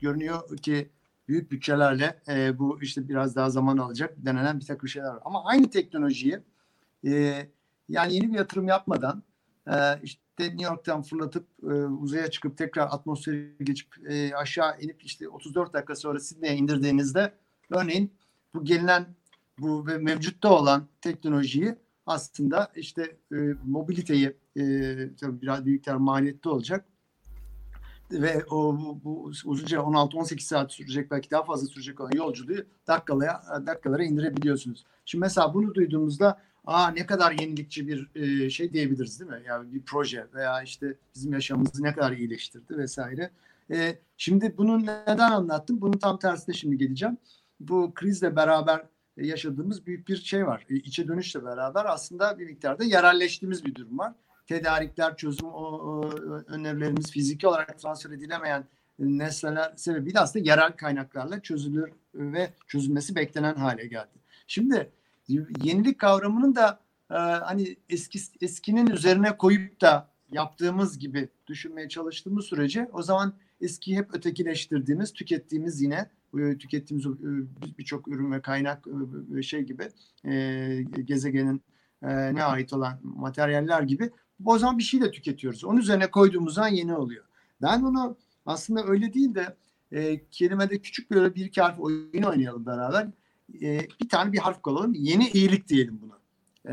Görünüyor 0.00 0.56
ki 0.56 0.90
büyük 1.28 1.50
bütçelerle 1.50 2.20
e, 2.28 2.58
bu 2.58 2.82
işte 2.82 3.08
biraz 3.08 3.36
daha 3.36 3.50
zaman 3.50 3.78
alacak 3.78 4.14
denenen 4.16 4.60
bir 4.60 4.66
takım 4.66 4.88
şeyler 4.88 5.08
var. 5.08 5.20
Ama 5.24 5.44
aynı 5.44 5.70
teknolojiyi 5.70 6.38
e, 7.06 7.46
yani 7.88 8.14
yeni 8.14 8.32
bir 8.32 8.38
yatırım 8.38 8.68
yapmadan 8.68 9.22
e, 9.66 9.74
işte 10.02 10.20
New 10.38 10.64
York'tan 10.64 11.02
fırlatıp 11.02 11.46
e, 11.62 11.66
uzaya 11.74 12.30
çıkıp 12.30 12.58
tekrar 12.58 12.82
atmosfere 12.82 13.50
geçip 13.60 14.10
e, 14.10 14.34
aşağı 14.34 14.80
inip 14.80 15.04
işte 15.04 15.28
34 15.28 15.72
dakika 15.72 15.96
sonra 15.96 16.20
Sydney'e 16.20 16.56
indirdiğinizde 16.56 17.32
örneğin 17.70 18.12
bu 18.54 18.64
gelinen 18.64 19.06
bu 19.58 19.86
ve 19.86 19.98
mevcutta 19.98 20.52
olan 20.52 20.86
teknolojiyi 21.00 21.76
aslında 22.06 22.72
işte 22.76 23.16
e, 23.32 23.36
mobiliteyi 23.66 24.36
e, 24.56 24.62
tabii 25.20 25.42
biraz 25.42 25.64
büyük 25.64 25.80
miktar 25.80 25.96
maliyetli 25.96 26.50
olacak 26.50 26.84
ve 28.12 28.44
o 28.44 28.78
bu, 28.78 29.00
bu 29.04 29.24
uzunca 29.44 29.78
16-18 29.78 30.40
saat 30.40 30.72
sürecek 30.72 31.10
belki 31.10 31.30
daha 31.30 31.44
fazla 31.44 31.66
sürecek 31.66 32.00
olan 32.00 32.10
yolculuğu 32.14 32.64
dakikalara 32.86 33.42
dakikalara 33.66 34.04
indirebiliyorsunuz. 34.04 34.84
Şimdi 35.04 35.20
mesela 35.22 35.54
bunu 35.54 35.74
duyduğumuzda 35.74 36.40
aa 36.66 36.90
ne 36.90 37.06
kadar 37.06 37.32
yenilikçi 37.32 37.88
bir 37.88 38.10
e, 38.14 38.50
şey 38.50 38.72
diyebiliriz 38.72 39.20
değil 39.20 39.30
mi? 39.30 39.42
Yani 39.46 39.72
bir 39.72 39.82
proje 39.82 40.26
veya 40.34 40.62
işte 40.62 40.94
bizim 41.14 41.32
yaşamımızı 41.32 41.82
ne 41.82 41.94
kadar 41.94 42.12
iyileştirdi 42.12 42.78
vesaire. 42.78 43.30
E, 43.70 43.98
şimdi 44.16 44.54
bunu 44.58 44.82
neden 44.82 45.30
anlattım? 45.30 45.80
Bunun 45.80 45.98
tam 45.98 46.18
tersine 46.18 46.54
şimdi 46.54 46.78
geleceğim. 46.78 47.18
Bu 47.60 47.92
krizle 47.94 48.36
beraber 48.36 48.82
yaşadığımız 49.16 49.86
büyük 49.86 50.08
bir 50.08 50.16
şey 50.16 50.46
var. 50.46 50.66
E, 50.70 50.74
içe 50.74 51.08
dönüşle 51.08 51.44
beraber 51.44 51.84
aslında 51.84 52.38
bir 52.38 52.46
miktarda 52.46 52.84
yerelleştiğimiz 52.84 53.64
bir 53.64 53.74
durum 53.74 53.98
var. 53.98 54.12
Tedarikler, 54.46 55.16
çözüm 55.16 55.48
o, 55.48 55.64
o, 55.64 56.10
önerilerimiz 56.46 57.10
fiziki 57.10 57.48
olarak 57.48 57.78
transfer 57.78 58.10
edilemeyen 58.10 58.64
nesneler 58.98 59.72
sebebiyle 59.76 60.20
aslında 60.20 60.44
yerel 60.44 60.72
kaynaklarla 60.72 61.40
çözülür 61.40 61.92
ve 62.14 62.50
çözülmesi 62.66 63.16
beklenen 63.16 63.54
hale 63.54 63.86
geldi. 63.86 64.20
Şimdi 64.46 64.90
yenilik 65.62 65.98
kavramının 65.98 66.54
da 66.54 66.80
e, 67.10 67.14
hani 67.14 67.76
eski 67.88 68.18
eskinin 68.40 68.86
üzerine 68.86 69.36
koyup 69.36 69.80
da 69.80 70.10
yaptığımız 70.32 70.98
gibi 70.98 71.28
düşünmeye 71.46 71.88
çalıştığımız 71.88 72.44
sürece 72.44 72.88
o 72.92 73.02
zaman 73.02 73.32
eskiyi 73.60 73.96
hep 73.96 74.14
ötekileştirdiğimiz, 74.14 75.12
tükettiğimiz 75.12 75.82
yine 75.82 76.10
e, 76.38 76.58
tükettiğimiz 76.58 77.06
e, 77.06 77.78
birçok 77.78 78.08
ürün 78.08 78.32
ve 78.32 78.40
kaynak 78.40 78.86
e, 79.38 79.42
şey 79.42 79.62
gibi 79.62 79.88
gezegenin 81.04 81.62
ne 82.02 82.44
ait 82.44 82.72
olan 82.72 83.00
materyaller 83.02 83.82
gibi 83.82 84.10
o 84.44 84.58
zaman 84.58 84.78
bir 84.78 84.82
şey 84.82 85.00
de 85.00 85.10
tüketiyoruz. 85.10 85.64
Onun 85.64 85.78
üzerine 85.78 86.10
koyduğumuz 86.10 86.54
zaman 86.54 86.68
yeni 86.68 86.94
oluyor. 86.94 87.24
Ben 87.62 87.82
onu 87.82 88.16
aslında 88.46 88.84
öyle 88.84 89.14
değil 89.14 89.34
de 89.34 89.56
e, 89.92 90.20
kelimede 90.30 90.78
küçük 90.78 91.10
böyle 91.10 91.34
bir 91.34 91.44
iki 91.44 91.60
harf 91.60 91.80
oyun 91.80 92.22
oynayalım 92.22 92.66
beraber. 92.66 93.08
E, 93.62 93.88
bir 94.00 94.08
tane 94.08 94.32
bir 94.32 94.38
harf 94.38 94.62
koyalım. 94.62 94.94
Yeni 94.94 95.28
iyilik 95.28 95.68
diyelim 95.68 96.00
buna. 96.02 96.18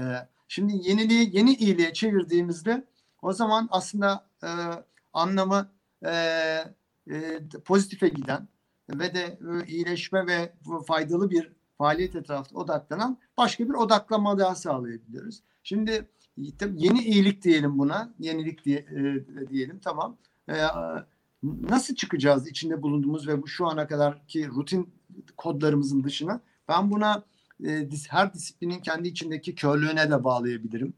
E, 0.02 0.28
şimdi 0.48 0.90
yeniliği 0.90 1.30
yeni 1.38 1.54
iyiliğe 1.54 1.94
çevirdiğimizde 1.94 2.86
o 3.22 3.34
zaman 3.34 3.68
aslında 3.72 4.28
e, 4.44 4.50
anlamı 5.14 5.72
e, 6.06 6.12
e, 7.12 7.40
pozitife 7.66 8.08
giden 8.08 8.48
ve 8.90 9.14
de 9.14 9.40
e, 9.42 9.66
iyileşme 9.68 10.28
ve 10.28 10.54
faydalı 10.88 11.30
bir 11.30 11.52
faaliyet 11.78 12.16
etrafında 12.16 12.60
odaklanan 12.60 13.18
başka 13.38 13.70
bir 13.70 13.74
odaklama 13.74 14.40
daha 14.40 14.56
sağlayabiliyoruz. 14.56 15.44
Şimdi 15.64 16.08
yeni 16.74 17.04
iyilik 17.04 17.44
diyelim 17.44 17.80
buna, 17.80 18.14
yenilik 18.20 18.66
diye, 18.66 18.78
e, 18.78 19.50
diyelim 19.50 19.80
tamam. 19.80 20.18
E, 20.50 20.56
nasıl 21.44 21.96
çıkacağız 21.96 22.48
içinde 22.48 22.82
bulunduğumuz 22.82 23.28
ve 23.28 23.42
bu 23.42 23.48
şu 23.48 23.68
ana 23.68 23.88
kadarki 23.88 24.48
rutin 24.48 24.90
kodlarımızın 25.38 26.04
dışına? 26.04 26.42
Ben 26.68 26.92
buna 26.92 27.24
e, 27.68 27.90
her 28.10 28.34
disiplinin 28.34 28.80
kendi 28.80 29.08
içindeki 29.08 29.56
körlüğüne 29.56 30.12
de 30.12 30.24
bağlayabilirim. 30.24 30.94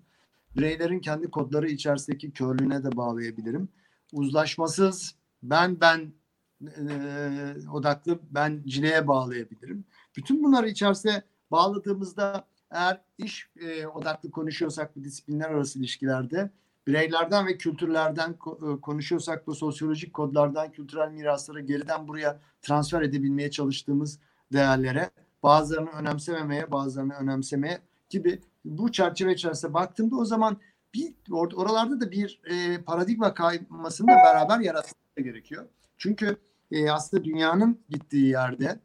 Bireylerin 0.57 0.99
kendi 0.99 1.31
kodları 1.31 1.69
içerisindeki 1.69 2.31
körlüğüne 2.31 2.83
de 2.83 2.97
bağlayabilirim. 2.97 3.69
Uzlaşmasız 4.13 5.15
ben 5.43 5.81
ben 5.81 6.13
e, 6.61 7.69
odaklı 7.71 8.19
benciliğe 8.31 9.07
bağlayabilirim. 9.07 9.85
Bütün 10.17 10.43
bunları 10.43 10.69
içerisine 10.69 11.23
bağladığımızda 11.51 12.45
eğer 12.71 13.01
iş 13.17 13.49
e, 13.61 13.87
odaklı 13.87 14.31
konuşuyorsak 14.31 14.95
bu 14.95 15.03
disiplinler 15.03 15.49
arası 15.49 15.79
ilişkilerde 15.79 16.51
bireylerden 16.87 17.47
ve 17.47 17.57
kültürlerden 17.57 18.31
ko- 18.31 18.81
konuşuyorsak 18.81 19.47
bu 19.47 19.55
sosyolojik 19.55 20.13
kodlardan 20.13 20.71
kültürel 20.71 21.11
mirasları 21.11 21.61
geriden 21.61 22.07
buraya 22.07 22.39
transfer 22.61 23.01
edebilmeye 23.01 23.51
çalıştığımız 23.51 24.19
değerlere 24.53 25.09
bazılarını 25.43 25.89
önemsememeye 25.89 26.71
bazılarını 26.71 27.13
önemsemeye 27.13 27.81
gibi 28.09 28.41
bu 28.65 28.91
çerçeve 28.91 29.33
içerisinde 29.33 29.73
baktığımda 29.73 30.15
o 30.15 30.25
zaman 30.25 30.57
bir 30.93 31.13
or- 31.29 31.55
oralarda 31.55 32.01
da 32.01 32.11
bir 32.11 32.41
e, 32.45 32.81
paradigma 32.81 33.33
kaymasını 33.33 34.07
da 34.07 34.15
beraber 34.15 34.59
yaratmak 34.59 35.17
gerekiyor. 35.17 35.65
Çünkü 35.97 36.37
e, 36.71 36.91
aslında 36.91 37.23
dünyanın 37.23 37.79
gittiği 37.89 38.25
yerde 38.25 38.79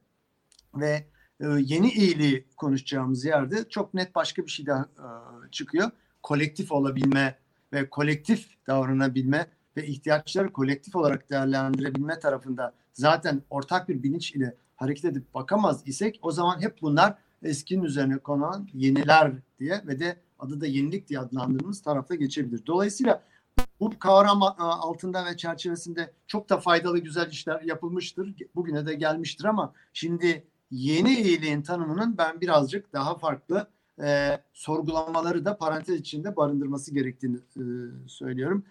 ve 0.74 1.06
e, 1.40 1.46
yeni 1.58 1.90
iyiliği 1.90 2.46
konuşacağımız 2.56 3.24
yerde 3.24 3.68
çok 3.68 3.94
net 3.94 4.14
başka 4.14 4.46
bir 4.46 4.50
şey 4.50 4.66
daha 4.66 4.82
e, 4.82 5.50
çıkıyor. 5.50 5.90
Kolektif 6.22 6.72
olabilme 6.72 7.38
ve 7.72 7.90
kolektif 7.90 8.66
davranabilme 8.66 9.46
ve 9.76 9.86
ihtiyaçları 9.86 10.52
kolektif 10.52 10.96
olarak 10.96 11.30
değerlendirebilme 11.30 12.18
tarafında 12.18 12.74
zaten 12.92 13.42
ortak 13.50 13.88
bir 13.88 14.02
bilinç 14.02 14.32
ile 14.32 14.54
hareket 14.76 15.04
edip 15.04 15.34
bakamaz 15.34 15.82
isek 15.86 16.18
o 16.22 16.30
zaman 16.30 16.60
hep 16.60 16.82
bunlar 16.82 17.18
eskinin 17.42 17.82
üzerine 17.82 18.18
konan 18.18 18.68
yeniler 18.74 19.32
diye 19.58 19.82
ve 19.86 20.00
de 20.00 20.16
adı 20.38 20.60
da 20.60 20.66
yenilik 20.66 21.08
diye 21.08 21.20
adlandırdığımız 21.20 21.82
tarafta 21.82 22.14
geçebilir. 22.14 22.66
Dolayısıyla 22.66 23.22
bu 23.80 23.98
kavram 23.98 24.42
altında 24.58 25.26
ve 25.26 25.36
çerçevesinde 25.36 26.12
çok 26.26 26.48
da 26.48 26.58
faydalı 26.58 26.98
güzel 26.98 27.30
işler 27.30 27.62
yapılmıştır. 27.62 28.34
Bugüne 28.54 28.86
de 28.86 28.94
gelmiştir 28.94 29.44
ama 29.44 29.72
şimdi 29.92 30.44
yeni 30.70 31.14
iyiliğin 31.20 31.62
tanımının 31.62 32.18
ben 32.18 32.40
birazcık 32.40 32.92
daha 32.92 33.18
farklı 33.18 33.68
e, 34.02 34.40
sorgulamaları 34.52 35.44
da 35.44 35.56
parantez 35.56 36.00
içinde 36.00 36.36
barındırması 36.36 36.94
gerektiğini 36.94 37.36
e, 37.36 37.64
söylüyorum. 38.08 38.64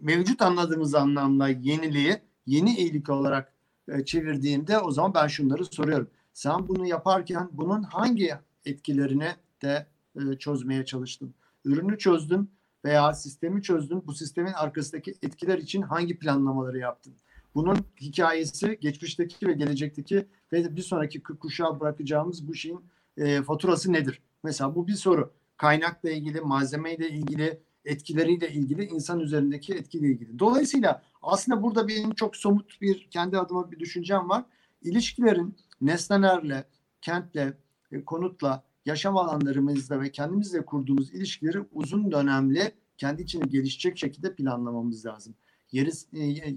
Mevcut 0.00 0.42
anladığımız 0.42 0.94
anlamda 0.94 1.48
yeniliği 1.48 2.16
yeni 2.46 2.76
iyilik 2.76 3.10
olarak 3.10 3.52
e, 3.88 4.04
çevirdiğimde 4.04 4.78
o 4.78 4.90
zaman 4.90 5.14
ben 5.14 5.26
şunları 5.26 5.64
soruyorum. 5.64 6.10
Sen 6.32 6.68
bunu 6.68 6.86
yaparken 6.86 7.48
bunun 7.52 7.82
hangi 7.82 8.34
etkilerini 8.64 9.28
de 9.62 9.86
e, 10.16 10.38
çözmeye 10.38 10.84
çalıştın? 10.84 11.34
Ürünü 11.64 11.98
çözdün 11.98 12.50
veya 12.84 13.12
sistemi 13.12 13.62
çözdün. 13.62 14.06
Bu 14.06 14.14
sistemin 14.14 14.52
arkasındaki 14.52 15.14
etkiler 15.22 15.58
için 15.58 15.82
hangi 15.82 16.18
planlamaları 16.18 16.78
yaptın? 16.78 17.14
Bunun 17.54 17.76
hikayesi 18.00 18.78
geçmişteki 18.80 19.48
ve 19.48 19.52
gelecekteki 19.52 20.26
ve 20.52 20.76
bir 20.76 20.82
sonraki 20.82 21.22
kuşağa 21.22 21.80
bırakacağımız 21.80 22.48
bu 22.48 22.54
şeyin 22.54 22.80
e, 23.16 23.42
faturası 23.42 23.92
nedir? 23.92 24.22
Mesela 24.44 24.74
bu 24.74 24.86
bir 24.86 24.94
soru. 24.94 25.32
Kaynakla 25.56 26.10
ilgili, 26.10 26.40
malzemeyle 26.40 27.10
ilgili, 27.10 27.60
etkileriyle 27.84 28.52
ilgili, 28.52 28.84
insan 28.84 29.20
üzerindeki 29.20 29.74
etkiyle 29.74 30.06
ilgili. 30.06 30.38
Dolayısıyla 30.38 31.02
aslında 31.22 31.62
burada 31.62 31.88
benim 31.88 32.14
çok 32.14 32.36
somut 32.36 32.80
bir 32.80 33.08
kendi 33.10 33.38
adıma 33.38 33.72
bir 33.72 33.78
düşüncem 33.78 34.28
var. 34.28 34.44
İlişkilerin 34.82 35.56
nesnelerle, 35.80 36.64
kentle, 37.00 37.54
e, 37.92 38.04
konutla, 38.04 38.64
yaşam 38.86 39.16
alanlarımızla 39.16 40.00
ve 40.00 40.12
kendimizle 40.12 40.64
kurduğumuz 40.64 41.14
ilişkileri 41.14 41.58
uzun 41.72 42.12
dönemli 42.12 42.72
kendi 42.98 43.22
içinde 43.22 43.46
gelişecek 43.46 43.98
şekilde 43.98 44.34
planlamamız 44.34 45.06
lazım. 45.06 45.34
Yeri, 45.72 45.90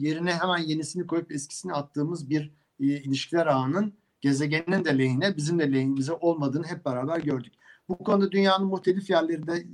yerine 0.05 0.33
hemen 0.33 0.57
yenisini 0.57 1.07
koyup 1.07 1.31
eskisini 1.31 1.73
attığımız 1.73 2.29
bir 2.29 2.51
e, 2.79 2.85
ilişkiler 2.85 3.47
ağının 3.47 3.93
gezegenin 4.21 4.85
de 4.85 4.97
lehine 4.97 5.37
bizim 5.37 5.59
de 5.59 5.71
lehimize 5.71 6.13
olmadığını 6.13 6.67
hep 6.67 6.85
beraber 6.85 7.19
gördük. 7.19 7.53
Bu 7.89 7.97
konuda 7.97 8.31
dünyanın 8.31 8.67
muhtelif 8.67 9.09
yerlerinde 9.09 9.65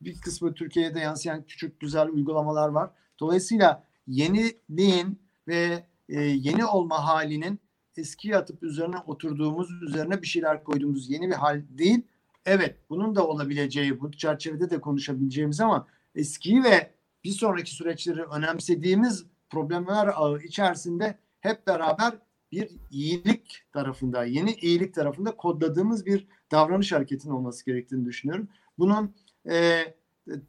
bir 0.00 0.20
kısmı 0.20 0.54
Türkiye'de 0.54 1.00
yansıyan 1.00 1.42
küçük 1.42 1.80
güzel 1.80 2.08
uygulamalar 2.08 2.68
var. 2.68 2.90
Dolayısıyla 3.20 3.84
yeniliğin 4.06 5.20
ve 5.48 5.84
e, 6.08 6.20
yeni 6.20 6.64
olma 6.64 7.06
halinin 7.06 7.60
eski 7.96 8.36
atıp 8.36 8.62
üzerine 8.62 8.96
oturduğumuz, 9.06 9.82
üzerine 9.82 10.22
bir 10.22 10.26
şeyler 10.26 10.64
koyduğumuz 10.64 11.10
yeni 11.10 11.28
bir 11.28 11.34
hal 11.34 11.62
değil. 11.70 12.02
Evet, 12.46 12.76
bunun 12.90 13.14
da 13.16 13.26
olabileceği, 13.26 14.00
bu 14.00 14.12
çerçevede 14.12 14.70
de 14.70 14.80
konuşabileceğimiz 14.80 15.60
ama 15.60 15.86
eskiyi 16.14 16.64
ve 16.64 16.90
bir 17.24 17.30
sonraki 17.30 17.74
süreçleri 17.74 18.22
önemsediğimiz 18.22 19.24
problemler 19.50 20.08
ağı 20.14 20.38
içerisinde 20.38 21.18
hep 21.40 21.66
beraber 21.66 22.18
bir 22.52 22.70
iyilik 22.90 23.62
tarafında, 23.72 24.24
yeni 24.24 24.52
iyilik 24.52 24.94
tarafında 24.94 25.36
kodladığımız 25.36 26.06
bir 26.06 26.26
davranış 26.50 26.92
hareketinin 26.92 27.32
olması 27.32 27.64
gerektiğini 27.64 28.04
düşünüyorum. 28.04 28.48
Bunun 28.78 29.14
e, 29.50 29.84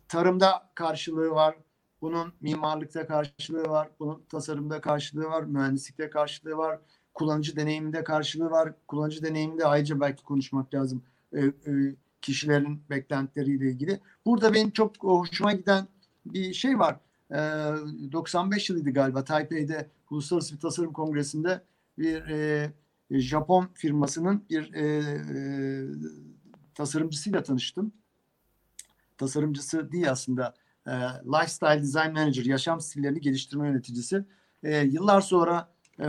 tarımda 0.08 0.70
karşılığı 0.76 1.32
var, 1.32 1.56
bunun 2.02 2.34
mimarlıkta 2.42 3.08
karşılığı 3.08 3.70
var, 3.70 3.90
bunun 4.00 4.24
tasarımda 4.30 4.82
karşılığı 4.82 5.26
var, 5.26 5.44
mühendislikte 5.44 6.10
karşılığı 6.10 6.58
var, 6.58 6.80
kullanıcı 7.18 7.56
deneyiminde 7.56 8.04
karşılığı 8.04 8.52
var. 8.52 8.74
Kullanıcı 8.88 9.24
deneyiminde 9.24 9.66
ayrıca 9.66 10.00
belki 10.00 10.24
konuşmak 10.24 10.74
lazım 10.74 11.04
e, 11.34 11.46
e, 11.46 11.52
kişilerin 12.22 12.82
beklentileriyle 12.90 13.70
ilgili. 13.72 14.00
Burada 14.26 14.54
benim 14.54 14.72
çok 14.72 15.04
hoşuma 15.04 15.54
giden 15.54 15.88
bir 16.26 16.54
şey 16.54 16.80
var. 16.80 17.00
E, 17.32 17.38
95 18.12 18.70
yılıydı 18.70 18.94
galiba 18.94 19.24
Taipei'de 19.24 19.90
Uluslararası 20.10 20.56
bir 20.56 20.60
Tasarım 20.60 20.94
Kongresi'nde 20.94 21.62
bir 21.98 22.30
e, 22.30 22.72
Japon 23.12 23.70
firmasının 23.74 24.44
bir 24.50 24.74
e, 24.74 24.84
e, 24.84 25.84
tasarımcısıyla 26.76 27.44
tanıştım. 27.44 27.92
Tasarımcısı 29.18 29.92
değil 29.92 30.12
aslında 30.12 30.54
e, 30.88 30.92
Lifestyle 31.26 31.82
Design 31.82 32.12
Manager, 32.14 32.46
yaşam 32.46 32.82
stillerini 32.82 33.22
geliştirme 33.22 33.68
yöneticisi. 33.68 34.26
E, 34.64 34.78
yıllar 34.78 35.22
sonra 35.22 35.70
e, 36.00 36.06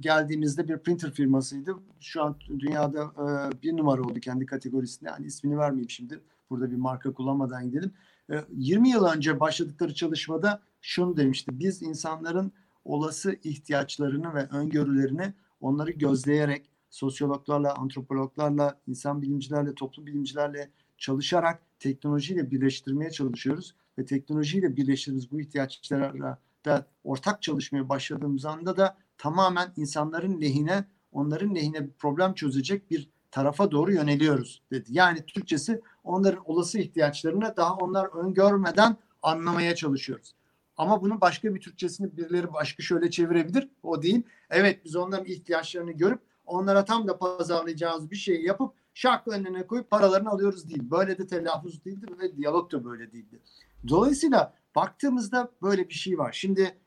geldiğimizde 0.00 0.68
bir 0.68 0.78
printer 0.78 1.10
firmasıydı. 1.10 1.74
Şu 2.00 2.22
an 2.22 2.36
dünyada 2.48 3.02
e, 3.02 3.62
bir 3.62 3.76
numara 3.76 4.02
oldu 4.02 4.20
kendi 4.20 4.46
kategorisinde. 4.46 5.10
Yani 5.10 5.26
ismini 5.26 5.58
vermeyeyim 5.58 5.90
şimdi. 5.90 6.20
Burada 6.50 6.70
bir 6.70 6.76
marka 6.76 7.12
kullanmadan 7.12 7.70
gidelim. 7.70 7.92
E, 8.30 8.44
20 8.56 8.88
yıl 8.88 9.04
önce 9.04 9.40
başladıkları 9.40 9.94
çalışmada 9.94 10.62
şunu 10.80 11.16
demişti. 11.16 11.58
Biz 11.58 11.82
insanların 11.82 12.52
olası 12.84 13.36
ihtiyaçlarını 13.44 14.34
ve 14.34 14.48
öngörülerini 14.48 15.34
onları 15.60 15.90
gözleyerek 15.90 16.70
sosyologlarla, 16.90 17.74
antropologlarla, 17.74 18.80
insan 18.86 19.22
bilimcilerle, 19.22 19.74
toplum 19.74 20.06
bilimcilerle 20.06 20.70
çalışarak 20.98 21.62
teknolojiyle 21.78 22.50
birleştirmeye 22.50 23.10
çalışıyoruz 23.10 23.74
ve 23.98 24.04
teknolojiyle 24.04 24.76
birleştirdiğimiz 24.76 25.30
bu 25.30 25.40
ihtiyaçlara 25.40 26.38
da 26.64 26.86
ortak 27.04 27.42
çalışmaya 27.42 27.88
başladığımız 27.88 28.44
anda 28.44 28.76
da 28.76 28.96
tamamen 29.18 29.72
insanların 29.76 30.40
lehine, 30.40 30.84
onların 31.12 31.54
lehine 31.54 31.84
bir 31.86 31.92
problem 31.92 32.34
çözecek 32.34 32.90
bir 32.90 33.10
tarafa 33.30 33.70
doğru 33.70 33.92
yöneliyoruz 33.92 34.62
dedi. 34.70 34.88
Yani 34.90 35.26
Türkçesi 35.26 35.80
onların 36.04 36.50
olası 36.50 36.78
ihtiyaçlarını 36.78 37.54
daha 37.56 37.74
onlar 37.74 38.06
öngörmeden 38.06 38.96
anlamaya 39.22 39.74
çalışıyoruz. 39.74 40.34
Ama 40.76 41.02
bunun 41.02 41.20
başka 41.20 41.54
bir 41.54 41.60
Türkçesini 41.60 42.16
birileri 42.16 42.52
başka 42.52 42.82
şöyle 42.82 43.10
çevirebilir. 43.10 43.68
O 43.82 44.02
değil. 44.02 44.22
Evet 44.50 44.84
biz 44.84 44.96
onların 44.96 45.26
ihtiyaçlarını 45.26 45.92
görüp 45.92 46.20
onlara 46.46 46.84
tam 46.84 47.08
da 47.08 47.18
pazarlayacağımız 47.18 48.10
bir 48.10 48.16
şeyi 48.16 48.46
yapıp 48.46 48.74
şarkı 48.96 49.30
önüne 49.30 49.66
koyup 49.66 49.90
paralarını 49.90 50.30
alıyoruz 50.30 50.68
değil. 50.68 50.90
Böyle 50.90 51.18
de 51.18 51.26
telaffuz 51.26 51.84
değildir 51.84 52.18
ve 52.18 52.36
diyalog 52.36 52.72
da 52.72 52.84
böyle 52.84 53.12
değildir. 53.12 53.40
Dolayısıyla 53.88 54.54
baktığımızda 54.74 55.52
böyle 55.62 55.88
bir 55.88 55.94
şey 55.94 56.18
var. 56.18 56.32
Şimdi 56.32 56.78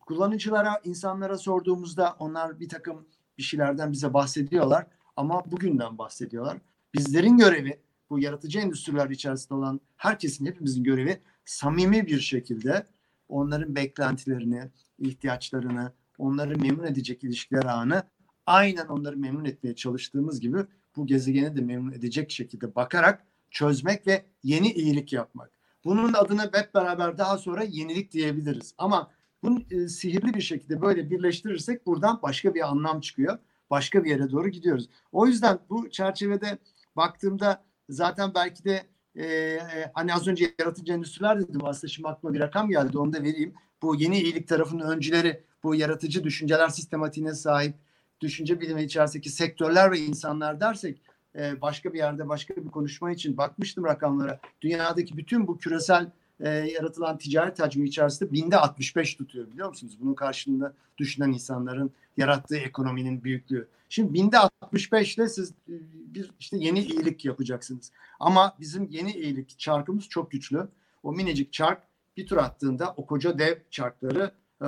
kullanıcılara, 0.00 0.80
insanlara 0.84 1.38
sorduğumuzda 1.38 2.16
onlar 2.18 2.60
bir 2.60 2.68
takım 2.68 3.06
bir 3.38 3.42
şeylerden 3.42 3.92
bize 3.92 4.14
bahsediyorlar 4.14 4.86
ama 5.16 5.50
bugünden 5.50 5.98
bahsediyorlar. 5.98 6.58
Bizlerin 6.94 7.38
görevi 7.38 7.80
bu 8.10 8.18
yaratıcı 8.18 8.58
endüstriler 8.58 9.10
içerisinde 9.10 9.54
olan 9.54 9.80
herkesin, 9.96 10.46
hepimizin 10.46 10.84
görevi 10.84 11.20
samimi 11.44 12.06
bir 12.06 12.20
şekilde 12.20 12.86
onların 13.28 13.76
beklentilerini, 13.76 14.70
ihtiyaçlarını, 14.98 15.92
onları 16.18 16.58
memnun 16.58 16.84
edecek 16.84 17.24
ilişkiler 17.24 17.64
ağını 17.64 18.02
aynen 18.46 18.86
onları 18.86 19.16
memnun 19.16 19.44
etmeye 19.44 19.74
çalıştığımız 19.74 20.40
gibi 20.40 20.58
bu 20.98 21.06
gezegeni 21.06 21.56
de 21.56 21.60
memnun 21.60 21.92
edecek 21.92 22.30
şekilde 22.30 22.74
bakarak 22.74 23.24
çözmek 23.50 24.06
ve 24.06 24.24
yeni 24.42 24.72
iyilik 24.72 25.12
yapmak. 25.12 25.50
Bunun 25.84 26.12
adına 26.12 26.44
hep 26.44 26.74
beraber 26.74 27.18
daha 27.18 27.38
sonra 27.38 27.62
yenilik 27.62 28.12
diyebiliriz. 28.12 28.74
Ama 28.78 29.10
bunu 29.42 29.62
e, 29.70 29.88
sihirli 29.88 30.34
bir 30.34 30.40
şekilde 30.40 30.82
böyle 30.82 31.10
birleştirirsek 31.10 31.86
buradan 31.86 32.18
başka 32.22 32.54
bir 32.54 32.68
anlam 32.68 33.00
çıkıyor. 33.00 33.38
Başka 33.70 34.04
bir 34.04 34.10
yere 34.10 34.30
doğru 34.30 34.48
gidiyoruz. 34.48 34.88
O 35.12 35.26
yüzden 35.26 35.58
bu 35.70 35.90
çerçevede 35.90 36.58
baktığımda 36.96 37.64
zaten 37.88 38.34
belki 38.34 38.64
de 38.64 38.86
e, 39.14 39.24
e 39.24 39.90
hani 39.94 40.14
az 40.14 40.28
önce 40.28 40.54
yaratıcı 40.58 40.92
endüstriler 40.92 41.40
dedim 41.40 41.64
aslında 41.64 41.92
şimdi 41.92 42.08
aklıma 42.08 42.34
bir 42.34 42.40
rakam 42.40 42.68
geldi 42.68 42.98
onu 42.98 43.12
da 43.12 43.22
vereyim. 43.22 43.54
Bu 43.82 43.94
yeni 43.94 44.20
iyilik 44.20 44.48
tarafının 44.48 44.90
öncüleri 44.90 45.42
bu 45.62 45.74
yaratıcı 45.74 46.24
düşünceler 46.24 46.68
sistematiğine 46.68 47.34
sahip 47.34 47.74
düşünce 48.20 48.60
bilimi 48.60 48.82
içerisindeki 48.82 49.30
sektörler 49.30 49.92
ve 49.92 49.98
insanlar 49.98 50.60
dersek 50.60 51.00
e, 51.36 51.60
başka 51.60 51.92
bir 51.92 51.98
yerde 51.98 52.28
başka 52.28 52.56
bir 52.56 52.68
konuşma 52.70 53.12
için 53.12 53.36
bakmıştım 53.36 53.84
rakamlara. 53.84 54.40
Dünyadaki 54.60 55.16
bütün 55.16 55.46
bu 55.46 55.58
küresel 55.58 56.10
e, 56.40 56.48
yaratılan 56.48 57.18
ticaret 57.18 57.60
hacmi 57.60 57.88
içerisinde 57.88 58.32
binde 58.32 58.56
65 58.56 59.14
tutuyor 59.14 59.50
biliyor 59.50 59.68
musunuz? 59.68 59.98
Bunun 60.00 60.14
karşılığında 60.14 60.74
düşünen 60.98 61.32
insanların 61.32 61.90
yarattığı 62.16 62.56
ekonominin 62.56 63.24
büyüklüğü. 63.24 63.68
Şimdi 63.88 64.14
binde 64.14 64.38
65 64.38 65.18
ile 65.18 65.28
siz 65.28 65.50
e, 65.50 65.74
bir 66.14 66.30
işte 66.40 66.56
yeni 66.56 66.80
iyilik 66.80 67.24
yapacaksınız. 67.24 67.92
Ama 68.20 68.56
bizim 68.60 68.88
yeni 68.90 69.12
iyilik 69.12 69.58
çarkımız 69.58 70.08
çok 70.08 70.30
güçlü. 70.30 70.68
O 71.02 71.12
minicik 71.12 71.52
çark 71.52 71.82
bir 72.16 72.26
tur 72.26 72.36
attığında 72.36 72.94
o 72.96 73.06
koca 73.06 73.38
dev 73.38 73.56
çarkları 73.70 74.32
e, 74.62 74.66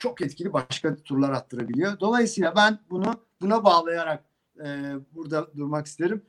çok 0.00 0.20
etkili 0.20 0.52
başka 0.52 0.96
turlar 0.96 1.30
attırabiliyor. 1.30 2.00
Dolayısıyla 2.00 2.56
ben 2.56 2.78
bunu 2.90 3.14
buna 3.40 3.64
bağlayarak 3.64 4.24
e, 4.64 4.94
burada 5.14 5.46
durmak 5.56 5.86
isterim 5.86 6.22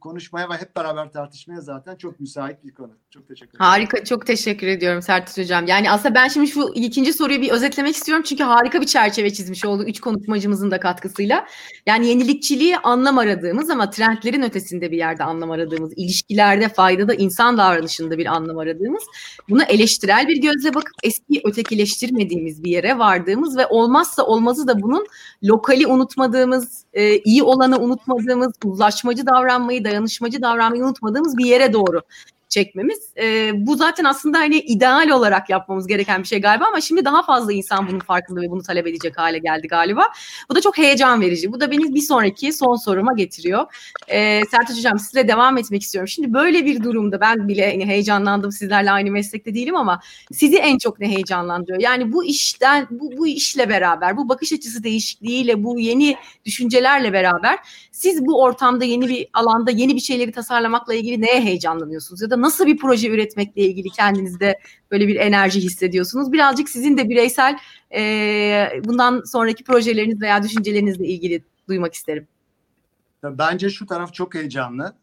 konuşmaya 0.00 0.50
ve 0.50 0.54
hep 0.54 0.76
beraber 0.76 1.12
tartışmaya 1.12 1.60
zaten 1.60 1.96
çok 1.96 2.20
müsait 2.20 2.64
bir 2.64 2.74
konu. 2.74 2.92
Çok 3.10 3.28
teşekkür 3.28 3.48
ederim. 3.48 3.64
Harika, 3.64 4.04
çok 4.04 4.26
teşekkür 4.26 4.66
ediyorum 4.66 5.02
Sertaç 5.02 5.38
Hocam. 5.38 5.66
Yani 5.66 5.90
aslında 5.90 6.14
ben 6.14 6.28
şimdi 6.28 6.46
şu 6.46 6.72
ikinci 6.74 7.12
soruyu 7.12 7.42
bir 7.42 7.50
özetlemek 7.50 7.96
istiyorum. 7.96 8.24
Çünkü 8.28 8.42
harika 8.42 8.80
bir 8.80 8.86
çerçeve 8.86 9.32
çizmiş 9.32 9.64
oldu 9.64 9.84
üç 9.84 10.00
konuşmacımızın 10.00 10.70
da 10.70 10.80
katkısıyla. 10.80 11.46
Yani 11.86 12.06
yenilikçiliği 12.06 12.78
anlam 12.78 13.18
aradığımız 13.18 13.70
ama 13.70 13.90
trendlerin 13.90 14.42
ötesinde 14.42 14.90
bir 14.90 14.96
yerde 14.96 15.24
anlam 15.24 15.50
aradığımız, 15.50 15.92
ilişkilerde, 15.96 16.68
faydada, 16.68 17.14
insan 17.14 17.58
davranışında 17.58 18.18
bir 18.18 18.26
anlam 18.26 18.58
aradığımız, 18.58 19.02
bunu 19.48 19.62
eleştirel 19.62 20.28
bir 20.28 20.42
gözle 20.42 20.74
bakıp 20.74 20.94
eski 21.02 21.40
ötekileştirmediğimiz 21.44 22.64
bir 22.64 22.70
yere 22.70 22.98
vardığımız 22.98 23.56
ve 23.56 23.66
olmazsa 23.66 24.22
olmazı 24.22 24.68
da 24.68 24.82
bunun 24.82 25.06
lokali 25.44 25.86
unutmadığımız, 25.86 26.84
iyi 27.24 27.42
olanı 27.42 27.78
unutmadığımız, 27.78 28.52
uzlaşmacı 28.64 29.21
davranmayı, 29.26 29.84
dayanışmacı 29.84 30.42
davranmayı 30.42 30.84
unutmadığımız 30.84 31.38
bir 31.38 31.44
yere 31.44 31.72
doğru 31.72 32.02
çekmemiz. 32.52 33.12
E, 33.16 33.50
bu 33.54 33.76
zaten 33.76 34.04
aslında 34.04 34.38
hani 34.38 34.58
ideal 34.58 35.08
olarak 35.08 35.50
yapmamız 35.50 35.86
gereken 35.86 36.22
bir 36.22 36.28
şey 36.28 36.40
galiba 36.40 36.64
ama 36.64 36.80
şimdi 36.80 37.04
daha 37.04 37.22
fazla 37.22 37.52
insan 37.52 37.88
bunun 37.88 37.98
farkında 37.98 38.40
ve 38.40 38.50
bunu 38.50 38.62
talep 38.62 38.86
edecek 38.86 39.18
hale 39.18 39.38
geldi 39.38 39.68
galiba. 39.68 40.08
Bu 40.50 40.54
da 40.54 40.60
çok 40.60 40.78
heyecan 40.78 41.20
verici. 41.20 41.52
Bu 41.52 41.60
da 41.60 41.70
beni 41.70 41.94
bir 41.94 42.00
sonraki 42.00 42.52
son 42.52 42.76
soruma 42.76 43.12
getiriyor. 43.12 43.64
E, 44.08 44.40
Sertaç 44.50 44.76
Hocam 44.76 44.98
sizle 44.98 45.28
devam 45.28 45.58
etmek 45.58 45.82
istiyorum. 45.82 46.08
Şimdi 46.08 46.32
böyle 46.32 46.64
bir 46.64 46.82
durumda 46.82 47.20
ben 47.20 47.48
bile 47.48 47.70
hani 47.70 47.86
heyecanlandım 47.86 48.52
sizlerle 48.52 48.90
aynı 48.90 49.10
meslekte 49.10 49.54
değilim 49.54 49.76
ama 49.76 50.00
sizi 50.32 50.56
en 50.56 50.78
çok 50.78 51.00
ne 51.00 51.08
heyecanlandırıyor? 51.08 51.80
Yani 51.80 52.12
bu 52.12 52.24
işten 52.24 52.86
bu, 52.90 53.16
bu 53.16 53.26
işle 53.26 53.68
beraber 53.68 54.16
bu 54.16 54.28
bakış 54.28 54.52
açısı 54.52 54.84
değişikliğiyle 54.84 55.64
bu 55.64 55.80
yeni 55.80 56.16
düşüncelerle 56.44 57.12
beraber 57.12 57.58
siz 57.92 58.26
bu 58.26 58.42
ortamda 58.42 58.84
yeni 58.84 59.08
bir 59.08 59.26
alanda 59.32 59.70
yeni 59.70 59.94
bir 59.94 60.00
şeyleri 60.00 60.32
tasarlamakla 60.32 60.94
ilgili 60.94 61.22
neye 61.22 61.40
heyecanlanıyorsunuz 61.40 62.22
ya 62.22 62.30
da 62.30 62.36
nasıl 62.42 62.66
bir 62.66 62.76
proje 62.76 63.08
üretmekle 63.08 63.62
ilgili 63.62 63.90
kendinizde 63.90 64.58
böyle 64.90 65.08
bir 65.08 65.16
enerji 65.16 65.60
hissediyorsunuz? 65.60 66.32
Birazcık 66.32 66.68
sizin 66.68 66.98
de 66.98 67.08
bireysel 67.08 67.58
e, 67.94 68.82
bundan 68.84 69.22
sonraki 69.24 69.64
projeleriniz 69.64 70.20
veya 70.20 70.42
düşüncelerinizle 70.42 71.06
ilgili 71.06 71.44
duymak 71.68 71.94
isterim. 71.94 72.28
Bence 73.24 73.70
şu 73.70 73.86
taraf 73.86 74.14
çok 74.14 74.34
heyecanlı. 74.34 74.96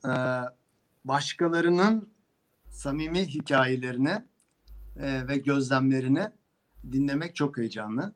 Başkalarının 1.05 2.09
samimi 2.69 3.27
hikayelerini 3.27 4.23
ve 4.97 5.37
gözlemlerini 5.37 6.27
dinlemek 6.91 7.35
çok 7.35 7.57
heyecanlı. 7.57 8.13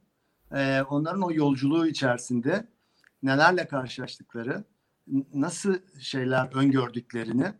Onların 0.89 1.21
o 1.21 1.31
yolculuğu 1.31 1.87
içerisinde 1.87 2.67
nelerle 3.23 3.67
karşılaştıkları, 3.67 4.63
nasıl 5.33 5.75
şeyler 5.99 6.49
öngördüklerini 6.55 7.53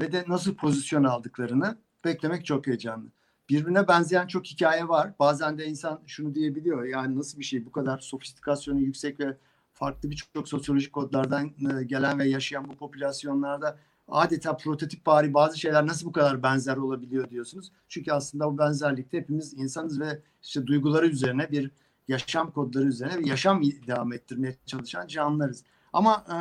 ve 0.00 0.12
de 0.12 0.24
nasıl 0.28 0.54
pozisyon 0.54 1.04
aldıklarını 1.04 1.78
beklemek 2.04 2.46
çok 2.46 2.66
heyecanlı. 2.66 3.06
Birbirine 3.48 3.88
benzeyen 3.88 4.26
çok 4.26 4.46
hikaye 4.46 4.88
var. 4.88 5.12
Bazen 5.18 5.58
de 5.58 5.66
insan 5.66 6.00
şunu 6.06 6.34
diyebiliyor. 6.34 6.84
Yani 6.84 7.18
nasıl 7.18 7.38
bir 7.38 7.44
şey 7.44 7.66
bu 7.66 7.72
kadar 7.72 7.98
sofistikasyonu 7.98 8.80
yüksek 8.80 9.20
ve 9.20 9.36
farklı 9.72 10.10
birçok 10.10 10.48
sosyolojik 10.48 10.92
kodlardan 10.92 11.46
e, 11.46 11.84
gelen 11.84 12.18
ve 12.18 12.28
yaşayan 12.28 12.68
bu 12.68 12.76
popülasyonlarda 12.76 13.78
adeta 14.08 14.56
prototip 14.56 15.06
bari 15.06 15.34
bazı 15.34 15.58
şeyler 15.58 15.86
nasıl 15.86 16.06
bu 16.06 16.12
kadar 16.12 16.42
benzer 16.42 16.76
olabiliyor 16.76 17.30
diyorsunuz. 17.30 17.72
Çünkü 17.88 18.12
aslında 18.12 18.52
bu 18.52 18.58
benzerlikte 18.58 19.18
hepimiz 19.18 19.54
insanız 19.54 20.00
ve 20.00 20.22
işte 20.42 20.66
duyguları 20.66 21.06
üzerine 21.06 21.50
bir 21.50 21.70
yaşam 22.08 22.50
kodları 22.50 22.84
üzerine 22.84 23.18
bir 23.18 23.26
yaşam 23.26 23.62
devam 23.62 24.12
ettirmeye 24.12 24.56
çalışan 24.66 25.06
canlılarız. 25.06 25.64
Ama 25.92 26.24
e, 26.28 26.36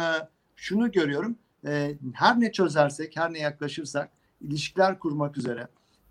şunu 0.55 0.91
görüyorum. 0.91 1.37
E, 1.65 1.97
her 2.13 2.39
ne 2.39 2.51
çözersek, 2.51 3.17
her 3.17 3.33
ne 3.33 3.39
yaklaşırsak 3.39 4.09
ilişkiler 4.41 4.99
kurmak 4.99 5.37
üzere, 5.37 5.67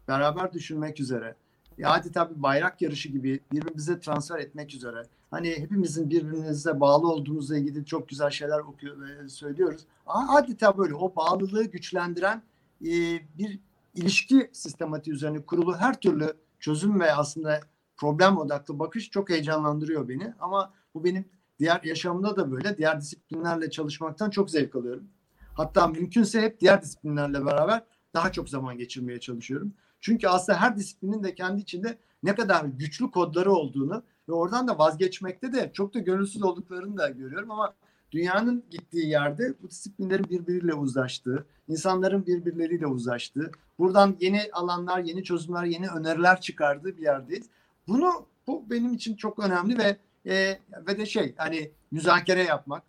beraber 0.08 0.52
düşünmek 0.52 1.00
üzere, 1.00 1.36
adeta 1.84 2.30
bir 2.30 2.42
bayrak 2.42 2.82
yarışı 2.82 3.08
gibi 3.08 3.40
birbirimize 3.52 4.00
transfer 4.00 4.38
etmek 4.38 4.74
üzere. 4.74 5.02
Hani 5.30 5.50
hepimizin 5.50 6.10
birbirimize 6.10 6.80
bağlı 6.80 7.08
olduğumuzla 7.08 7.56
ilgili 7.56 7.84
çok 7.84 8.08
güzel 8.08 8.30
şeyler 8.30 8.58
okuyor 8.58 9.00
ve 9.00 9.28
söylüyoruz. 9.28 9.82
Adeta 10.06 10.78
böyle 10.78 10.94
o 10.94 11.16
bağlılığı 11.16 11.64
güçlendiren 11.64 12.42
e, 12.80 12.90
bir 13.38 13.58
ilişki 13.94 14.50
sistematiği 14.52 15.16
üzerine 15.16 15.40
kurulu 15.42 15.76
her 15.76 16.00
türlü 16.00 16.32
çözüm 16.60 17.00
ve 17.00 17.14
aslında 17.14 17.60
problem 17.96 18.38
odaklı 18.38 18.78
bakış 18.78 19.10
çok 19.10 19.30
heyecanlandırıyor 19.30 20.08
beni. 20.08 20.34
Ama 20.40 20.72
bu 20.94 21.04
benim 21.04 21.24
diğer 21.58 21.80
yaşamımda 21.84 22.36
da 22.36 22.52
böyle. 22.52 22.78
Diğer 22.78 23.00
disiplinlerle 23.00 23.70
çalışmaktan 23.70 24.30
çok 24.30 24.50
zevk 24.50 24.76
alıyorum. 24.76 25.08
Hatta 25.54 25.86
mümkünse 25.86 26.42
hep 26.42 26.60
diğer 26.60 26.82
disiplinlerle 26.82 27.46
beraber 27.46 27.84
daha 28.14 28.32
çok 28.32 28.48
zaman 28.48 28.78
geçirmeye 28.78 29.20
çalışıyorum. 29.20 29.74
Çünkü 30.00 30.28
aslında 30.28 30.60
her 30.60 30.76
disiplinin 30.76 31.22
de 31.24 31.34
kendi 31.34 31.62
içinde 31.62 31.98
ne 32.22 32.34
kadar 32.34 32.64
güçlü 32.64 33.10
kodları 33.10 33.52
olduğunu 33.52 34.02
ve 34.28 34.32
oradan 34.32 34.68
da 34.68 34.78
vazgeçmekte 34.78 35.52
de 35.52 35.70
çok 35.74 35.94
da 35.94 35.98
gönülsüz 35.98 36.42
olduklarını 36.42 36.96
da 36.96 37.08
görüyorum 37.08 37.50
ama 37.50 37.74
dünyanın 38.12 38.64
gittiği 38.70 39.08
yerde 39.08 39.54
bu 39.62 39.70
disiplinlerin 39.70 40.24
birbiriyle 40.24 40.74
uzlaştığı, 40.74 41.46
insanların 41.68 42.26
birbirleriyle 42.26 42.86
uzlaştığı, 42.86 43.50
buradan 43.78 44.16
yeni 44.20 44.42
alanlar, 44.52 44.98
yeni 44.98 45.24
çözümler, 45.24 45.64
yeni 45.64 45.88
öneriler 45.88 46.40
çıkardığı 46.40 46.96
bir 46.96 47.02
yerdeyiz. 47.02 47.46
Bunu 47.88 48.26
bu 48.46 48.70
benim 48.70 48.92
için 48.92 49.16
çok 49.16 49.38
önemli 49.38 49.78
ve 49.78 49.96
e, 50.26 50.58
ve 50.88 50.98
de 50.98 51.06
şey 51.06 51.34
hani 51.36 51.70
müzakere 51.90 52.42
yapmak, 52.42 52.82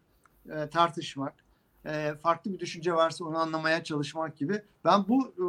e, 0.49 0.70
tartışmak, 0.70 1.34
e, 1.86 2.13
farklı 2.23 2.53
bir 2.53 2.59
düşünce 2.59 2.93
varsa 2.93 3.25
onu 3.25 3.38
anlamaya 3.38 3.84
çalışmak 3.84 4.38
gibi. 4.38 4.61
Ben 4.86 5.07
bu 5.07 5.27
e, 5.27 5.45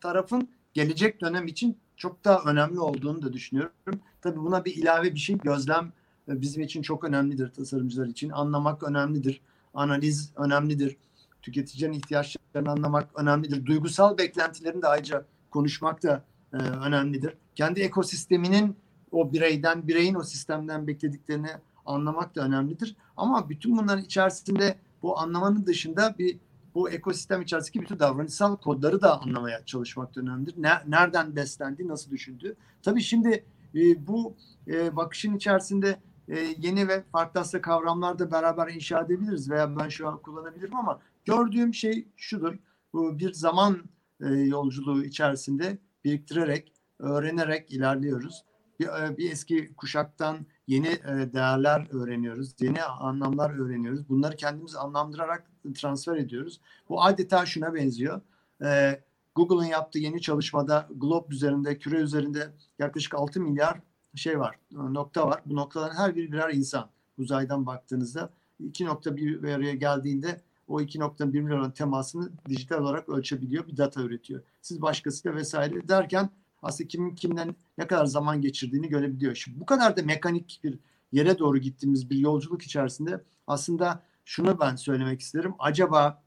tarafın 0.00 0.48
gelecek 0.74 1.20
dönem 1.20 1.46
için 1.46 1.78
çok 1.96 2.24
daha 2.24 2.50
önemli 2.50 2.80
olduğunu 2.80 3.22
da 3.22 3.32
düşünüyorum. 3.32 4.00
Tabii 4.22 4.40
buna 4.40 4.64
bir 4.64 4.74
ilave 4.74 5.14
bir 5.14 5.18
şey 5.18 5.38
gözlem 5.38 5.92
e, 6.28 6.40
bizim 6.40 6.62
için 6.62 6.82
çok 6.82 7.04
önemlidir 7.04 7.52
tasarımcılar 7.52 8.06
için. 8.06 8.30
Anlamak 8.30 8.82
önemlidir. 8.82 9.40
Analiz 9.74 10.32
önemlidir. 10.36 10.96
Tüketicilerin 11.42 11.92
ihtiyaçlarını 11.92 12.70
anlamak 12.70 13.18
önemlidir. 13.18 13.66
Duygusal 13.66 14.18
beklentilerini 14.18 14.82
de 14.82 14.86
ayrıca 14.86 15.24
konuşmak 15.50 16.02
da 16.02 16.24
e, 16.52 16.56
önemlidir. 16.56 17.34
Kendi 17.54 17.80
ekosisteminin 17.80 18.76
o 19.10 19.32
bireyden, 19.32 19.88
bireyin 19.88 20.14
o 20.14 20.22
sistemden 20.22 20.86
beklediklerini 20.86 21.50
anlamak 21.86 22.36
da 22.36 22.40
önemlidir. 22.40 22.96
Ama 23.16 23.48
bütün 23.48 23.76
bunların 23.76 24.04
içerisinde 24.04 24.78
bu 25.02 25.18
anlamanın 25.18 25.66
dışında 25.66 26.14
bir 26.18 26.38
bu 26.74 26.90
ekosistem 26.90 27.42
içerisindeki 27.42 27.80
bütün 27.80 27.98
davranışsal 27.98 28.56
kodları 28.56 29.02
da 29.02 29.20
anlamaya 29.20 29.64
çalışmak 29.64 30.16
da 30.16 30.20
önemlidir. 30.20 30.54
Ne, 30.56 30.70
nereden 30.86 31.36
beslendi, 31.36 31.88
nasıl 31.88 32.10
düşündü? 32.10 32.56
Tabii 32.82 33.00
şimdi 33.00 33.44
e, 33.74 34.06
bu 34.06 34.36
e, 34.68 34.96
bakışın 34.96 35.36
içerisinde 35.36 36.00
e, 36.28 36.38
yeni 36.58 36.88
ve 36.88 37.04
farklı 37.12 37.40
aslında 37.40 37.62
kavramlar 37.62 38.18
da 38.18 38.30
beraber 38.30 38.68
inşa 38.68 39.00
edebiliriz 39.00 39.50
veya 39.50 39.76
ben 39.78 39.88
şu 39.88 40.08
an 40.08 40.22
kullanabilirim 40.22 40.76
ama 40.76 41.00
gördüğüm 41.24 41.74
şey 41.74 42.08
şudur. 42.16 42.54
Bu 42.92 43.18
bir 43.18 43.32
zaman 43.32 43.84
e, 44.20 44.26
yolculuğu 44.26 45.04
içerisinde 45.04 45.78
biriktirerek, 46.04 46.72
öğrenerek 46.98 47.72
ilerliyoruz. 47.72 48.44
Bir, 48.80 48.86
e, 48.86 49.16
bir 49.16 49.30
eski 49.30 49.74
kuşaktan 49.76 50.46
yeni 50.66 50.88
e, 50.88 51.32
değerler 51.32 51.86
öğreniyoruz, 51.92 52.54
yeni 52.60 52.82
anlamlar 52.82 53.50
öğreniyoruz. 53.50 54.08
Bunları 54.08 54.36
kendimiz 54.36 54.76
anlamlandırarak 54.76 55.50
transfer 55.74 56.16
ediyoruz. 56.16 56.60
Bu 56.88 57.02
adeta 57.02 57.46
şuna 57.46 57.74
benziyor. 57.74 58.20
E, 58.64 59.00
Google'ın 59.34 59.64
yaptığı 59.64 59.98
yeni 59.98 60.20
çalışmada 60.20 60.88
globe 60.94 61.34
üzerinde, 61.34 61.78
küre 61.78 61.96
üzerinde 61.96 62.50
yaklaşık 62.78 63.14
6 63.14 63.40
milyar 63.40 63.80
şey 64.14 64.38
var, 64.40 64.58
nokta 64.72 65.26
var. 65.26 65.42
Bu 65.46 65.56
noktaların 65.56 65.96
her 65.96 66.16
biri 66.16 66.32
birer 66.32 66.50
insan. 66.50 66.88
Uzaydan 67.18 67.66
baktığınızda 67.66 68.30
iki 68.60 68.84
nokta 68.84 69.16
bir 69.16 69.44
araya 69.44 69.74
geldiğinde 69.74 70.40
o 70.68 70.80
iki 70.80 71.00
noktanın 71.00 71.32
birbirine 71.32 71.54
olan 71.54 71.70
temasını 71.70 72.30
dijital 72.48 72.78
olarak 72.78 73.08
ölçebiliyor, 73.08 73.66
bir 73.66 73.76
data 73.76 74.02
üretiyor. 74.02 74.42
Siz 74.62 74.82
başkasıyla 74.82 75.36
vesaire 75.36 75.88
derken 75.88 76.30
aslında 76.66 76.88
kimin 76.88 77.14
kimden 77.14 77.54
ne 77.78 77.86
kadar 77.86 78.06
zaman 78.06 78.40
geçirdiğini 78.40 78.88
görebiliyor. 78.88 79.34
Şimdi 79.34 79.60
bu 79.60 79.66
kadar 79.66 79.96
da 79.96 80.02
mekanik 80.02 80.60
bir 80.64 80.78
yere 81.12 81.38
doğru 81.38 81.58
gittiğimiz 81.58 82.10
bir 82.10 82.18
yolculuk 82.18 82.62
içerisinde 82.62 83.24
aslında 83.46 84.02
şunu 84.24 84.60
ben 84.60 84.76
söylemek 84.76 85.20
isterim. 85.20 85.54
Acaba 85.58 86.22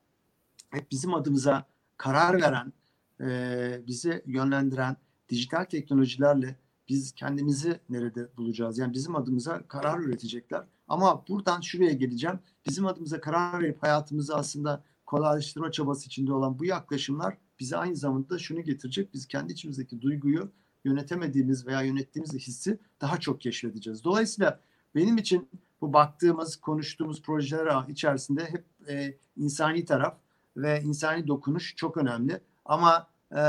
hep 0.70 0.92
bizim 0.92 1.14
adımıza 1.14 1.66
karar 1.98 2.42
veren, 2.42 2.74
e, 3.22 3.82
bizi 3.88 4.24
yönlendiren 4.26 4.98
dijital 5.30 5.64
teknolojilerle 5.64 6.56
biz 6.90 7.12
kendimizi 7.12 7.80
nerede 7.90 8.38
bulacağız? 8.38 8.78
Yani 8.78 8.94
bizim 8.94 9.16
adımıza 9.16 9.68
karar 9.68 10.00
üretecekler. 10.00 10.64
Ama 10.88 11.28
buradan 11.28 11.62
şuraya 11.62 11.94
geleceğim. 11.94 12.40
Bizim 12.68 12.86
adımıza 12.86 13.22
karar 13.22 13.64
verip 13.64 13.84
hayatımızı 13.84 14.36
aslında 14.36 14.84
kolaylaştırma 15.06 15.72
çabası 15.72 16.06
içinde 16.06 16.34
olan 16.34 16.60
bu 16.60 16.66
yaklaşımlar 16.66 17.38
bize 17.60 17.78
aynı 17.78 17.96
zamanda 17.96 18.40
şunu 18.40 18.62
getirecek. 18.62 19.14
Biz 19.14 19.28
kendi 19.28 19.54
içimizdeki 19.54 20.02
duyguyu 20.02 20.52
yönetemediğimiz 20.86 21.68
veya 21.68 21.82
yönettiğimiz 21.82 22.34
hissi 22.34 22.80
daha 23.02 23.20
çok 23.20 23.42
keşfedeceğiz. 23.42 24.04
Dolayısıyla 24.04 24.60
benim 24.96 25.18
için 25.18 25.50
bu 25.82 25.94
baktığımız, 25.94 26.56
konuştuğumuz 26.56 27.22
projeler 27.22 27.90
içerisinde 27.90 28.46
hep 28.46 28.66
e, 28.90 29.18
insani 29.38 29.86
taraf 29.86 30.18
ve 30.58 30.82
insani 30.82 31.28
dokunuş 31.28 31.76
çok 31.76 31.98
önemli. 31.98 32.42
Ama 32.66 33.08
e, 33.32 33.42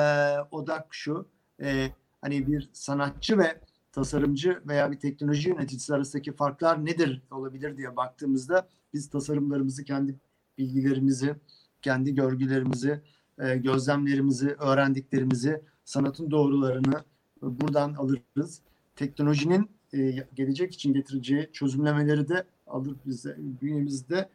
odak 0.50 0.86
şu, 0.90 1.28
e, 1.62 1.90
hani 2.20 2.46
bir 2.46 2.70
sanatçı 2.72 3.38
ve 3.38 3.61
tasarımcı 3.92 4.62
veya 4.66 4.92
bir 4.92 4.98
teknoloji 4.98 5.48
yöneticisi 5.48 5.94
arasındaki 5.94 6.32
farklar 6.32 6.84
nedir 6.84 7.22
olabilir 7.30 7.76
diye 7.76 7.96
baktığımızda 7.96 8.68
biz 8.94 9.11
tasarımlarımızı 9.11 9.84
kendi 9.84 10.16
bilgilerimizi, 10.58 11.36
kendi 11.82 12.14
görgülerimizi, 12.14 13.02
e, 13.41 13.57
gözlemlerimizi, 13.57 14.49
öğrendiklerimizi, 14.49 15.62
sanatın 15.84 16.30
doğrularını 16.30 17.05
buradan 17.43 17.95
alırız. 17.95 18.61
Teknolojinin 18.97 19.70
e, 19.93 20.26
gelecek 20.34 20.74
için 20.74 20.93
getireceği 20.93 21.51
çözümlemeleri 21.53 22.28
de 22.28 22.45
alır 22.66 22.97
bize 23.07 23.36
bünyemizde 23.38 24.28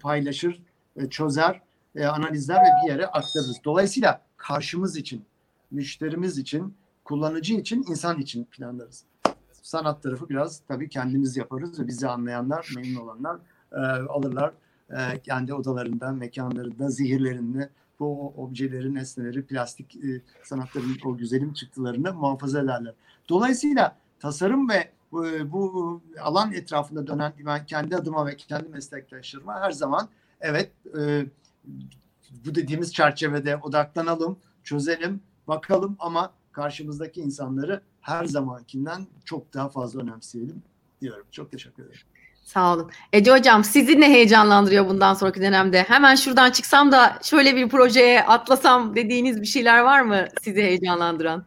paylaşır, 0.00 0.62
e, 0.96 1.10
çözer, 1.10 1.62
analizler 2.00 2.56
ve 2.56 2.68
bir 2.82 2.92
yere 2.92 3.06
aktarırız. 3.06 3.56
Dolayısıyla 3.64 4.22
karşımız 4.36 4.96
için, 4.96 5.24
müşterimiz 5.70 6.38
için, 6.38 6.74
kullanıcı 7.04 7.54
için, 7.54 7.84
insan 7.88 8.18
için 8.18 8.44
planlarız. 8.44 9.04
Sanat 9.62 10.02
tarafı 10.02 10.28
biraz 10.28 10.60
tabii 10.68 10.88
kendimiz 10.88 11.36
yaparız 11.36 11.80
ve 11.80 11.86
bizi 11.86 12.08
anlayanlar, 12.08 12.70
memnun 12.76 13.00
olanlar 13.00 13.38
alırlar 14.08 14.52
kendi 15.22 15.54
odalarında, 15.54 16.12
mekanlarında, 16.12 16.90
zihirlerinde 16.90 17.70
bu 18.00 18.28
objelerin, 18.36 18.94
nesneleri, 18.94 19.46
plastik 19.46 19.96
e, 19.96 20.22
sanatların 20.42 20.96
o 21.04 21.16
güzelim 21.16 21.52
çıktılarını 21.52 22.14
muhafaza 22.14 22.60
ederler. 22.60 22.94
Dolayısıyla 23.28 23.96
tasarım 24.20 24.68
ve 24.68 24.90
bu, 25.12 25.24
bu 25.52 26.02
alan 26.20 26.52
etrafında 26.52 27.06
dönen 27.06 27.32
ben 27.46 27.66
kendi 27.66 27.96
adıma 27.96 28.26
ve 28.26 28.36
kendi 28.36 28.68
meslektaşlarıma 28.68 29.60
her 29.60 29.70
zaman 29.70 30.08
evet 30.40 30.72
e, 30.98 31.26
bu 32.46 32.54
dediğimiz 32.54 32.94
çerçevede 32.94 33.56
odaklanalım, 33.56 34.38
çözelim, 34.64 35.20
bakalım 35.48 35.96
ama 35.98 36.32
karşımızdaki 36.52 37.20
insanları 37.20 37.82
her 38.00 38.24
zamankinden 38.24 39.06
çok 39.24 39.54
daha 39.54 39.68
fazla 39.68 40.00
önemseyelim 40.00 40.62
diyorum. 41.00 41.26
Çok 41.30 41.52
teşekkür 41.52 41.82
ederim. 41.82 42.00
Sağ 42.48 42.74
olun. 42.74 42.90
Ece 43.12 43.30
Hocam 43.30 43.64
sizi 43.64 44.00
ne 44.00 44.08
heyecanlandırıyor 44.08 44.88
bundan 44.88 45.14
sonraki 45.14 45.40
dönemde? 45.40 45.82
Hemen 45.82 46.14
şuradan 46.14 46.50
çıksam 46.50 46.92
da 46.92 47.18
şöyle 47.22 47.56
bir 47.56 47.68
projeye 47.68 48.22
atlasam 48.22 48.96
dediğiniz 48.96 49.40
bir 49.40 49.46
şeyler 49.46 49.80
var 49.80 50.00
mı 50.00 50.24
sizi 50.42 50.62
heyecanlandıran? 50.62 51.44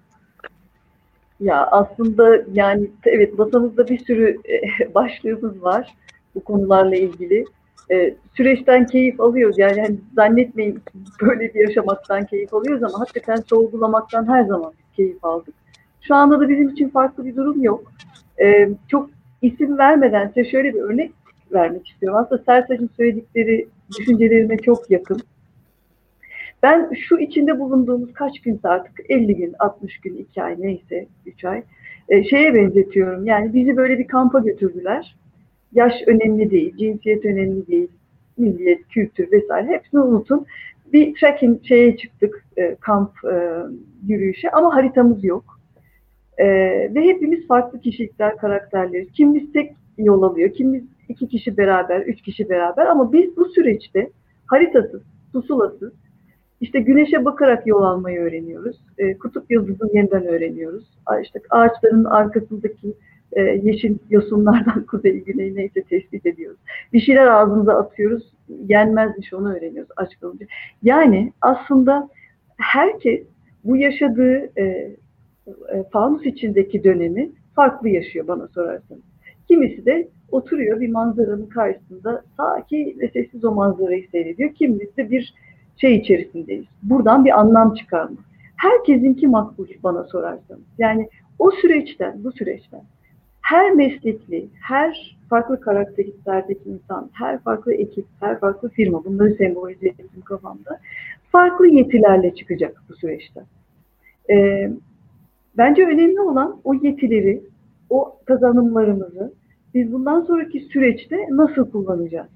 Ya 1.39 1.67
aslında 1.67 2.43
yani 2.53 2.87
evet 3.05 3.39
masamızda 3.39 3.87
bir 3.87 4.05
sürü 4.05 4.37
e, 4.49 4.93
başlığımız 4.95 5.63
var 5.63 5.95
bu 6.35 6.43
konularla 6.43 6.95
ilgili. 6.95 7.45
e, 7.91 8.15
süreçten 8.37 8.85
keyif 8.85 9.21
alıyoruz. 9.21 9.57
Yani, 9.59 9.77
yani 9.77 9.97
zannetmeyin 10.15 10.81
böyle 11.21 11.53
bir 11.53 11.67
yaşamaktan 11.67 12.25
keyif 12.25 12.53
alıyoruz 12.53 12.83
ama 12.83 12.99
hakikaten 12.99 13.43
sorgulamaktan 13.49 14.27
her 14.27 14.43
zaman 14.43 14.73
keyif 14.95 15.25
aldık. 15.25 15.55
Şu 16.01 16.15
anda 16.15 16.39
da 16.39 16.49
bizim 16.49 16.69
için 16.69 16.89
farklı 16.89 17.25
bir 17.25 17.35
durum 17.35 17.63
yok. 17.63 17.91
E, 18.41 18.69
çok 18.87 19.09
isim 19.41 19.77
vermeden 19.77 20.27
size 20.27 20.49
şöyle 20.49 20.73
bir 20.73 20.79
örnek 20.79 21.11
vermek 21.53 21.87
istiyorum. 21.87 22.19
Aslında 22.19 22.43
Sertaç'ın 22.43 22.89
söyledikleri 22.97 23.67
düşüncelerime 23.99 24.57
çok 24.57 24.91
yakın. 24.91 25.21
Ben 26.63 26.91
şu 26.93 27.17
içinde 27.17 27.59
bulunduğumuz 27.59 28.13
kaç 28.13 28.41
gün 28.41 28.59
artık 28.63 29.09
50 29.09 29.35
gün, 29.35 29.55
60 29.59 29.97
gün, 29.97 30.17
2 30.17 30.43
ay 30.43 30.55
neyse 30.59 31.07
3 31.25 31.45
ay 31.45 31.63
e, 32.09 32.23
şeye 32.23 32.55
benzetiyorum. 32.55 33.25
Yani 33.25 33.53
bizi 33.53 33.77
böyle 33.77 33.99
bir 33.99 34.07
kampa 34.07 34.39
götürdüler. 34.39 35.15
Yaş 35.73 35.93
önemli 36.07 36.51
değil, 36.51 36.77
cinsiyet 36.77 37.25
önemli 37.25 37.67
değil, 37.67 37.87
milliyet, 38.37 38.87
kültür 38.87 39.31
vesaire 39.31 39.67
hepsini 39.67 39.99
unutun. 40.01 40.45
Bir 40.93 41.15
trekking 41.15 41.65
şeye 41.65 41.97
çıktık, 41.97 42.45
e, 42.57 42.75
kamp 42.75 43.11
e, 43.25 43.35
yürüyüşe 44.07 44.51
ama 44.51 44.75
haritamız 44.75 45.23
yok. 45.23 45.60
E, 46.37 46.45
ve 46.95 47.01
hepimiz 47.01 47.47
farklı 47.47 47.79
kişilikler, 47.79 48.37
karakterleri. 48.37 49.11
Kimimiz 49.11 49.53
tek 49.53 49.71
yol 49.97 50.21
alıyor, 50.21 50.53
kimimiz 50.53 50.83
iki 51.09 51.27
kişi 51.27 51.57
beraber, 51.57 52.01
üç 52.01 52.21
kişi 52.21 52.49
beraber 52.49 52.85
ama 52.85 53.13
biz 53.13 53.37
bu 53.37 53.45
süreçte 53.45 54.09
haritasız, 54.45 55.01
pusulasız, 55.33 55.93
işte 56.61 56.79
güneşe 56.79 57.25
bakarak 57.25 57.67
yol 57.67 57.83
almayı 57.83 58.19
öğreniyoruz. 58.19 58.77
E, 58.97 59.17
kutup 59.17 59.51
yıldızını 59.51 59.89
yeniden 59.93 60.25
öğreniyoruz. 60.25 60.83
İşte 61.21 61.39
ağaçların 61.49 62.03
arkasındaki 62.03 62.93
e, 63.31 63.41
yeşil 63.41 63.97
yosunlardan 64.09 64.85
kuzeyi 64.91 65.23
güneyi 65.23 65.55
neyse 65.55 65.83
tespit 65.83 66.25
ediyoruz. 66.25 66.59
Bir 66.93 66.99
şeyler 66.99 67.27
ağzımıza 67.27 67.73
atıyoruz. 67.73 68.23
Yenmezmiş 68.67 69.33
onu 69.33 69.55
öğreniyoruz 69.55 69.91
aç 69.97 70.19
kalınca. 70.19 70.45
Yani 70.83 71.33
aslında 71.41 72.09
herkes 72.57 73.21
bu 73.63 73.77
yaşadığı 73.77 74.59
e, 74.59 74.95
e, 75.47 75.83
fanus 75.91 76.25
içindeki 76.25 76.83
dönemi 76.83 77.31
farklı 77.55 77.89
yaşıyor 77.89 78.27
bana 78.27 78.47
sorarsanız. 78.47 79.01
Kimisi 79.47 79.85
de 79.85 80.07
oturuyor 80.31 80.79
bir 80.79 80.89
manzaranın 80.89 81.45
karşısında 81.45 82.23
sakin 82.37 82.99
ve 82.99 83.07
sessiz 83.07 83.45
o 83.45 83.51
manzarayı 83.51 84.07
seyrediyor. 84.11 84.53
Kimisi 84.53 84.97
de 84.97 85.11
bir 85.11 85.33
şey 85.77 85.95
içerisindeyiz. 85.95 86.65
Buradan 86.83 87.25
bir 87.25 87.39
anlam 87.39 87.73
çıkarma. 87.73 88.17
Herkesinki 88.55 89.27
makbul 89.27 89.67
bana 89.83 90.03
sorarsanız. 90.03 90.63
Yani 90.77 91.09
o 91.39 91.51
süreçten, 91.51 92.23
bu 92.23 92.31
süreçten 92.31 92.81
her 93.41 93.71
meslekli, 93.71 94.47
her 94.61 95.17
farklı 95.29 95.61
karakteristiklerdeki 95.61 96.69
insan, 96.69 97.09
her 97.13 97.39
farklı 97.39 97.73
ekip, 97.73 98.05
her 98.19 98.39
farklı 98.39 98.69
firma, 98.69 99.05
bunları 99.05 99.35
sembolize 99.35 99.87
ettim 99.87 100.21
kafamda, 100.25 100.79
farklı 101.31 101.67
yetilerle 101.67 102.35
çıkacak 102.35 102.83
bu 102.89 102.95
süreçten. 102.95 103.45
Ee, 104.29 104.71
bence 105.57 105.85
önemli 105.85 106.21
olan 106.21 106.61
o 106.63 106.73
yetileri, 106.73 107.43
o 107.89 108.15
kazanımlarımızı 108.25 109.33
biz 109.73 109.93
bundan 109.93 110.21
sonraki 110.21 110.59
süreçte 110.59 111.17
nasıl 111.29 111.71
kullanacağız? 111.71 112.29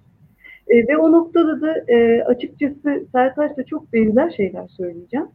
E, 0.67 0.87
ve 0.87 0.97
o 0.97 1.11
noktada 1.11 1.61
da 1.61 1.73
e, 1.87 2.23
açıkçası 2.23 3.05
Sertaç'la 3.11 3.63
çok 3.63 3.93
benzer 3.93 4.29
şeyler 4.29 4.67
söyleyeceğim. 4.67 5.27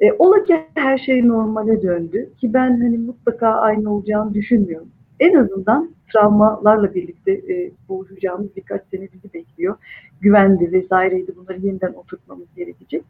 E, 0.00 0.12
ola 0.12 0.44
ki 0.44 0.56
her 0.74 0.98
şey 0.98 1.28
normale 1.28 1.82
döndü 1.82 2.30
ki 2.40 2.54
ben 2.54 2.80
hani 2.80 2.98
mutlaka 2.98 3.48
aynı 3.48 3.94
olacağını 3.94 4.34
düşünmüyorum. 4.34 4.88
En 5.20 5.34
azından 5.34 5.90
travmalarla 6.12 6.94
birlikte 6.94 7.32
e, 7.32 7.70
boğuşacağımız 7.88 8.56
birkaç 8.56 8.82
sene 8.90 9.08
bizi 9.12 9.34
bekliyor. 9.34 9.76
Güvendi 10.20 10.72
vesaireydi 10.72 11.32
bunları 11.36 11.66
yeniden 11.66 11.92
oturtmamız 11.92 12.46
gerekecek. 12.56 13.02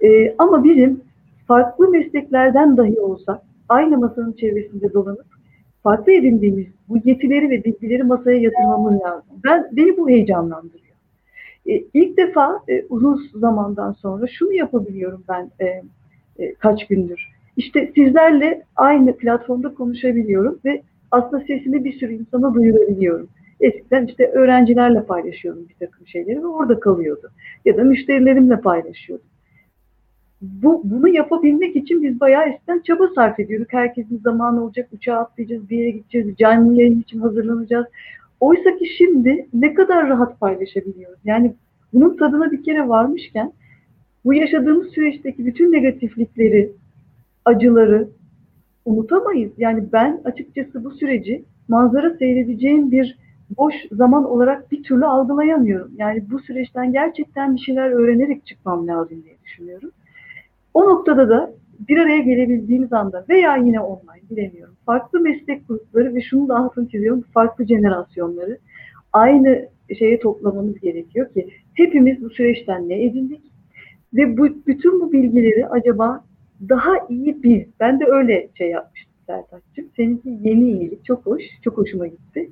E, 0.00 0.34
ama 0.38 0.64
bizim 0.64 1.00
farklı 1.46 1.88
mesleklerden 1.90 2.76
dahi 2.76 3.00
olsa 3.00 3.42
aynı 3.68 3.98
masanın 3.98 4.32
çevresinde 4.32 4.92
dolanıp 4.92 5.26
farklı 5.82 6.12
edindiğimiz 6.12 6.66
bu 6.88 6.98
yetileri 7.04 7.50
ve 7.50 7.64
bilgileri 7.64 8.02
masaya 8.02 8.38
yatırmamız 8.38 9.00
lazım. 9.00 9.40
Ben 9.44 9.68
beni 9.72 9.96
bu 9.96 10.08
heyecanlandırıyor. 10.08 10.94
E, 11.66 11.84
ilk 11.94 12.16
defa 12.16 12.60
e, 12.68 12.84
uzun 12.88 13.20
zamandan 13.34 13.92
sonra 13.92 14.26
şunu 14.26 14.52
yapabiliyorum 14.52 15.24
ben 15.28 15.50
e, 15.60 15.82
e, 16.38 16.54
kaç 16.54 16.86
gündür. 16.86 17.28
İşte 17.56 17.92
sizlerle 17.94 18.62
aynı 18.76 19.16
platformda 19.16 19.74
konuşabiliyorum 19.74 20.58
ve 20.64 20.82
aslında 21.10 21.44
sesini 21.44 21.84
bir 21.84 21.92
sürü 21.92 22.12
insana 22.12 22.54
duyurabiliyorum. 22.54 23.28
Eskiden 23.60 24.06
işte 24.06 24.26
öğrencilerle 24.26 25.02
paylaşıyordum 25.02 25.68
bir 25.68 25.86
takım 25.86 26.06
şeyleri 26.06 26.42
ve 26.42 26.46
orada 26.46 26.80
kalıyordu. 26.80 27.30
Ya 27.64 27.76
da 27.76 27.84
müşterilerimle 27.84 28.60
paylaşıyordum. 28.60 29.26
Bu, 30.42 30.80
bunu 30.84 31.08
yapabilmek 31.08 31.76
için 31.76 32.02
biz 32.02 32.20
bayağı 32.20 32.48
eskiden 32.48 32.80
çaba 32.80 33.08
sarf 33.14 33.40
ediyorduk. 33.40 33.72
Herkesin 33.72 34.18
zamanı 34.18 34.64
olacak, 34.64 34.88
uçağa 34.92 35.16
atlayacağız, 35.16 35.70
bir 35.70 35.78
yere 35.78 35.90
gideceğiz, 35.90 36.36
canlı 36.36 36.74
yayın 36.80 37.00
için 37.00 37.20
hazırlanacağız. 37.20 37.86
Oysa 38.40 38.76
ki 38.76 38.86
şimdi 38.98 39.46
ne 39.54 39.74
kadar 39.74 40.08
rahat 40.08 40.40
paylaşabiliyoruz. 40.40 41.18
Yani 41.24 41.54
bunun 41.92 42.16
tadına 42.16 42.50
bir 42.50 42.64
kere 42.64 42.88
varmışken 42.88 43.52
bu 44.24 44.34
yaşadığımız 44.34 44.88
süreçteki 44.88 45.46
bütün 45.46 45.72
negatiflikleri, 45.72 46.72
acıları 47.44 48.08
unutamayız. 48.84 49.52
Yani 49.58 49.84
ben 49.92 50.20
açıkçası 50.24 50.84
bu 50.84 50.90
süreci 50.90 51.44
manzara 51.68 52.16
seyredeceğim 52.16 52.90
bir 52.90 53.18
boş 53.58 53.74
zaman 53.92 54.24
olarak 54.24 54.72
bir 54.72 54.82
türlü 54.82 55.06
algılayamıyorum. 55.06 55.92
Yani 55.96 56.24
bu 56.30 56.38
süreçten 56.40 56.92
gerçekten 56.92 57.56
bir 57.56 57.60
şeyler 57.60 57.90
öğrenerek 57.90 58.46
çıkmam 58.46 58.86
lazım 58.86 59.22
diye 59.24 59.36
düşünüyorum. 59.44 59.90
O 60.78 60.84
noktada 60.84 61.28
da 61.28 61.52
bir 61.88 61.98
araya 61.98 62.18
gelebildiğimiz 62.18 62.92
anda 62.92 63.24
veya 63.28 63.56
yine 63.56 63.80
online 63.80 64.30
bilemiyorum. 64.30 64.74
Farklı 64.86 65.20
meslek 65.20 65.68
grupları 65.68 66.14
ve 66.14 66.20
şunu 66.20 66.48
da 66.48 66.56
altını 66.56 66.88
çiziyorum. 66.88 67.24
Farklı 67.34 67.66
jenerasyonları 67.66 68.58
aynı 69.12 69.68
şeye 69.98 70.20
toplamamız 70.20 70.80
gerekiyor 70.80 71.32
ki 71.34 71.48
hepimiz 71.74 72.22
bu 72.22 72.30
süreçten 72.30 72.88
ne 72.88 73.04
edindik 73.04 73.40
ve 74.14 74.38
bu 74.38 74.48
bütün 74.66 75.00
bu 75.00 75.12
bilgileri 75.12 75.68
acaba 75.68 76.24
daha 76.68 76.92
iyi 77.08 77.42
biz, 77.42 77.62
ben 77.80 78.00
de 78.00 78.04
öyle 78.04 78.48
şey 78.58 78.70
yapmıştım 78.70 79.14
Sertaç'cığım. 79.26 79.86
Seninki 79.96 80.28
yeni 80.42 80.70
iyilik, 80.70 81.04
çok 81.04 81.26
hoş, 81.26 81.42
çok 81.64 81.78
hoşuma 81.78 82.06
gitti. 82.06 82.50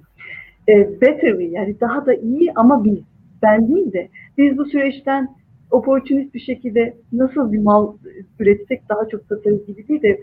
E, 0.69 1.01
better 1.01 1.31
we, 1.31 1.45
yani 1.45 1.81
daha 1.81 2.07
da 2.07 2.15
iyi 2.15 2.53
ama 2.55 2.85
biz, 2.85 2.99
ben 3.43 3.69
değil 3.69 3.93
de 3.93 4.09
biz 4.39 4.59
bu 4.59 4.65
süreçten 4.65 5.29
opportunist 5.71 6.35
bir 6.35 6.41
şekilde 6.41 6.97
nasıl 7.13 7.53
bir 7.53 7.59
mal 7.59 7.93
üretsek 8.39 8.89
daha 8.89 9.09
çok 9.09 9.23
satarız 9.23 9.67
gibi 9.67 9.89
değil 9.89 10.03
de 10.03 10.21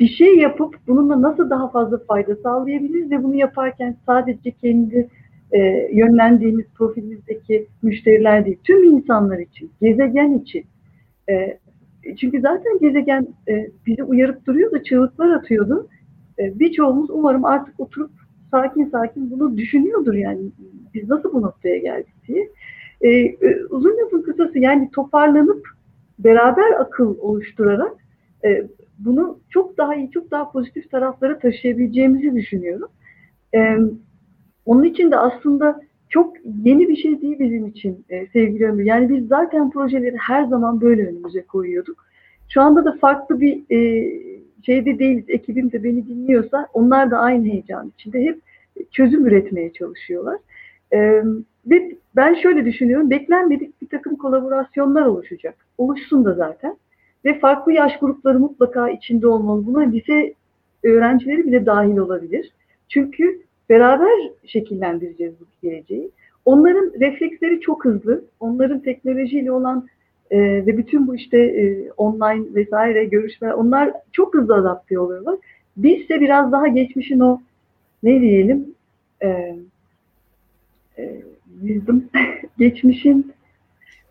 bir 0.00 0.08
şey 0.08 0.38
yapıp 0.38 0.76
bununla 0.86 1.22
nasıl 1.22 1.50
daha 1.50 1.70
fazla 1.70 1.98
fayda 1.98 2.36
sağlayabiliriz 2.36 3.10
ve 3.10 3.22
bunu 3.22 3.34
yaparken 3.34 3.96
sadece 4.06 4.50
kendi 4.50 5.08
e, 5.52 5.58
yönlendiğimiz 5.92 6.66
profilimizdeki 6.74 7.66
müşteriler 7.82 8.46
değil, 8.46 8.58
tüm 8.64 8.84
insanlar 8.84 9.38
için, 9.38 9.70
gezegen 9.80 10.32
için. 10.38 10.64
E, 11.28 11.58
çünkü 12.16 12.40
zaten 12.40 12.78
gezegen 12.80 13.26
e, 13.48 13.70
bizi 13.86 14.04
uyarıp 14.04 14.46
duruyordu, 14.46 14.82
çığlıklar 14.82 15.30
atıyordu. 15.30 15.88
E, 16.38 16.58
birçoğumuz 16.58 17.10
umarım 17.10 17.44
artık 17.44 17.80
oturup 17.80 18.10
sakin 18.50 18.84
sakin 18.84 19.30
bunu 19.30 19.56
düşünüyordur 19.56 20.14
yani 20.14 20.40
biz 20.94 21.08
nasıl 21.08 21.32
bu 21.32 21.42
noktaya 21.42 21.78
geldik 21.78 22.14
diye. 22.28 22.48
E, 23.00 23.10
e, 23.10 23.64
uzun 23.70 23.96
lafın 23.98 24.22
kısası 24.22 24.58
yani 24.58 24.90
toparlanıp 24.90 25.68
beraber 26.18 26.72
akıl 26.80 27.18
oluşturarak 27.18 27.92
e, 28.44 28.66
bunu 28.98 29.38
çok 29.50 29.78
daha 29.78 29.94
iyi, 29.94 30.10
çok 30.10 30.30
daha 30.30 30.52
pozitif 30.52 30.90
taraflara 30.90 31.38
taşıyabileceğimizi 31.38 32.34
düşünüyorum. 32.34 32.88
E, 33.54 33.76
onun 34.66 34.84
için 34.84 35.10
de 35.10 35.16
aslında 35.16 35.80
çok 36.08 36.36
yeni 36.64 36.88
bir 36.88 36.96
şey 36.96 37.22
değil 37.22 37.38
bizim 37.38 37.66
için 37.66 38.04
e, 38.08 38.26
sevgili 38.26 38.66
Ömür. 38.66 38.84
Yani 38.84 39.08
biz 39.08 39.28
zaten 39.28 39.70
projeleri 39.70 40.16
her 40.16 40.44
zaman 40.44 40.80
böyle 40.80 41.06
önümüze 41.06 41.42
koyuyorduk. 41.42 42.06
Şu 42.48 42.60
anda 42.60 42.84
da 42.84 42.96
farklı 43.00 43.40
bir 43.40 43.62
e, 43.70 44.10
şeyde 44.66 44.98
değiliz. 44.98 45.24
Ekibim 45.28 45.72
de 45.72 45.84
beni 45.84 46.06
dinliyorsa 46.06 46.66
onlar 46.72 47.10
da 47.10 47.18
aynı 47.18 47.46
heyecan 47.46 47.92
içinde 47.98 48.24
hep 48.24 48.40
çözüm 48.90 49.26
üretmeye 49.26 49.72
çalışıyorlar. 49.72 50.38
E, 50.92 51.22
ve 51.66 51.96
ben 52.16 52.34
şöyle 52.34 52.64
düşünüyorum. 52.64 53.10
Beklenmedik 53.10 53.82
bir 53.82 53.88
takım 53.88 54.16
kolaborasyonlar 54.16 55.06
oluşacak. 55.06 55.54
Oluşsun 55.78 56.24
da 56.24 56.34
zaten. 56.34 56.76
Ve 57.24 57.38
farklı 57.38 57.72
yaş 57.72 57.98
grupları 57.98 58.38
mutlaka 58.38 58.90
içinde 58.90 59.26
olmalı. 59.26 59.66
Buna 59.66 59.80
lise 59.80 60.34
öğrencileri 60.84 61.46
bile 61.46 61.66
dahil 61.66 61.96
olabilir. 61.96 62.52
Çünkü 62.88 63.40
beraber 63.68 64.30
şekillendireceğiz 64.46 65.34
bu 65.40 65.44
geleceği. 65.62 66.10
Onların 66.44 66.92
refleksleri 67.00 67.60
çok 67.60 67.84
hızlı. 67.84 68.24
Onların 68.40 68.80
teknolojiyle 68.80 69.52
olan 69.52 69.88
e, 70.30 70.38
ve 70.40 70.78
bütün 70.78 71.06
bu 71.06 71.16
işte 71.16 71.38
e, 71.38 71.90
online 71.96 72.54
vesaire 72.54 73.04
görüşmeler 73.04 73.52
onlar 73.52 73.92
çok 74.12 74.34
hızlı 74.34 74.54
adapte 74.54 74.98
oluyorlar. 74.98 75.38
Biz 75.76 76.00
ise 76.00 76.20
biraz 76.20 76.52
daha 76.52 76.66
geçmişin 76.66 77.20
o 77.20 77.40
ne 78.02 78.20
diyelim 78.20 78.74
e, 79.22 79.56
e, 80.98 81.22
wisdom, 81.60 82.04
geçmişin 82.58 83.32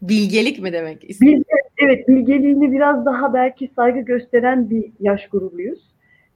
bilgelik 0.01 0.61
mi 0.61 0.73
demek? 0.73 1.09
Bilge, 1.21 1.43
evet, 1.77 2.07
bilgeliğini 2.07 2.71
biraz 2.71 3.05
daha 3.05 3.33
belki 3.33 3.71
saygı 3.75 3.99
gösteren 3.99 4.69
bir 4.69 4.91
yaş 4.99 5.27
grubuyuz. 5.27 5.79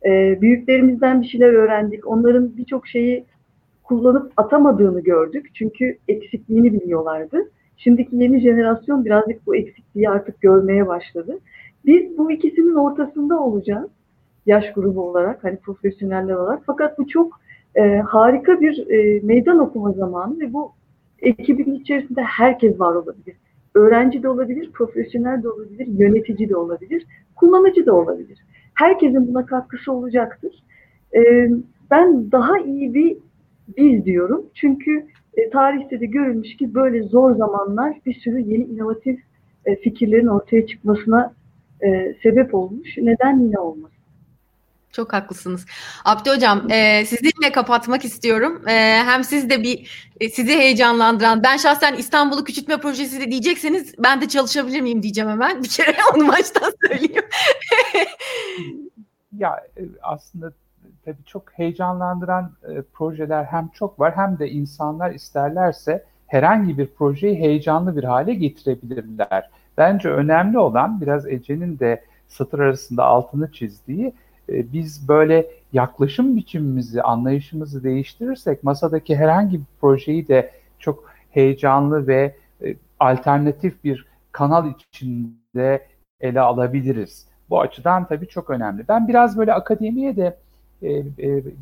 E, 0.05 0.41
büyüklerimizden 0.41 1.22
bir 1.22 1.28
şeyler 1.28 1.53
öğrendik. 1.53 2.07
Onların 2.07 2.57
birçok 2.57 2.88
şeyi 2.88 3.26
kullanıp 3.84 4.34
atamadığını 4.38 5.01
gördük. 5.01 5.49
Çünkü 5.53 5.97
eksikliğini 6.07 6.74
biliyorlardı. 6.74 7.51
Şimdiki 7.78 8.16
yeni 8.16 8.39
jenerasyon 8.39 9.05
birazcık 9.05 9.47
bu 9.47 9.55
eksikliği 9.55 10.10
artık 10.10 10.41
görmeye 10.41 10.88
başladı. 10.88 11.39
Biz 11.86 12.18
bu 12.18 12.32
ikisinin 12.32 12.76
ortasında 12.76 13.39
olacağız 13.39 13.89
yaş 14.45 14.74
grubu 14.74 15.01
olarak, 15.10 15.43
hani 15.43 15.57
profesyoneller 15.57 16.34
olarak. 16.34 16.62
Fakat 16.66 16.99
bu 16.99 17.07
çok 17.07 17.39
e, 17.76 17.97
harika 17.97 18.62
bir 18.62 18.89
e, 18.89 19.20
meydan 19.24 19.60
okuma 19.60 19.91
zamanı 19.91 20.39
ve 20.39 20.53
bu 20.53 20.72
ekibin 21.22 21.74
içerisinde 21.74 22.22
herkes 22.22 22.80
var 22.80 22.96
olabilir. 22.96 23.36
Öğrenci 23.76 24.24
de 24.24 24.30
olabilir, 24.30 24.72
profesyonel 24.72 25.44
de 25.44 25.50
olabilir, 25.50 25.88
yönetici 25.88 26.50
de 26.50 26.56
olabilir, 26.56 27.06
kullanıcı 27.36 27.86
da 27.86 27.94
olabilir. 27.94 28.40
Herkesin 28.74 29.28
buna 29.28 29.46
katkısı 29.46 29.92
olacaktır. 29.92 30.64
E, 31.16 31.50
ben 31.92 32.32
daha 32.32 32.60
iyi 32.60 32.94
bir 32.94 33.18
biz 33.78 34.06
diyorum. 34.06 34.46
Çünkü 34.54 35.06
e, 35.38 35.50
tarihte 35.50 36.00
de 36.00 36.06
görülmüş 36.06 36.58
ki 36.58 36.74
böyle 36.74 37.04
zor 37.04 37.36
zamanlar 37.36 37.98
bir 38.06 38.14
sürü 38.14 38.40
yeni 38.40 38.64
inovatif 38.64 39.20
e, 39.66 39.76
fikirlerin 39.76 40.28
ortaya 40.28 40.68
çıkmasına 40.68 41.34
e, 41.82 42.16
sebep 42.24 42.56
olmuş. 42.56 42.98
Neden 42.98 43.40
yine 43.40 43.60
olmasın? 43.60 43.99
Çok 44.92 45.14
haklısınız. 45.14 45.66
Abdi 46.06 46.30
Hocam 46.30 46.72
e, 46.72 47.06
sizinle 47.06 47.52
kapatmak 47.52 48.06
istiyorum. 48.06 48.68
E, 48.68 49.04
hem 49.06 49.24
siz 49.24 49.50
de 49.50 49.64
bir 49.64 50.10
e, 50.20 50.30
sizi 50.30 50.58
heyecanlandıran, 50.58 51.44
ben 51.44 51.58
şahsen 51.58 51.96
İstanbul'u 51.96 52.44
küçültme 52.44 52.78
projesi 52.78 53.20
de 53.22 53.32
diyecekseniz 53.32 53.96
ben 54.00 54.22
de 54.22 54.28
çalışabilir 54.28 54.82
miyim 54.82 55.04
diyeceğim 55.04 55.30
hemen. 55.30 55.64
Bir 55.64 55.70
kere 55.70 55.96
onu 56.16 56.28
baştan 56.28 56.74
söyleyeyim. 56.88 57.26
ya 59.38 59.56
e, 59.78 59.82
aslında 60.02 60.54
tabii 61.06 61.24
çok 61.26 61.44
heyecanlandıran 61.54 62.52
e, 62.64 62.82
projeler 62.82 63.44
hem 63.44 63.68
çok 63.68 64.00
var 64.00 64.16
hem 64.16 64.40
de 64.40 64.50
insanlar 64.50 65.12
isterlerse 65.12 66.06
herhangi 66.28 66.78
bir 66.78 66.88
projeyi 66.88 67.36
heyecanlı 67.36 67.98
bir 67.98 68.04
hale 68.04 68.34
getirebilirler. 68.34 69.50
Bence 69.78 70.10
önemli 70.10 70.58
olan 70.58 71.02
biraz 71.02 71.28
Ece'nin 71.28 71.80
de 71.80 72.04
satır 72.28 72.60
arasında 72.60 73.04
altını 73.04 73.52
çizdiği 73.52 74.14
e, 74.52 74.74
biz 74.74 75.08
böyle 75.08 75.47
yaklaşım 75.74 76.36
biçimimizi, 76.36 77.02
anlayışımızı 77.02 77.84
değiştirirsek 77.84 78.64
masadaki 78.64 79.16
herhangi 79.16 79.58
bir 79.60 79.66
projeyi 79.82 80.28
de 80.28 80.52
çok 80.80 81.14
heyecanlı 81.32 82.08
ve 82.08 82.36
e, 82.66 82.76
alternatif 83.00 83.84
bir 83.84 84.06
kanal 84.32 84.70
içinde 84.70 85.88
ele 86.22 86.41
alabiliriz. 86.41 87.28
Bu 87.50 87.62
açıdan 87.62 88.08
tabii 88.08 88.28
çok 88.28 88.50
önemli. 88.50 88.88
Ben 88.88 89.08
biraz 89.08 89.38
böyle 89.38 89.54
akademiye 89.54 90.16
de 90.16 90.38
e, 90.82 90.91
e, 90.93 91.06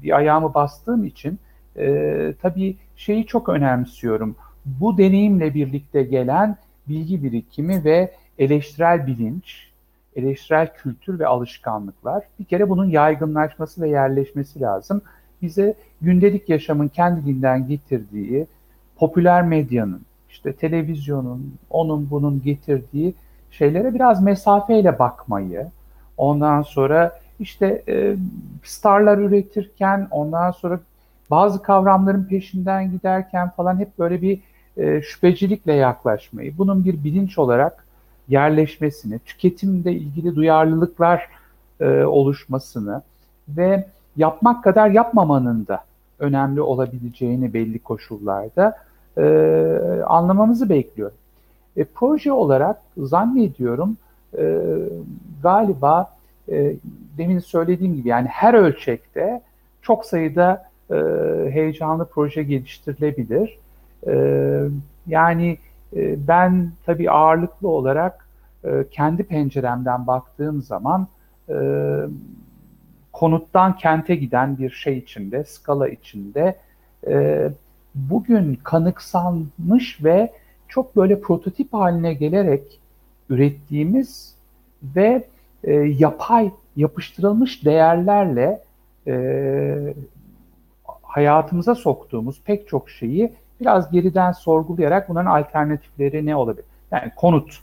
bir 0.03 0.17
ayağımı 0.17 0.53
bastığım 0.53 1.05
için 1.05 1.39
e, 1.77 2.33
tabii 2.41 2.77
şeyi 2.95 3.25
çok 3.25 3.49
önemsiyorum. 3.49 4.35
Bu 4.65 4.97
deneyimle 4.97 5.53
birlikte 5.53 6.03
gelen 6.03 6.57
bilgi 6.87 7.23
birikimi 7.23 7.83
ve 7.83 8.11
eleştirel 8.39 9.07
bilinç, 9.07 9.66
eleştirel 10.17 10.73
kültür 10.73 11.19
ve 11.19 11.27
alışkanlıklar. 11.27 12.23
Bir 12.39 12.45
kere 12.45 12.69
bunun 12.69 12.85
yaygınlaşması 12.85 13.81
ve 13.81 13.89
yerleşmesi 13.89 14.61
lazım. 14.61 15.01
Bize 15.41 15.75
gündelik 16.01 16.49
yaşamın 16.49 16.87
kendiliğinden 16.87 17.67
getirdiği, 17.67 18.47
popüler 18.95 19.43
medyanın, 19.43 20.01
işte 20.29 20.53
televizyonun, 20.53 21.53
onun 21.69 22.09
bunun 22.09 22.41
getirdiği 22.41 23.13
şeylere 23.51 23.93
biraz 23.93 24.23
mesafeyle 24.23 24.99
bakmayı, 24.99 25.67
ondan 26.17 26.61
sonra 26.61 27.19
işte 27.39 27.83
e, 27.87 28.15
starlar 28.63 29.17
üretirken 29.17 30.07
ondan 30.11 30.51
sonra 30.51 30.79
bazı 31.31 31.61
kavramların 31.61 32.23
peşinden 32.23 32.91
giderken 32.91 33.49
falan 33.49 33.79
hep 33.79 33.99
böyle 33.99 34.21
bir 34.21 34.39
e, 34.77 35.01
şüphecilikle 35.01 35.73
yaklaşmayı, 35.73 36.57
bunun 36.57 36.85
bir 36.85 37.03
bilinç 37.03 37.37
olarak 37.37 37.86
yerleşmesini, 38.29 39.19
tüketimde 39.19 39.91
ilgili 39.93 40.35
duyarlılıklar 40.35 41.29
e, 41.79 42.03
oluşmasını 42.03 43.01
ve 43.49 43.85
yapmak 44.17 44.63
kadar 44.63 44.89
yapmamanın 44.89 45.67
da 45.67 45.83
önemli 46.19 46.61
olabileceğini 46.61 47.53
belli 47.53 47.79
koşullarda 47.79 48.77
e, 49.17 49.23
anlamamızı 50.05 50.69
bekliyor. 50.69 51.11
E, 51.77 51.83
proje 51.83 52.31
olarak 52.31 52.77
zannediyorum 52.97 53.97
e, 54.37 54.61
galiba 55.43 56.11
e, 56.51 56.73
demin 57.17 57.39
söylediğim 57.39 57.95
gibi 57.95 58.09
yani 58.09 58.27
her 58.27 58.53
ölçekte 58.53 59.41
çok 59.81 60.05
sayıda 60.05 60.69
e, 60.91 60.95
heyecanlı 61.51 62.05
proje 62.05 62.43
geliştirilebilir. 62.43 63.57
E, 64.07 64.13
yani 65.07 65.57
e, 65.95 66.27
ben 66.27 66.71
tabii 66.85 67.11
ağırlıklı 67.11 67.67
olarak 67.67 68.27
e, 68.63 68.69
kendi 68.91 69.23
penceremden 69.23 70.07
baktığım 70.07 70.61
zaman 70.61 71.07
e, 71.49 71.55
konuttan 73.13 73.77
kente 73.77 74.15
giden 74.15 74.57
bir 74.57 74.69
şey 74.69 74.97
içinde, 74.97 75.43
skala 75.43 75.89
içinde 75.89 76.55
e, 77.07 77.49
bugün 77.95 78.59
kanıksanmış 78.63 80.03
ve 80.03 80.31
çok 80.67 80.95
böyle 80.95 81.21
prototip 81.21 81.73
haline 81.73 82.13
gelerek 82.13 82.79
ürettiğimiz 83.29 84.35
ve 84.83 85.23
e, 85.63 85.73
yapay, 85.73 86.51
yapıştırılmış 86.75 87.65
değerlerle 87.65 88.61
e, 89.07 89.93
hayatımıza 91.03 91.75
soktuğumuz 91.75 92.41
pek 92.45 92.67
çok 92.67 92.89
şeyi 92.89 93.33
biraz 93.61 93.91
geriden 93.91 94.31
sorgulayarak 94.31 95.09
bunların 95.09 95.31
alternatifleri 95.31 96.25
ne 96.25 96.35
olabilir? 96.35 96.65
Yani 96.91 97.11
konut, 97.15 97.59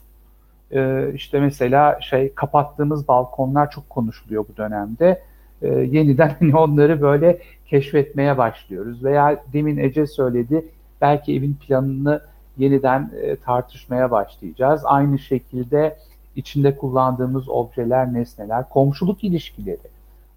e, 0.71 1.11
işte 1.13 1.39
mesela 1.39 2.01
şey 2.01 2.33
kapattığımız 2.33 3.07
balkonlar 3.07 3.71
çok 3.71 3.89
konuşuluyor 3.89 4.45
bu 4.53 4.57
dönemde. 4.57 5.21
E, 5.61 5.67
yeniden 5.67 6.51
onları 6.53 7.01
böyle 7.01 7.39
keşfetmeye 7.65 8.37
başlıyoruz. 8.37 9.03
Veya 9.03 9.43
demin 9.53 9.77
Ece 9.77 10.07
söyledi, 10.07 10.65
belki 11.01 11.35
evin 11.35 11.53
planını 11.53 12.21
yeniden 12.57 13.11
e, 13.21 13.35
tartışmaya 13.35 14.11
başlayacağız. 14.11 14.81
Aynı 14.85 15.19
şekilde 15.19 15.97
içinde 16.35 16.77
kullandığımız 16.77 17.49
objeler, 17.49 18.13
nesneler, 18.13 18.69
komşuluk 18.69 19.23
ilişkileri, 19.23 19.77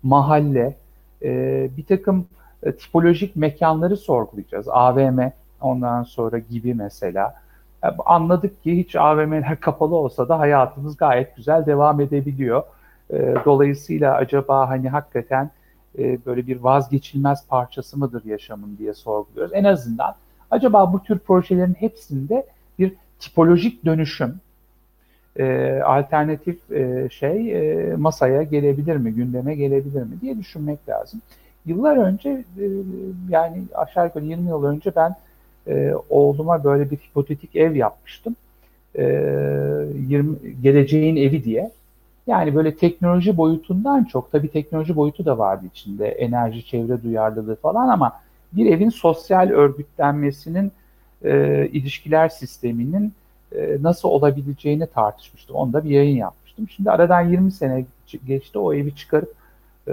mahalle, 0.03 0.77
e, 1.23 1.71
bir 1.77 1.85
takım 1.85 2.27
e, 2.63 2.73
tipolojik 2.73 3.37
mekanları 3.37 3.97
sorgulayacağız. 3.97 4.69
AVM 4.69 5.31
ondan 5.61 6.03
sonra 6.03 6.39
gibi 6.39 6.75
mesela. 6.75 7.35
Anladık 8.07 8.63
ki 8.63 8.79
hiç 8.79 8.97
AVM'ler 8.97 9.61
kapalı 9.61 9.97
olsa 9.97 10.29
da 10.29 10.39
hayatımız 10.39 10.97
gayet 10.97 11.37
güzel 11.37 11.67
devam 11.67 12.01
edebiliyor. 12.01 12.63
E, 13.11 13.35
dolayısıyla 13.45 14.15
acaba 14.15 14.69
hani 14.69 14.89
hakikaten 14.89 15.51
e, 15.99 16.19
böyle 16.27 16.47
bir 16.47 16.61
vazgeçilmez 16.61 17.47
parçası 17.49 17.99
mıdır 17.99 18.25
yaşamın 18.25 18.79
diye 18.79 18.95
sorguluyoruz. 18.95 19.53
En 19.55 19.65
azından 19.65 20.15
acaba 20.51 20.93
bu 20.93 21.03
tür 21.03 21.19
projelerin 21.19 21.75
hepsinde 21.75 22.47
bir 22.79 22.95
tipolojik 23.21 23.85
dönüşüm, 23.85 24.41
e, 25.37 25.81
alternatif 25.85 26.73
e, 26.73 27.09
şey 27.11 27.57
masaya 27.97 28.43
gelebilir 28.43 28.97
mi, 28.97 29.13
gündeme 29.13 29.55
gelebilir 29.55 30.03
mi 30.03 30.21
diye 30.21 30.39
düşünmek 30.39 30.89
lazım. 30.89 31.21
Yıllar 31.67 31.97
önce 31.97 32.45
yani 33.29 33.63
aşağı 33.75 34.07
yukarı 34.07 34.25
20 34.25 34.49
yıl 34.49 34.65
önce 34.65 34.93
ben 34.97 35.15
e, 35.69 35.93
oğluma 36.11 36.65
böyle 36.65 36.91
bir 36.91 36.97
hipotetik 36.97 37.57
ev 37.57 37.75
yapmıştım. 37.75 38.37
E, 38.95 39.05
20, 40.09 40.37
geleceğin 40.63 41.17
evi 41.17 41.45
diye. 41.45 41.71
Yani 42.27 42.55
böyle 42.55 42.77
teknoloji 42.77 43.37
boyutundan 43.37 44.05
çok, 44.05 44.33
tabii 44.33 44.49
teknoloji 44.49 44.97
boyutu 44.97 45.25
da 45.25 45.39
vardı 45.39 45.65
içinde, 45.75 46.09
enerji, 46.09 46.67
çevre 46.67 47.03
duyarlılığı 47.03 47.57
falan 47.57 47.89
ama 47.89 48.13
bir 48.53 48.67
evin 48.67 48.89
sosyal 48.89 49.51
örgütlenmesinin, 49.51 50.73
e, 51.25 51.67
ilişkiler 51.73 52.29
sisteminin 52.29 53.13
e, 53.53 53.77
nasıl 53.81 54.09
olabileceğini 54.09 54.87
tartışmıştım. 54.87 55.57
Onda 55.57 55.85
bir 55.85 55.91
yayın 55.91 56.17
yapmıştım. 56.17 56.69
Şimdi 56.69 56.91
aradan 56.91 57.29
20 57.29 57.53
sene 57.53 57.85
geçti 58.27 58.59
o 58.59 58.75
evi 58.75 58.95
çıkarıp 58.95 59.35
e, 59.89 59.93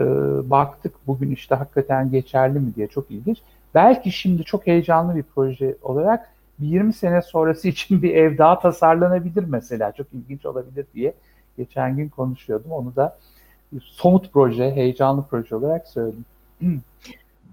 baktık 0.50 0.94
bugün 1.08 1.32
işte 1.32 1.56
hakikaten 1.56 2.12
geçerli 2.12 2.60
mi 2.60 2.76
diye 2.76 2.88
çok 2.88 3.12
ilginç. 3.12 3.38
Belki 3.76 4.12
şimdi 4.12 4.44
çok 4.44 4.68
heyecanlı 4.68 5.16
bir 5.16 5.24
proje 5.36 5.76
olarak 5.82 6.30
bir 6.60 6.68
20 6.68 6.94
sene 6.94 7.22
sonrası 7.22 7.68
için 7.68 8.02
bir 8.02 8.16
ev 8.16 8.38
daha 8.38 8.60
tasarlanabilir 8.60 9.44
mesela. 9.44 9.92
Çok 9.92 10.08
ilginç 10.14 10.46
olabilir 10.46 10.86
diye 10.94 11.14
geçen 11.58 11.98
gün 11.98 12.10
konuşuyordum. 12.10 12.72
Onu 12.72 12.96
da 12.96 13.18
somut 13.82 14.34
proje, 14.34 14.72
heyecanlı 14.72 15.26
proje 15.30 15.56
olarak 15.56 15.88
söyleyeyim. 15.88 16.26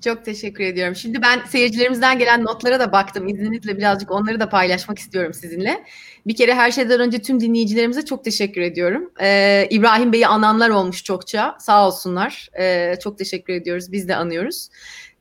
Çok 0.05 0.25
teşekkür 0.25 0.65
ediyorum. 0.65 0.97
Şimdi 0.97 1.23
ben 1.23 1.41
seyircilerimizden 1.49 2.19
gelen 2.19 2.45
notlara 2.45 2.81
da 2.81 2.93
baktım. 2.93 3.29
İzninizle 3.29 3.79
birazcık 3.79 4.11
onları 4.11 4.41
da 4.41 4.49
paylaşmak 4.49 4.99
istiyorum 4.99 5.35
sizinle. 5.35 5.85
Bir 6.27 6.37
kere 6.37 6.55
her 6.55 6.71
şeyden 6.71 7.01
önce 7.01 7.23
tüm 7.23 7.41
dinleyicilerimize 7.41 8.05
çok 8.05 8.25
teşekkür 8.25 8.61
ediyorum. 8.61 9.11
Ee, 9.21 9.67
İbrahim 9.71 10.13
Bey'i 10.13 10.27
ananlar 10.27 10.71
olmuş 10.71 11.05
çokça. 11.05 11.57
Sağ 11.61 11.87
olsunlar. 11.87 12.49
Ee, 12.59 12.95
çok 13.03 13.19
teşekkür 13.19 13.53
ediyoruz. 13.53 13.93
Biz 13.93 14.09
de 14.09 14.17
anıyoruz. 14.17 14.69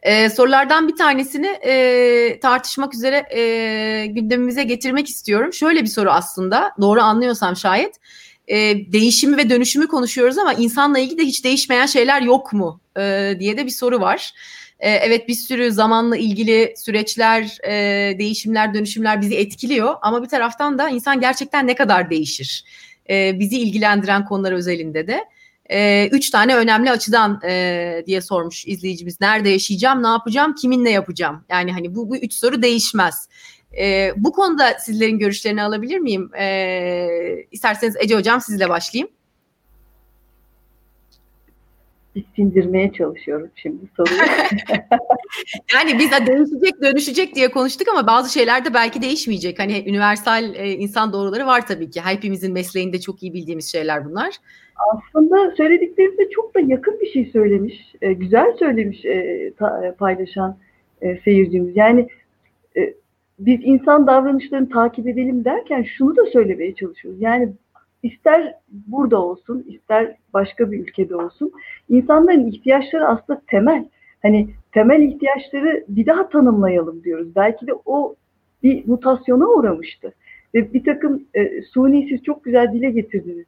Ee, 0.03 0.29
sorulardan 0.29 0.87
bir 0.87 0.95
tanesini 0.95 1.47
e, 1.47 2.39
tartışmak 2.39 2.93
üzere 2.93 3.25
e, 3.35 4.05
gündemimize 4.05 4.63
getirmek 4.63 5.09
istiyorum. 5.09 5.53
Şöyle 5.53 5.81
bir 5.81 5.87
soru 5.87 6.11
aslında. 6.11 6.71
Doğru 6.81 7.01
anlıyorsam 7.01 7.55
şayet. 7.55 7.95
E, 8.47 8.57
değişimi 8.93 9.37
ve 9.37 9.49
dönüşümü 9.49 9.87
konuşuyoruz 9.87 10.37
ama 10.37 10.53
insanla 10.53 10.99
ilgili 10.99 11.17
de 11.17 11.23
hiç 11.23 11.43
değişmeyen 11.43 11.85
şeyler 11.85 12.21
yok 12.21 12.53
mu 12.53 12.81
e, 12.97 13.35
diye 13.39 13.57
de 13.57 13.65
bir 13.65 13.71
soru 13.71 13.99
var. 13.99 14.33
E, 14.79 14.89
evet 14.91 15.27
bir 15.27 15.33
sürü 15.33 15.71
zamanla 15.71 16.17
ilgili 16.17 16.73
süreçler, 16.77 17.57
e, 17.67 18.19
değişimler, 18.19 18.73
dönüşümler 18.73 19.21
bizi 19.21 19.35
etkiliyor 19.35 19.95
ama 20.01 20.23
bir 20.23 20.27
taraftan 20.29 20.77
da 20.77 20.89
insan 20.89 21.19
gerçekten 21.19 21.67
ne 21.67 21.75
kadar 21.75 22.09
değişir? 22.09 22.63
E, 23.09 23.39
bizi 23.39 23.59
ilgilendiren 23.59 24.25
konular 24.25 24.51
özelinde 24.51 25.07
de. 25.07 25.25
E, 25.71 26.09
üç 26.11 26.29
tane 26.29 26.55
önemli 26.55 26.91
açıdan 26.91 27.41
e, 27.45 28.03
diye 28.07 28.21
sormuş 28.21 28.67
izleyicimiz. 28.67 29.21
Nerede 29.21 29.49
yaşayacağım, 29.49 30.03
ne 30.03 30.07
yapacağım, 30.07 30.55
kiminle 30.55 30.89
yapacağım? 30.89 31.45
Yani 31.49 31.71
hani 31.71 31.95
bu, 31.95 32.09
bu 32.09 32.17
üç 32.17 32.33
soru 32.33 32.61
değişmez. 32.61 33.29
E, 33.79 34.11
bu 34.17 34.31
konuda 34.31 34.79
sizlerin 34.79 35.19
görüşlerini 35.19 35.63
alabilir 35.63 35.99
miyim? 35.99 36.31
E, 36.35 37.07
isterseniz 37.51 37.95
Ece 37.99 38.15
Hocam 38.15 38.41
sizle 38.41 38.69
başlayayım 38.69 39.09
sindirmeye 42.35 42.93
çalışıyorum 42.93 43.51
şimdi 43.55 43.85
soruyu. 43.97 44.19
yani 45.73 45.99
biz 45.99 46.11
de 46.11 46.27
değişecek, 46.27 46.81
dönüşecek 46.81 47.35
diye 47.35 47.51
konuştuk 47.51 47.87
ama 47.87 48.07
bazı 48.07 48.33
şeyler 48.33 48.65
de 48.65 48.73
belki 48.73 49.01
değişmeyecek. 49.01 49.59
Hani 49.59 49.85
universal 49.87 50.55
e, 50.55 50.71
insan 50.71 51.13
doğruları 51.13 51.45
var 51.45 51.67
tabii 51.67 51.89
ki. 51.89 52.01
Hepimizin 52.01 52.53
mesleğinde 52.53 53.01
çok 53.01 53.23
iyi 53.23 53.33
bildiğimiz 53.33 53.71
şeyler 53.71 54.05
bunlar. 54.05 54.35
Aslında 54.89 55.51
söylediklerinde 55.51 56.29
çok 56.29 56.55
da 56.55 56.59
yakın 56.59 56.99
bir 57.01 57.11
şey 57.11 57.25
söylemiş. 57.25 57.95
E, 58.01 58.13
güzel 58.13 58.53
söylemiş 58.59 59.05
e, 59.05 59.51
ta, 59.57 59.85
e, 59.85 59.91
paylaşan 59.91 60.57
e, 61.01 61.17
seyircimiz. 61.17 61.77
Yani 61.77 62.07
e, 62.77 62.93
biz 63.39 63.59
insan 63.63 64.07
davranışlarını 64.07 64.69
takip 64.69 65.07
edelim 65.07 65.45
derken 65.45 65.83
şunu 65.97 66.15
da 66.15 66.25
söylemeye 66.25 66.75
çalışıyoruz. 66.75 67.21
Yani 67.21 67.53
ister 68.03 68.55
burada 68.69 69.21
olsun, 69.21 69.65
ister 69.67 70.15
başka 70.33 70.71
bir 70.71 70.79
ülkede 70.79 71.15
olsun, 71.15 71.51
insanların 71.89 72.47
ihtiyaçları 72.47 73.07
aslında 73.07 73.41
temel. 73.47 73.85
Hani 74.21 74.49
temel 74.71 75.01
ihtiyaçları 75.01 75.85
bir 75.87 76.05
daha 76.05 76.29
tanımlayalım 76.29 77.03
diyoruz. 77.03 77.35
Belki 77.35 77.67
de 77.67 77.71
o 77.85 78.15
bir 78.63 78.87
mutasyona 78.87 79.47
uğramıştı. 79.47 80.13
Ve 80.55 80.73
bir 80.73 80.83
takım 80.83 81.23
e, 81.33 81.61
suni 81.61 82.07
siz 82.09 82.23
çok 82.23 82.43
güzel 82.43 82.73
dile 82.73 82.91
getirdiniz. 82.91 83.45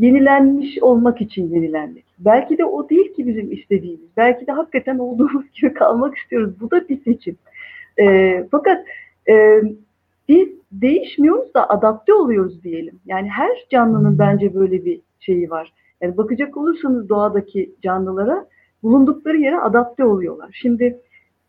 Yenilenmiş 0.00 0.82
olmak 0.82 1.20
için 1.20 1.48
yenilenmek. 1.48 2.04
Belki 2.18 2.58
de 2.58 2.64
o 2.64 2.88
değil 2.88 3.14
ki 3.14 3.26
bizim 3.26 3.52
istediğimiz. 3.52 4.08
Belki 4.16 4.46
de 4.46 4.52
hakikaten 4.52 4.98
olduğumuz 4.98 5.52
gibi 5.60 5.74
kalmak 5.74 6.16
istiyoruz. 6.16 6.54
Bu 6.60 6.70
da 6.70 6.88
bir 6.88 7.04
seçim. 7.04 7.36
E, 7.98 8.36
fakat 8.50 8.84
e, 9.28 9.62
biz 10.28 10.48
değişmiyoruz 10.72 11.54
da 11.54 11.70
adapte 11.70 12.14
oluyoruz 12.14 12.64
diyelim. 12.64 13.00
Yani 13.06 13.28
her 13.28 13.50
canlının 13.70 14.18
bence 14.18 14.54
böyle 14.54 14.84
bir 14.84 15.00
şeyi 15.20 15.50
var. 15.50 15.72
Yani 16.00 16.16
bakacak 16.16 16.56
olursanız 16.56 17.08
doğadaki 17.08 17.70
canlılara 17.82 18.46
bulundukları 18.82 19.36
yere 19.36 19.60
adapte 19.60 20.04
oluyorlar. 20.04 20.58
Şimdi 20.62 20.98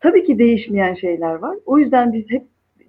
tabii 0.00 0.24
ki 0.24 0.38
değişmeyen 0.38 0.94
şeyler 0.94 1.34
var. 1.34 1.56
O 1.66 1.78
yüzden 1.78 2.12
biz 2.12 2.24
hep 2.30 2.42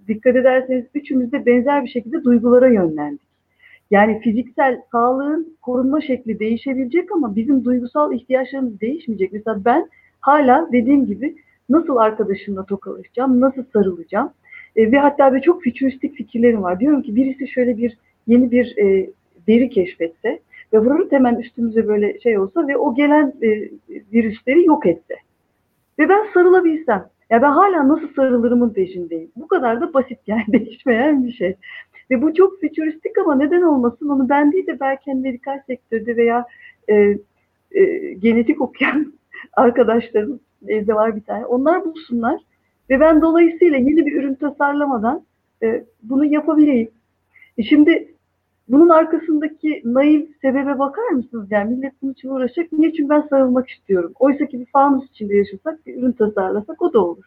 dikkat 0.07 0.35
ederseniz 0.35 0.85
üçümüz 0.93 1.31
de 1.31 1.45
benzer 1.45 1.83
bir 1.83 1.89
şekilde 1.89 2.23
duygulara 2.23 2.67
yönlendik. 2.67 3.22
Yani 3.91 4.19
fiziksel 4.19 4.81
sağlığın 4.91 5.57
korunma 5.61 6.01
şekli 6.01 6.39
değişebilecek 6.39 7.11
ama 7.11 7.35
bizim 7.35 7.65
duygusal 7.65 8.13
ihtiyaçlarımız 8.13 8.81
değişmeyecek. 8.81 9.33
Mesela 9.33 9.65
ben 9.65 9.89
hala 10.21 10.69
dediğim 10.71 11.05
gibi 11.05 11.35
nasıl 11.69 11.97
arkadaşımla 11.97 12.65
tokalaşacağım, 12.65 13.41
nasıl 13.41 13.63
sarılacağım, 13.73 14.33
e, 14.75 14.91
ve 14.91 14.99
hatta 14.99 15.33
bir 15.33 15.41
çok 15.41 15.63
fütüristik 15.63 16.15
fikirlerim 16.15 16.63
var. 16.63 16.79
Diyorum 16.79 17.01
ki 17.01 17.15
birisi 17.15 17.47
şöyle 17.47 17.77
bir 17.77 17.97
yeni 18.27 18.51
bir 18.51 18.77
e, 18.77 19.09
veri 19.47 19.69
keşfetse 19.69 20.39
ve 20.73 20.79
vurur 20.79 21.11
hemen 21.11 21.35
üstümüze 21.35 21.87
böyle 21.87 22.19
şey 22.19 22.39
olsa 22.39 22.67
ve 22.67 22.77
o 22.77 22.95
gelen 22.95 23.33
e, 23.41 23.69
virüsleri 24.13 24.65
yok 24.65 24.85
etse. 24.85 25.15
Ve 25.99 26.09
ben 26.09 26.25
sarılabilsem. 26.33 27.09
Ya 27.29 27.41
ben 27.41 27.51
hala 27.51 27.87
nasıl 27.87 28.13
sarılırımın 28.15 28.69
peşindeyim. 28.69 29.31
Bu 29.35 29.47
kadar 29.47 29.81
da 29.81 29.93
basit 29.93 30.19
yani 30.27 30.43
değişmeyen 30.53 31.27
bir 31.27 31.33
şey. 31.33 31.55
Ve 32.11 32.21
bu 32.21 32.33
çok 32.33 32.59
fütüristik 32.59 33.17
ama 33.17 33.35
neden 33.35 33.61
olmasın 33.61 34.09
onu 34.09 34.29
ben 34.29 34.51
değil 34.51 34.67
de 34.67 34.79
belki 34.79 35.11
hani 35.11 35.21
medikal 35.21 35.59
sektörde 35.67 36.17
veya 36.17 36.45
e, 36.89 37.17
e, 37.71 38.13
genetik 38.13 38.61
okuyan 38.61 39.13
arkadaşlarım 39.53 40.39
evde 40.67 40.95
var 40.95 41.15
bir 41.15 41.21
tane. 41.21 41.45
Onlar 41.45 41.85
bulsunlar 41.85 42.41
ve 42.89 42.99
ben 42.99 43.21
dolayısıyla 43.21 43.77
yeni 43.77 44.05
bir 44.05 44.13
ürün 44.13 44.35
tasarlamadan 44.35 45.25
e, 45.63 45.83
bunu 46.03 46.25
yapabileyim. 46.25 46.91
E 47.57 47.63
şimdi 47.63 48.12
bunun 48.67 48.89
arkasındaki 48.89 49.81
naif 49.85 50.29
sebebe 50.41 50.79
bakar 50.79 51.07
mısınız? 51.09 51.47
Yani 51.51 51.75
millet 51.75 51.93
bunun 52.01 52.11
için 52.11 52.29
uğraşacak. 52.29 52.71
Niye? 52.71 52.93
Çünkü 52.93 53.09
ben 53.09 53.21
sarılmak 53.21 53.69
istiyorum. 53.69 54.13
Oysa 54.19 54.45
ki 54.45 54.59
bir 54.59 54.65
fanus 54.65 55.09
içinde 55.09 55.35
yaşasak, 55.35 55.85
bir 55.85 55.97
ürün 55.97 56.11
tasarlasak 56.11 56.81
o 56.81 56.93
da 56.93 57.05
olur. 57.05 57.23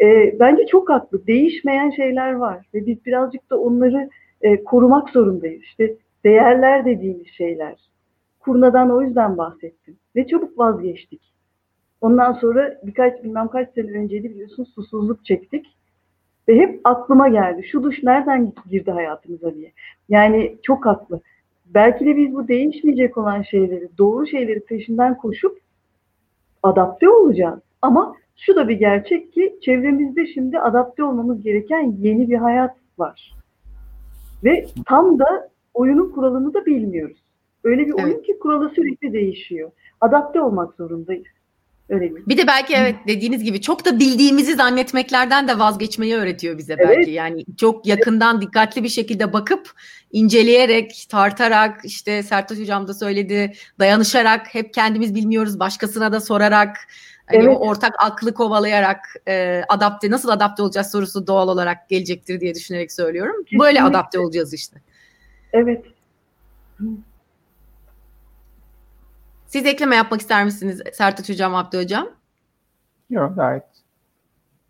E, 0.00 0.36
bence 0.40 0.66
çok 0.66 0.90
haklı. 0.90 1.26
Değişmeyen 1.26 1.90
şeyler 1.90 2.32
var. 2.32 2.66
Ve 2.74 2.86
biz 2.86 3.06
birazcık 3.06 3.50
da 3.50 3.60
onları 3.60 4.10
e, 4.42 4.64
korumak 4.64 5.10
zorundayız. 5.10 5.62
İşte 5.62 5.96
değerler 6.24 6.84
dediğimiz 6.84 7.28
şeyler. 7.28 7.74
Kurnadan 8.40 8.90
o 8.90 9.02
yüzden 9.02 9.38
bahsettim. 9.38 9.96
Ve 10.16 10.26
çabuk 10.26 10.58
vazgeçtik. 10.58 11.32
Ondan 12.00 12.32
sonra 12.32 12.78
birkaç 12.82 13.24
bilmem 13.24 13.48
kaç 13.48 13.74
sene 13.74 13.98
önceydi 13.98 14.30
biliyorsun 14.30 14.64
susuzluk 14.64 15.24
çektik. 15.24 15.66
Ve 16.48 16.56
hep 16.56 16.80
aklıma 16.84 17.28
geldi. 17.28 17.62
Şu 17.72 17.82
duş 17.82 18.02
nereden 18.02 18.52
girdi 18.70 18.90
hayatımıza 18.90 19.54
diye. 19.54 19.72
Yani 20.08 20.56
çok 20.62 20.86
haklı. 20.86 21.20
Belki 21.66 22.06
de 22.06 22.16
biz 22.16 22.34
bu 22.34 22.48
değişmeyecek 22.48 23.18
olan 23.18 23.42
şeyleri, 23.42 23.88
doğru 23.98 24.26
şeyleri 24.26 24.60
peşinden 24.60 25.16
koşup 25.16 25.58
adapte 26.62 27.08
olacağız. 27.08 27.60
Ama 27.82 28.16
şu 28.36 28.56
da 28.56 28.68
bir 28.68 28.78
gerçek 28.78 29.32
ki 29.32 29.58
çevremizde 29.62 30.26
şimdi 30.26 30.58
adapte 30.58 31.04
olmamız 31.04 31.42
gereken 31.42 31.96
yeni 31.98 32.30
bir 32.30 32.36
hayat 32.36 32.76
var. 32.98 33.34
Ve 34.44 34.66
tam 34.86 35.18
da 35.18 35.50
oyunun 35.74 36.10
kuralını 36.10 36.54
da 36.54 36.66
bilmiyoruz. 36.66 37.18
Öyle 37.64 37.86
bir 37.86 37.94
evet. 37.98 38.04
oyun 38.04 38.22
ki 38.22 38.38
kuralı 38.38 38.70
sürekli 38.70 39.12
değişiyor. 39.12 39.70
Adapte 40.00 40.40
olmak 40.40 40.74
zorundayız. 40.74 41.26
Öyle 41.92 42.08
mi? 42.08 42.20
Bir 42.26 42.38
de 42.38 42.46
belki 42.46 42.74
evet 42.74 42.96
dediğiniz 43.06 43.44
gibi 43.44 43.60
çok 43.60 43.84
da 43.84 43.98
bildiğimizi 43.98 44.54
zannetmeklerden 44.54 45.48
de 45.48 45.58
vazgeçmeyi 45.58 46.14
öğretiyor 46.14 46.58
bize 46.58 46.78
belki. 46.78 46.92
Evet. 46.92 47.08
Yani 47.08 47.44
çok 47.56 47.86
yakından 47.86 48.40
dikkatli 48.40 48.84
bir 48.84 48.88
şekilde 48.88 49.32
bakıp 49.32 49.70
inceleyerek, 50.12 51.06
tartarak 51.08 51.80
işte 51.84 52.22
Sertaç 52.22 52.58
hocam 52.58 52.88
da 52.88 52.94
söyledi, 52.94 53.52
dayanışarak 53.78 54.54
hep 54.54 54.74
kendimiz 54.74 55.14
bilmiyoruz 55.14 55.58
başkasına 55.58 56.12
da 56.12 56.20
sorarak 56.20 56.76
hani 57.26 57.44
evet. 57.44 57.56
o 57.56 57.68
ortak 57.68 57.94
aklı 57.98 58.34
kovalayarak 58.34 58.98
e, 59.28 59.62
adapte 59.68 60.10
nasıl 60.10 60.28
adapte 60.28 60.62
olacağız 60.62 60.90
sorusu 60.90 61.26
doğal 61.26 61.48
olarak 61.48 61.88
gelecektir 61.88 62.40
diye 62.40 62.54
düşünerek 62.54 62.92
söylüyorum. 62.92 63.44
Kesinlikle. 63.44 63.58
Böyle 63.58 63.82
adapte 63.82 64.18
olacağız 64.18 64.54
işte. 64.54 64.80
Evet. 65.52 65.84
Siz 69.52 69.66
ekleme 69.66 69.96
yapmak 69.96 70.20
ister 70.20 70.44
misiniz 70.44 70.80
Sertaç 70.92 71.28
Hocam, 71.28 71.54
Abdü 71.54 71.78
Hocam? 71.78 72.08
Yok 73.10 73.36
gayet 73.36 73.62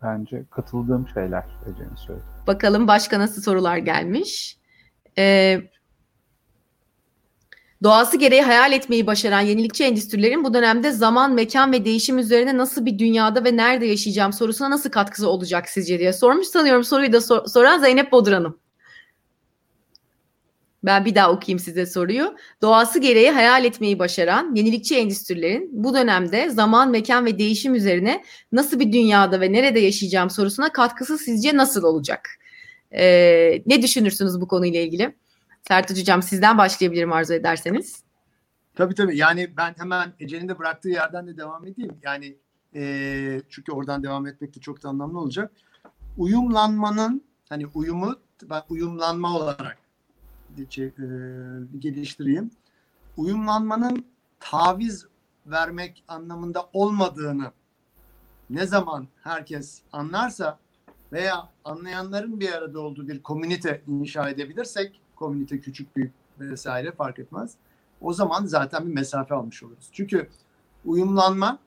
bence 0.01 0.43
katıldığım 0.51 1.07
şeyler 1.13 1.43
Ece'nin 1.73 1.95
söyledi. 1.95 2.23
Bakalım 2.47 2.87
başka 2.87 3.19
nasıl 3.19 3.41
sorular 3.41 3.77
gelmiş. 3.77 4.57
Ee, 5.17 5.61
doğası 7.83 8.17
gereği 8.17 8.41
hayal 8.41 8.71
etmeyi 8.71 9.07
başaran 9.07 9.39
yenilikçi 9.39 9.83
endüstrilerin 9.83 10.43
bu 10.43 10.53
dönemde 10.53 10.91
zaman, 10.91 11.33
mekan 11.33 11.71
ve 11.71 11.85
değişim 11.85 12.17
üzerine 12.17 12.57
nasıl 12.57 12.85
bir 12.85 12.99
dünyada 12.99 13.43
ve 13.43 13.57
nerede 13.57 13.85
yaşayacağım 13.85 14.33
sorusuna 14.33 14.69
nasıl 14.69 14.89
katkısı 14.89 15.29
olacak 15.29 15.69
sizce 15.69 15.99
diye 15.99 16.13
sormuş 16.13 16.47
sanıyorum 16.47 16.83
soruyu 16.83 17.13
da 17.13 17.21
sor- 17.21 17.45
soran 17.45 17.79
Zeynep 17.79 18.11
Bodur 18.11 18.31
Hanım. 18.31 18.59
Ben 20.83 21.05
bir 21.05 21.15
daha 21.15 21.31
okuyayım 21.31 21.59
size 21.59 21.85
soruyu. 21.85 22.35
Doğası 22.61 22.99
gereği 22.99 23.31
hayal 23.31 23.65
etmeyi 23.65 23.99
başaran 23.99 24.55
yenilikçi 24.55 24.97
endüstrilerin 24.97 25.69
bu 25.71 25.93
dönemde 25.93 26.49
zaman, 26.49 26.89
mekan 26.89 27.25
ve 27.25 27.39
değişim 27.39 27.75
üzerine 27.75 28.23
nasıl 28.51 28.79
bir 28.79 28.91
dünyada 28.91 29.41
ve 29.41 29.53
nerede 29.53 29.79
yaşayacağım 29.79 30.29
sorusuna 30.29 30.71
katkısı 30.71 31.17
sizce 31.17 31.57
nasıl 31.57 31.83
olacak? 31.83 32.29
Ee, 32.91 33.63
ne 33.65 33.81
düşünürsünüz 33.81 34.41
bu 34.41 34.47
konuyla 34.47 34.81
ilgili? 34.81 35.15
Sertaç 35.67 35.99
Hocam 35.99 36.23
sizden 36.23 36.57
başlayabilirim 36.57 37.13
arzu 37.13 37.33
ederseniz. 37.33 38.03
Tabii 38.75 38.95
tabii. 38.95 39.17
Yani 39.17 39.57
ben 39.57 39.75
hemen 39.77 40.13
Ece'nin 40.19 40.49
de 40.49 40.59
bıraktığı 40.59 40.89
yerden 40.89 41.27
de 41.27 41.37
devam 41.37 41.67
edeyim. 41.67 41.97
Yani 42.03 42.37
e, 42.75 43.41
çünkü 43.49 43.71
oradan 43.71 44.03
devam 44.03 44.27
etmek 44.27 44.55
de 44.55 44.59
çok 44.59 44.83
da 44.83 44.89
anlamlı 44.89 45.19
olacak. 45.19 45.51
Uyumlanmanın 46.17 47.23
hani 47.49 47.67
uyumu 47.67 48.15
ben 48.49 48.61
uyumlanma 48.69 49.37
olarak 49.37 49.82
geliştireyim. 51.79 52.51
Uyumlanmanın 53.17 54.05
taviz 54.39 55.05
vermek 55.45 56.03
anlamında 56.07 56.69
olmadığını 56.73 57.51
ne 58.49 58.65
zaman 58.65 59.07
herkes 59.23 59.81
anlarsa 59.91 60.59
veya 61.11 61.49
anlayanların 61.65 62.39
bir 62.39 62.51
arada 62.51 62.79
olduğu 62.79 63.07
bir 63.07 63.23
komünite 63.23 63.81
inşa 63.87 64.29
edebilirsek, 64.29 65.01
komünite 65.15 65.59
küçük 65.59 65.95
büyük 65.95 66.11
vesaire 66.39 66.91
fark 66.91 67.19
etmez. 67.19 67.55
O 68.01 68.13
zaman 68.13 68.45
zaten 68.45 68.87
bir 68.87 68.93
mesafe 68.93 69.35
almış 69.35 69.63
oluruz. 69.63 69.89
Çünkü 69.91 70.29
uyumlanma 70.85 71.59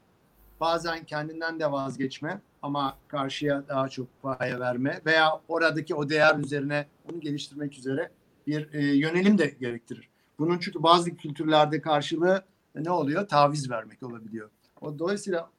bazen 0.61 1.05
kendinden 1.05 1.61
de 1.61 1.73
vazgeçme 1.73 2.41
ama 2.63 2.97
karşıya 3.09 3.69
daha 3.69 3.89
çok 3.89 4.07
paya 4.23 4.61
verme 4.61 5.01
veya 5.07 5.41
oradaki 5.49 5.95
o 5.95 6.09
değer 6.09 6.39
üzerine 6.39 6.87
onu 7.13 7.21
geliştirmek 7.21 7.79
üzere 7.79 8.11
bir 8.47 8.75
e, 8.75 8.97
yönelim 8.97 9.39
de 9.39 9.57
gerektirir. 9.61 10.09
Bunun 10.39 10.59
çünkü 10.59 10.83
bazı 10.83 11.17
kültürlerde 11.17 11.81
karşılığı 11.81 12.45
ne 12.75 12.91
oluyor? 12.91 13.29
Taviz 13.29 13.71
vermek 13.71 14.03
olabiliyor. 14.03 14.51
O 14.81 14.99
dolayısıyla 14.99 15.51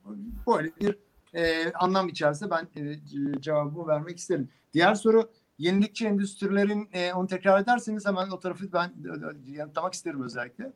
böyle 0.48 0.72
bir 0.82 0.98
e, 1.34 1.74
anlam 1.74 2.10
içerisinde 2.10 2.50
ben 2.50 2.68
e, 2.82 3.00
cevabımı 3.42 3.88
vermek 3.88 4.18
isterim. 4.18 4.50
Diğer 4.74 4.96
soru 4.96 5.30
yenilikçi 5.58 6.08
endüstrilerin 6.08 6.90
e, 6.94 7.14
onu 7.14 7.28
tekrar 7.28 7.62
ederseniz 7.62 8.06
hemen 8.06 8.30
o 8.30 8.40
tarafı 8.40 8.74
ben 8.74 8.94
e, 9.48 9.52
yanıtlamak 9.52 9.94
isterim 9.94 10.24
özellikle. 10.24 10.74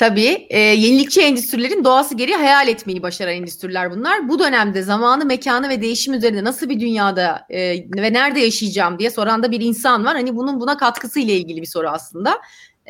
Tabii 0.00 0.46
e, 0.50 0.58
yenilikçi 0.58 1.20
endüstrilerin 1.20 1.84
doğası 1.84 2.14
gereği 2.14 2.36
hayal 2.36 2.68
etmeyi 2.68 3.02
başaran 3.02 3.34
endüstriler 3.34 3.90
bunlar. 3.90 4.28
Bu 4.28 4.38
dönemde 4.38 4.82
zamanı, 4.82 5.24
mekanı 5.24 5.68
ve 5.68 5.82
değişim 5.82 6.14
üzerinde 6.14 6.44
nasıl 6.44 6.68
bir 6.68 6.80
dünyada 6.80 7.46
e, 7.50 7.60
ve 7.96 8.12
nerede 8.12 8.40
yaşayacağım 8.40 8.98
diye 8.98 9.10
soran 9.10 9.42
da 9.42 9.50
bir 9.50 9.60
insan 9.60 10.04
var. 10.04 10.14
Hani 10.14 10.36
bunun 10.36 10.60
buna 10.60 10.76
katkısı 10.76 11.20
ile 11.20 11.36
ilgili 11.36 11.60
bir 11.60 11.66
soru 11.66 11.88
aslında. 11.88 12.40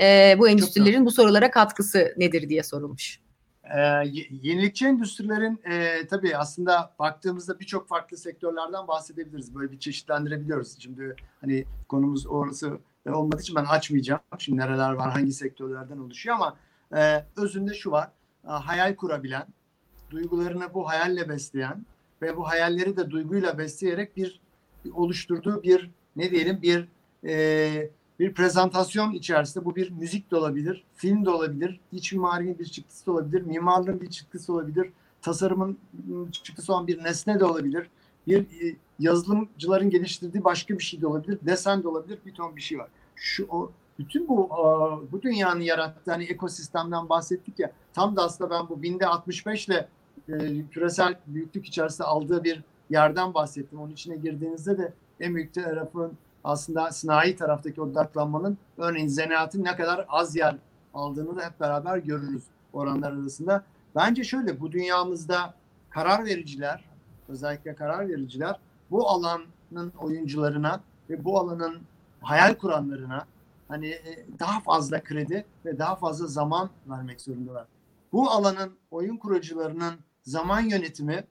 E, 0.00 0.36
bu 0.38 0.48
endüstrilerin 0.48 1.06
bu 1.06 1.10
sorulara 1.10 1.50
katkısı 1.50 2.14
nedir 2.16 2.48
diye 2.48 2.62
sorulmuş. 2.62 3.20
Ee, 3.64 3.78
yenilikçi 4.42 4.86
endüstrilerin 4.86 5.60
e, 5.70 6.06
tabii 6.06 6.36
aslında 6.36 6.94
baktığımızda 6.98 7.60
birçok 7.60 7.88
farklı 7.88 8.16
sektörlerden 8.16 8.88
bahsedebiliriz. 8.88 9.54
Böyle 9.54 9.72
bir 9.72 9.78
çeşitlendirebiliyoruz. 9.78 10.76
Şimdi 10.78 11.16
hani 11.40 11.64
konumuz 11.88 12.26
orası 12.26 12.78
olmadığı 13.06 13.42
için 13.42 13.56
ben 13.56 13.64
açmayacağım. 13.64 14.20
Şimdi 14.38 14.58
nereler 14.58 14.92
var, 14.92 15.10
hangi 15.10 15.32
sektörlerden 15.32 15.98
oluşuyor 15.98 16.36
ama 16.36 16.56
e, 16.96 17.24
özünde 17.36 17.74
şu 17.74 17.90
var. 17.90 18.10
E, 18.44 18.48
hayal 18.48 18.96
kurabilen, 18.96 19.46
duygularını 20.10 20.74
bu 20.74 20.88
hayalle 20.88 21.28
besleyen 21.28 21.86
ve 22.22 22.36
bu 22.36 22.48
hayalleri 22.48 22.96
de 22.96 23.10
duyguyla 23.10 23.58
besleyerek 23.58 24.16
bir, 24.16 24.40
bir 24.84 24.90
oluşturduğu 24.90 25.62
bir 25.62 25.90
ne 26.16 26.30
diyelim 26.30 26.62
bir 26.62 26.88
e, 27.24 27.90
bir 28.20 28.34
prezentasyon 28.34 29.12
içerisinde 29.12 29.64
bu 29.64 29.76
bir 29.76 29.90
müzik 29.90 30.30
de 30.30 30.36
olabilir, 30.36 30.84
film 30.94 31.24
de 31.24 31.30
olabilir, 31.30 31.80
iç 31.92 32.12
mimarinin 32.12 32.58
bir 32.58 32.64
çıktısı 32.64 33.06
da 33.06 33.12
olabilir, 33.12 33.42
mimarlığın 33.42 34.00
bir 34.00 34.10
çıktısı 34.10 34.52
olabilir, 34.52 34.92
tasarımın 35.22 35.78
çıktısı 36.32 36.72
olan 36.72 36.86
bir 36.86 37.04
nesne 37.04 37.40
de 37.40 37.44
olabilir, 37.44 37.90
bir 38.26 38.40
e, 38.40 38.76
yazılımcıların 38.98 39.90
geliştirdiği 39.90 40.44
başka 40.44 40.78
bir 40.78 40.82
şey 40.82 41.00
de 41.00 41.06
olabilir, 41.06 41.38
desen 41.42 41.82
de 41.82 41.88
olabilir, 41.88 42.18
bir 42.26 42.34
ton 42.34 42.56
bir 42.56 42.60
şey 42.60 42.78
var. 42.78 42.88
Şu 43.16 43.46
o 43.48 43.72
bütün 44.00 44.28
bu 44.28 44.50
bu 45.12 45.22
dünyanın 45.22 45.60
yarattığı 45.60 46.10
hani 46.10 46.24
ekosistemden 46.24 47.08
bahsettik 47.08 47.58
ya 47.58 47.72
tam 47.92 48.16
da 48.16 48.22
aslında 48.22 48.50
ben 48.50 48.68
bu 48.68 48.82
binde 48.82 49.06
65 49.06 49.68
ile 49.68 49.88
e, 50.28 50.66
küresel 50.70 51.18
büyüklük 51.26 51.66
içerisinde 51.66 52.06
aldığı 52.06 52.44
bir 52.44 52.62
yerden 52.90 53.34
bahsettim. 53.34 53.80
Onun 53.80 53.92
içine 53.92 54.16
girdiğinizde 54.16 54.78
de 54.78 54.92
en 55.20 55.34
büyük 55.34 55.54
tarafın 55.54 56.12
aslında 56.44 56.92
sanayi 56.92 57.36
taraftaki 57.36 57.82
odaklanmanın 57.82 58.58
örneğin 58.78 59.08
zanaatın 59.08 59.64
ne 59.64 59.76
kadar 59.76 60.06
az 60.08 60.36
yer 60.36 60.56
aldığını 60.94 61.36
da 61.36 61.44
hep 61.44 61.60
beraber 61.60 61.98
görürüz 61.98 62.42
oranlar 62.72 63.12
arasında. 63.12 63.64
Bence 63.94 64.24
şöyle 64.24 64.60
bu 64.60 64.72
dünyamızda 64.72 65.54
karar 65.90 66.24
vericiler 66.24 66.84
özellikle 67.28 67.74
karar 67.74 68.08
vericiler 68.08 68.56
bu 68.90 69.08
alanın 69.08 69.92
oyuncularına 69.98 70.80
ve 71.10 71.24
bu 71.24 71.38
alanın 71.38 71.78
hayal 72.22 72.54
kuranlarına 72.54 73.26
hani 73.70 73.88
e, 73.88 74.26
daha 74.38 74.60
fazla 74.60 75.02
kredi 75.02 75.46
ve 75.64 75.78
daha 75.78 75.96
fazla 75.96 76.26
zaman 76.26 76.70
vermek 76.86 77.20
zorundalar. 77.20 77.66
Bu 78.12 78.30
alanın 78.30 78.78
oyun 78.90 79.16
kurucularının 79.16 79.94
zaman 80.22 80.60
yönetimi 80.60 81.24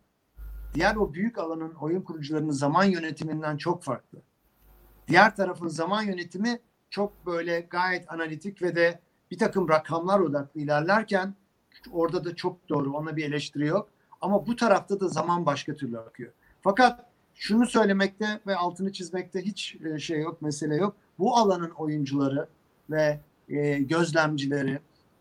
diğer 0.73 0.95
o 0.95 1.13
büyük 1.13 1.37
alanın 1.37 1.73
oyun 1.73 2.01
kurucularının 2.01 2.51
zaman 2.51 2.83
yönetiminden 2.83 3.57
çok 3.57 3.83
farklı. 3.83 4.19
Diğer 5.07 5.35
tarafın 5.35 5.67
zaman 5.67 6.03
yönetimi 6.03 6.59
çok 6.89 7.25
böyle 7.25 7.59
gayet 7.59 8.11
analitik 8.11 8.61
ve 8.61 8.75
de 8.75 8.99
bir 9.31 9.37
takım 9.37 9.69
rakamlar 9.69 10.19
odaklı 10.19 10.61
ilerlerken 10.61 11.35
orada 11.91 12.25
da 12.25 12.35
çok 12.35 12.69
doğru 12.69 12.93
ona 12.93 13.15
bir 13.15 13.25
eleştiri 13.25 13.65
yok. 13.65 13.89
Ama 14.21 14.47
bu 14.47 14.55
tarafta 14.55 14.99
da 14.99 15.07
zaman 15.07 15.45
başka 15.45 15.75
türlü 15.75 15.99
akıyor. 15.99 16.31
Fakat 16.61 17.05
şunu 17.35 17.65
söylemekte 17.65 18.39
ve 18.47 18.55
altını 18.55 18.91
çizmekte 18.91 19.41
hiç 19.41 19.77
e, 19.85 19.99
şey 19.99 20.21
yok, 20.21 20.41
mesele 20.41 20.75
yok. 20.75 20.95
Bu 21.19 21.37
alanın 21.37 21.69
oyuncuları 21.69 22.47
ve 22.89 23.19
e, 23.49 23.79
gözlemcileri, 23.79 24.79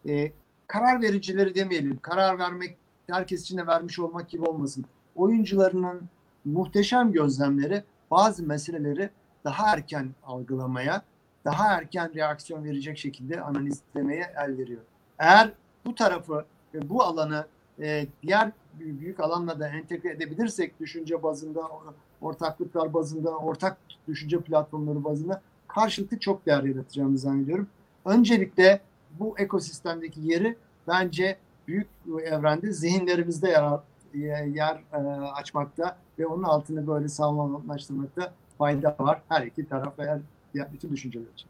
e, 0.08 0.32
karar 0.66 1.02
vericileri 1.02 1.54
demeyelim. 1.54 1.98
Karar 2.02 2.38
vermek 2.38 2.76
herkes 3.06 3.42
için 3.42 3.58
de 3.58 3.66
vermiş 3.66 3.98
olmak 3.98 4.28
gibi 4.28 4.44
olmasın. 4.44 4.84
Oyuncularının 5.16 6.02
muhteşem 6.44 7.12
gözlemleri 7.12 7.84
bazı 8.10 8.42
meseleleri 8.42 9.10
daha 9.44 9.72
erken 9.72 10.08
algılamaya, 10.24 11.02
daha 11.44 11.66
erken 11.74 12.14
reaksiyon 12.14 12.64
verecek 12.64 12.98
şekilde 12.98 13.40
analizlemeye 13.40 14.32
el 14.36 14.58
veriyor. 14.58 14.82
Eğer 15.18 15.52
bu 15.86 15.94
tarafı 15.94 16.44
ve 16.74 16.90
bu 16.90 17.02
alanı 17.02 17.46
e, 17.80 18.06
diğer 18.22 18.52
büyük 18.78 19.20
alanla 19.20 19.60
da 19.60 19.68
entegre 19.68 20.10
edebilirsek 20.10 20.80
düşünce 20.80 21.22
bazında, 21.22 21.60
ortaklıklar 22.20 22.94
bazında, 22.94 23.30
ortak 23.38 23.78
düşünce 24.08 24.40
platformları 24.40 25.04
bazında 25.04 25.42
karşılıklı 25.78 26.18
çok 26.18 26.46
değer 26.46 26.62
yaratacağımızı 26.62 27.22
zannediyorum. 27.22 27.66
Öncelikle 28.04 28.80
bu 29.18 29.38
ekosistemdeki 29.38 30.20
yeri 30.20 30.56
bence 30.88 31.36
büyük 31.68 31.86
evrende 32.24 32.72
zihinlerimizde 32.72 33.48
yer, 34.14 34.44
yer 34.44 34.80
e, 34.92 34.96
açmakta 35.20 35.96
ve 36.18 36.26
onun 36.26 36.42
altını 36.42 36.86
böyle 36.86 37.08
sağlamlaştırmakta 37.08 38.32
fayda 38.58 38.96
var. 38.98 39.22
Her 39.28 39.46
iki 39.46 39.68
taraf 39.68 39.98
ve 39.98 40.20
her, 40.54 40.72
bütün 40.72 40.92
düşünceler 40.92 41.32
için. 41.34 41.48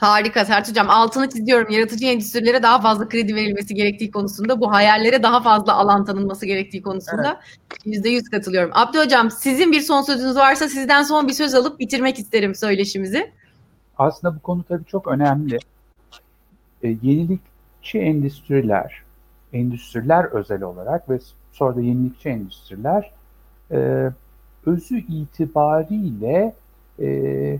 Harika 0.00 0.44
Sert 0.44 0.68
Hocam. 0.68 0.90
Altını 0.90 1.30
çiziyorum. 1.30 1.70
Yaratıcı 1.70 2.06
endüstrilere 2.06 2.62
daha 2.62 2.80
fazla 2.80 3.08
kredi 3.08 3.34
verilmesi 3.34 3.74
gerektiği 3.74 4.10
konusunda, 4.10 4.60
bu 4.60 4.72
hayallere 4.72 5.22
daha 5.22 5.42
fazla 5.42 5.74
alan 5.74 6.04
tanınması 6.04 6.46
gerektiği 6.46 6.82
konusunda 6.82 7.40
yüzde 7.84 8.08
yüz 8.08 8.28
katılıyorum. 8.28 8.70
Abdü 8.74 8.98
Hocam 8.98 9.30
sizin 9.30 9.72
bir 9.72 9.80
son 9.80 10.02
sözünüz 10.02 10.36
varsa 10.36 10.68
sizden 10.68 11.02
son 11.02 11.28
bir 11.28 11.32
söz 11.32 11.54
alıp 11.54 11.80
bitirmek 11.80 12.18
isterim 12.18 12.54
söyleşimizi. 12.54 13.32
Aslında 13.98 14.36
bu 14.36 14.40
konu 14.40 14.64
tabii 14.68 14.84
çok 14.84 15.06
önemli. 15.06 15.58
E, 16.82 16.88
yenilikçi 17.02 17.98
endüstriler, 17.98 19.02
endüstriler 19.52 20.24
özel 20.24 20.62
olarak 20.62 21.10
ve 21.10 21.18
sonra 21.52 21.76
da 21.76 21.80
yenilikçi 21.80 22.28
endüstriler 22.28 23.10
e, 23.70 24.10
özü 24.66 24.98
itibariyle 24.98 26.54
e, 27.00 27.58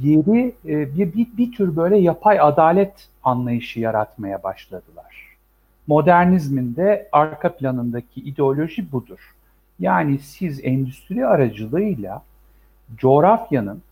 yeri 0.00 0.54
e, 0.64 0.96
bir, 0.96 1.14
bir, 1.14 1.26
bir 1.36 1.52
tür 1.52 1.76
böyle 1.76 1.96
yapay 1.96 2.40
adalet 2.40 3.08
anlayışı 3.22 3.80
yaratmaya 3.80 4.42
başladılar. 4.42 5.36
Modernizmin 5.86 6.76
de 6.76 7.08
arka 7.12 7.56
planındaki 7.56 8.20
ideoloji 8.20 8.92
budur. 8.92 9.34
Yani 9.80 10.18
siz 10.18 10.64
endüstri 10.64 11.26
aracılığıyla 11.26 12.22
coğrafyanın 12.96 13.82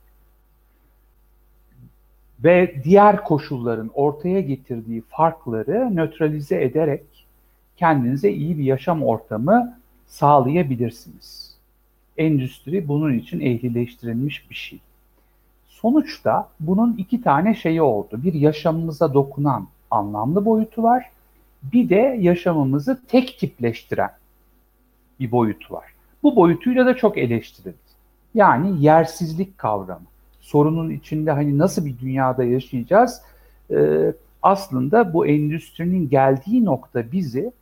ve 2.44 2.74
diğer 2.84 3.24
koşulların 3.24 3.90
ortaya 3.94 4.40
getirdiği 4.40 5.02
farkları 5.08 5.96
nötralize 5.96 6.62
ederek 6.62 7.02
kendinize 7.76 8.30
iyi 8.30 8.58
bir 8.58 8.64
yaşam 8.64 9.02
ortamı 9.02 9.78
sağlayabilirsiniz. 10.06 11.56
Endüstri 12.16 12.88
bunun 12.88 13.12
için 13.12 13.40
ehlileştirilmiş 13.40 14.50
bir 14.50 14.54
şey. 14.54 14.80
Sonuçta 15.82 16.48
bunun 16.60 16.96
iki 16.96 17.22
tane 17.22 17.54
şeyi 17.54 17.82
oldu. 17.82 18.20
Bir 18.22 18.34
yaşamımıza 18.34 19.14
dokunan 19.14 19.66
anlamlı 19.90 20.44
boyutu 20.44 20.82
var. 20.82 21.10
Bir 21.62 21.88
de 21.88 22.16
yaşamımızı 22.20 23.00
tek 23.08 23.38
tipleştiren 23.38 24.10
bir 25.20 25.30
boyutu 25.30 25.74
var. 25.74 25.84
Bu 26.22 26.36
boyutuyla 26.36 26.86
da 26.86 26.96
çok 26.96 27.18
eleştirildi. 27.18 27.76
Yani 28.34 28.84
yersizlik 28.84 29.58
kavramı. 29.58 30.06
Sorunun 30.40 30.90
içinde 30.90 31.30
hani 31.30 31.58
nasıl 31.58 31.86
bir 31.86 31.98
dünyada 31.98 32.44
yaşayacağız? 32.44 33.22
Ee, 33.70 34.12
aslında 34.42 35.14
bu 35.14 35.26
endüstrinin 35.26 36.08
geldiği 36.08 36.64
nokta 36.64 37.12
bizi 37.12 37.52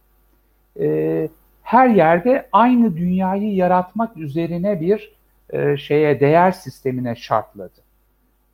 e, 0.81 1.29
her 1.63 1.89
yerde 1.89 2.49
aynı 2.53 2.97
dünyayı 2.97 3.55
yaratmak 3.55 4.17
üzerine 4.17 4.81
bir 4.81 5.13
e, 5.51 5.77
şeye 5.77 6.21
değer 6.21 6.53
sistemine 6.53 7.17
şartladı. 7.17 7.90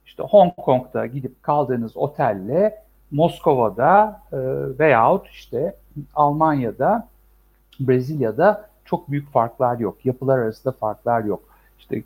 İşte 0.07 0.23
Hong 0.23 0.57
Kong'da 0.57 1.07
gidip 1.07 1.43
kaldığınız 1.43 1.97
otelle 1.97 2.83
Moskova'da 3.11 4.23
e, 4.33 4.39
veyahut 4.78 5.28
işte 5.28 5.77
Almanya'da, 6.15 7.09
Brezilya'da 7.81 8.69
çok 8.85 9.11
büyük 9.11 9.33
farklar 9.33 9.78
yok. 9.78 10.07
Yapılar 10.07 10.39
arasında 10.39 10.73
farklar 10.73 11.24
yok. 11.24 11.43
İşte 11.78 11.97
e, 11.97 12.03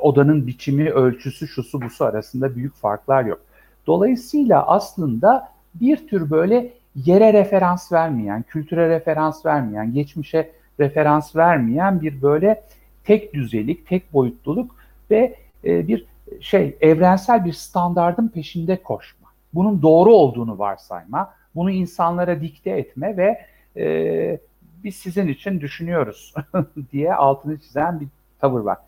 odanın 0.00 0.46
biçimi, 0.46 0.90
ölçüsü, 0.90 1.48
şusu 1.48 1.82
busu 1.82 2.04
arasında 2.04 2.56
büyük 2.56 2.74
farklar 2.74 3.24
yok. 3.24 3.40
Dolayısıyla 3.86 4.66
aslında 4.66 5.48
bir 5.74 6.08
tür 6.08 6.30
böyle 6.30 6.72
yere 6.96 7.32
referans 7.32 7.92
vermeyen, 7.92 8.42
kültüre 8.42 8.88
referans 8.88 9.46
vermeyen, 9.46 9.92
geçmişe 9.92 10.50
referans 10.80 11.36
vermeyen 11.36 12.00
bir 12.00 12.22
böyle 12.22 12.62
tek 13.04 13.34
düzelik, 13.34 13.86
tek 13.88 14.12
boyutluluk 14.12 14.76
ve 15.10 15.36
e, 15.64 15.88
bir 15.88 16.06
şey 16.40 16.76
evrensel 16.80 17.44
bir 17.44 17.52
standardın 17.52 18.28
peşinde 18.28 18.82
koşma. 18.82 19.28
Bunun 19.54 19.82
doğru 19.82 20.14
olduğunu 20.14 20.58
varsayma, 20.58 21.34
bunu 21.54 21.70
insanlara 21.70 22.40
dikte 22.40 22.70
etme 22.70 23.16
ve 23.16 23.46
e, 23.76 24.38
biz 24.84 24.96
sizin 24.96 25.28
için 25.28 25.60
düşünüyoruz 25.60 26.34
diye 26.92 27.14
altını 27.14 27.58
çizen 27.58 28.00
bir 28.00 28.08
tavır 28.40 28.60
var. 28.60 28.78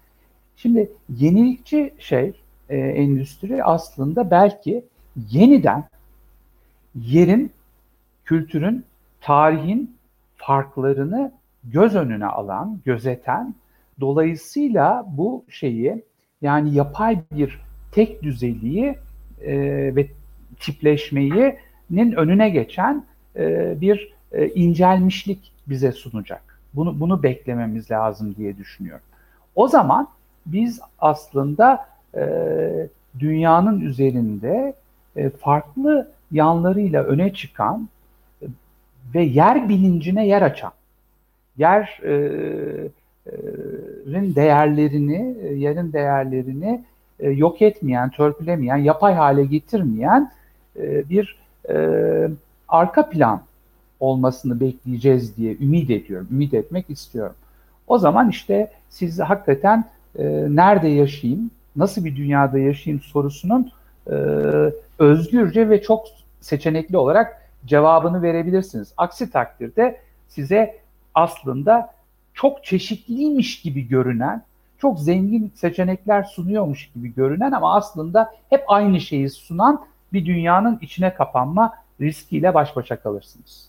Şimdi 0.56 0.90
yenilikçi 1.08 1.94
şey 1.98 2.40
e, 2.68 2.76
endüstri 2.78 3.64
aslında 3.64 4.30
belki 4.30 4.84
yeniden 5.30 5.84
yerin, 6.94 7.52
kültürün, 8.24 8.84
tarihin 9.20 9.96
farklarını 10.36 11.32
göz 11.64 11.94
önüne 11.94 12.26
alan, 12.26 12.80
gözeten, 12.84 13.54
dolayısıyla 14.00 15.04
bu 15.08 15.44
şeyi 15.48 16.04
yani 16.46 16.74
yapay 16.74 17.18
bir 17.32 17.60
tek 17.92 18.22
düzeliği 18.22 18.94
e, 19.40 19.56
ve 19.96 20.06
tipleşmeyi'nin 20.60 22.12
önüne 22.12 22.50
geçen 22.50 23.04
e, 23.36 23.74
bir 23.80 24.12
e, 24.32 24.48
incelmişlik 24.48 25.52
bize 25.66 25.92
sunacak. 25.92 26.60
Bunu 26.74 27.00
bunu 27.00 27.22
beklememiz 27.22 27.90
lazım 27.90 28.34
diye 28.36 28.56
düşünüyorum. 28.56 29.04
O 29.54 29.68
zaman 29.68 30.08
biz 30.46 30.80
aslında 30.98 31.86
e, 32.14 32.28
dünyanın 33.18 33.80
üzerinde 33.80 34.74
e, 35.16 35.30
farklı 35.30 36.08
yanlarıyla 36.32 37.02
öne 37.02 37.34
çıkan 37.34 37.88
e, 38.42 38.46
ve 39.14 39.22
yer 39.22 39.68
bilincine 39.68 40.26
yer 40.26 40.42
açan, 40.42 40.72
yerin 41.58 41.86
e, 42.04 42.88
değerlerini, 44.36 45.36
yerin 45.60 45.92
değerlerini 45.92 46.80
yok 47.20 47.62
etmeyen, 47.62 48.10
törpülemeyen, 48.10 48.76
yapay 48.76 49.14
hale 49.14 49.44
getirmeyen 49.44 50.32
bir 50.80 51.38
arka 52.68 53.08
plan 53.08 53.42
olmasını 54.00 54.60
bekleyeceğiz 54.60 55.36
diye 55.36 55.56
ümit 55.56 55.90
ediyorum, 55.90 56.28
ümit 56.30 56.54
etmek 56.54 56.90
istiyorum. 56.90 57.34
O 57.86 57.98
zaman 57.98 58.30
işte 58.30 58.70
siz 58.90 59.20
hakikaten 59.20 59.84
nerede 60.48 60.88
yaşayayım, 60.88 61.50
nasıl 61.76 62.04
bir 62.04 62.16
dünyada 62.16 62.58
yaşayayım 62.58 63.02
sorusunun 63.02 63.70
e, 64.06 64.12
özgürce 64.98 65.68
ve 65.68 65.82
çok 65.82 66.06
seçenekli 66.40 66.96
olarak 66.96 67.42
cevabını 67.66 68.22
verebilirsiniz. 68.22 68.92
Aksi 68.96 69.30
takdirde 69.30 70.00
size 70.28 70.78
aslında 71.14 71.94
çok 72.36 72.64
çeşitliymiş 72.64 73.62
gibi 73.62 73.88
görünen, 73.88 74.42
çok 74.78 75.00
zengin 75.00 75.52
seçenekler 75.54 76.22
sunuyormuş 76.22 76.90
gibi 76.94 77.14
görünen 77.14 77.52
ama 77.52 77.74
aslında 77.74 78.34
hep 78.50 78.64
aynı 78.68 79.00
şeyi 79.00 79.30
sunan 79.30 79.86
bir 80.12 80.26
dünyanın 80.26 80.78
içine 80.82 81.14
kapanma 81.14 81.74
riskiyle 82.00 82.54
baş 82.54 82.76
başa 82.76 82.96
kalırsınız. 83.00 83.68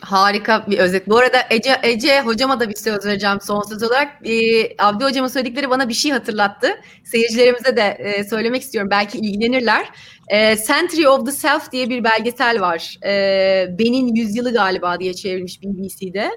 Harika 0.00 0.66
bir 0.70 0.78
özet. 0.78 1.08
Bu 1.08 1.18
arada 1.18 1.38
Ece, 1.50 1.80
Ece 1.82 2.20
hocama 2.20 2.60
da 2.60 2.68
bir 2.68 2.74
söz 2.74 3.06
vereceğim 3.06 3.38
son 3.42 3.62
söz 3.62 3.82
olarak. 3.82 4.08
Ee, 4.24 4.76
Abdi 4.78 5.04
hocamın 5.04 5.28
söyledikleri 5.28 5.70
bana 5.70 5.88
bir 5.88 5.94
şey 5.94 6.10
hatırlattı. 6.10 6.68
Seyircilerimize 7.04 7.76
de 7.76 7.96
e, 7.98 8.24
söylemek 8.24 8.62
istiyorum. 8.62 8.90
Belki 8.90 9.18
ilgilenirler. 9.18 9.88
E, 10.28 10.56
Century 10.56 11.08
of 11.08 11.26
the 11.26 11.32
Self 11.32 11.72
diye 11.72 11.90
bir 11.90 12.04
belgesel 12.04 12.60
var. 12.60 12.98
E, 13.04 13.10
Benin 13.78 14.14
Yüzyılı 14.14 14.52
galiba 14.52 15.00
diye 15.00 15.14
çevrilmiş 15.14 15.62
BBC'de. 15.62 16.30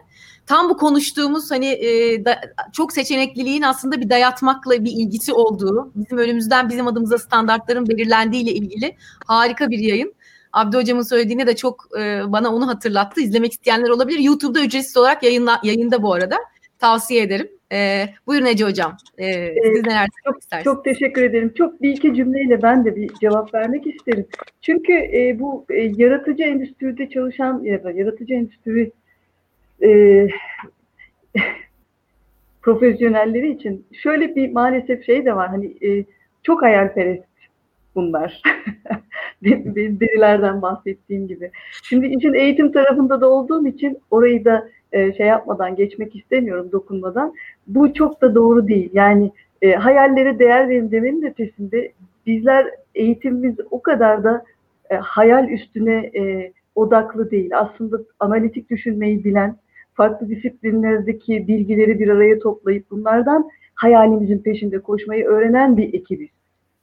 Tam 0.46 0.70
bu 0.70 0.78
konuştuğumuz 0.78 1.52
hani 1.52 1.68
e, 1.68 2.26
da, 2.26 2.42
çok 2.74 2.94
seçenekliliğin 2.94 3.62
aslında 3.62 4.02
bir 4.02 4.10
dayatmakla 4.10 4.84
bir 4.84 4.92
ilgisi 4.92 5.34
olduğu, 5.34 5.92
bizim 5.96 6.18
önümüzden 6.18 6.70
bizim 6.70 6.88
adımıza 6.88 7.18
standartların 7.18 7.88
belirlendiği 7.88 8.44
ile 8.44 8.52
ilgili 8.52 8.96
harika 9.28 9.70
bir 9.70 9.80
yayın. 9.80 10.14
Abdi 10.54 10.78
hocamın 10.78 11.02
söylediğini 11.02 11.48
de 11.48 11.56
çok 11.56 11.88
e, 12.00 12.22
bana 12.28 12.56
onu 12.56 12.68
hatırlattı. 12.68 13.22
İzlemek 13.22 13.52
isteyenler 13.52 13.90
olabilir. 13.90 14.20
YouTube'da 14.20 14.66
ücretsiz 14.66 14.98
olarak 14.98 15.24
yayınla, 15.24 15.60
yayında 15.64 16.04
bu 16.04 16.14
arada. 16.14 16.38
Tavsiye 16.80 17.22
ederim. 17.22 17.50
E, 17.72 18.10
buyurun 18.28 18.46
Ece 18.46 18.66
hocam. 18.66 18.98
E, 19.18 19.56
siz 19.74 19.86
neler 19.86 20.08
çok, 20.26 20.42
istersiniz? 20.42 20.64
Çok 20.64 20.86
teşekkür 20.86 21.24
ederim. 21.24 21.54
Çok 21.58 21.82
bir 21.82 21.90
iki 21.90 22.16
cümleyle 22.16 22.62
ben 22.62 22.86
de 22.86 22.96
bir 22.96 23.14
cevap 23.14 23.54
vermek 23.54 23.88
isterim. 23.88 24.28
Çünkü 24.62 24.94
e, 24.94 25.38
bu 25.40 25.66
e, 25.70 25.82
yaratıcı 25.82 26.44
endüstride 26.44 27.10
çalışan 27.10 27.64
ya 27.64 27.84
da 27.84 27.92
yaratıcı 27.92 28.34
endüstri 28.34 28.92
e, 29.84 30.28
profesyonelleri 32.62 33.52
için 33.52 33.86
şöyle 34.04 34.36
bir 34.36 34.52
maalesef 34.52 35.06
şey 35.06 35.26
de 35.26 35.36
var. 35.36 35.50
Hani 35.50 35.88
e, 35.88 36.06
çok 36.44 36.62
hayalperest 36.62 37.24
bunlar. 37.96 38.42
Derilerden 39.76 40.62
bahsettiğim 40.62 41.28
gibi. 41.28 41.52
Şimdi 41.84 42.08
için 42.08 42.34
eğitim 42.34 42.72
tarafında 42.72 43.22
da 43.22 43.30
olduğum 43.30 43.68
için 43.68 43.98
orayı 44.12 44.46
da 44.46 44.70
e, 44.92 45.14
şey 45.14 45.28
yapmadan 45.28 45.76
geçmek 45.76 46.16
istemiyorum 46.16 46.70
dokunmadan. 46.72 47.34
Bu 47.68 47.94
çok 47.94 48.22
da 48.22 48.36
doğru 48.36 48.68
değil. 48.68 48.90
Yani 48.94 49.32
e, 49.62 49.72
hayallere 49.72 50.40
değer 50.40 50.70
verin 50.70 50.92
demenin 50.92 51.24
ötesinde 51.24 51.92
bizler 52.28 52.68
eğitimimiz 52.96 53.56
o 53.72 53.82
kadar 53.82 54.24
da 54.24 54.44
e, 54.90 54.96
hayal 54.96 55.50
üstüne 55.50 56.12
e, 56.16 56.54
odaklı 56.76 57.32
değil. 57.32 57.52
Aslında 57.58 58.02
analitik 58.20 58.70
düşünmeyi 58.70 59.24
bilen, 59.24 59.56
farklı 59.94 60.30
disiplinlerdeki 60.30 61.48
bilgileri 61.48 62.00
bir 62.00 62.08
araya 62.08 62.40
toplayıp 62.40 62.92
bunlardan 62.92 63.50
hayalimizin 63.76 64.40
peşinde 64.40 64.80
koşmayı 64.80 65.26
öğrenen 65.26 65.78
bir 65.78 65.94
ekibiz 65.94 66.30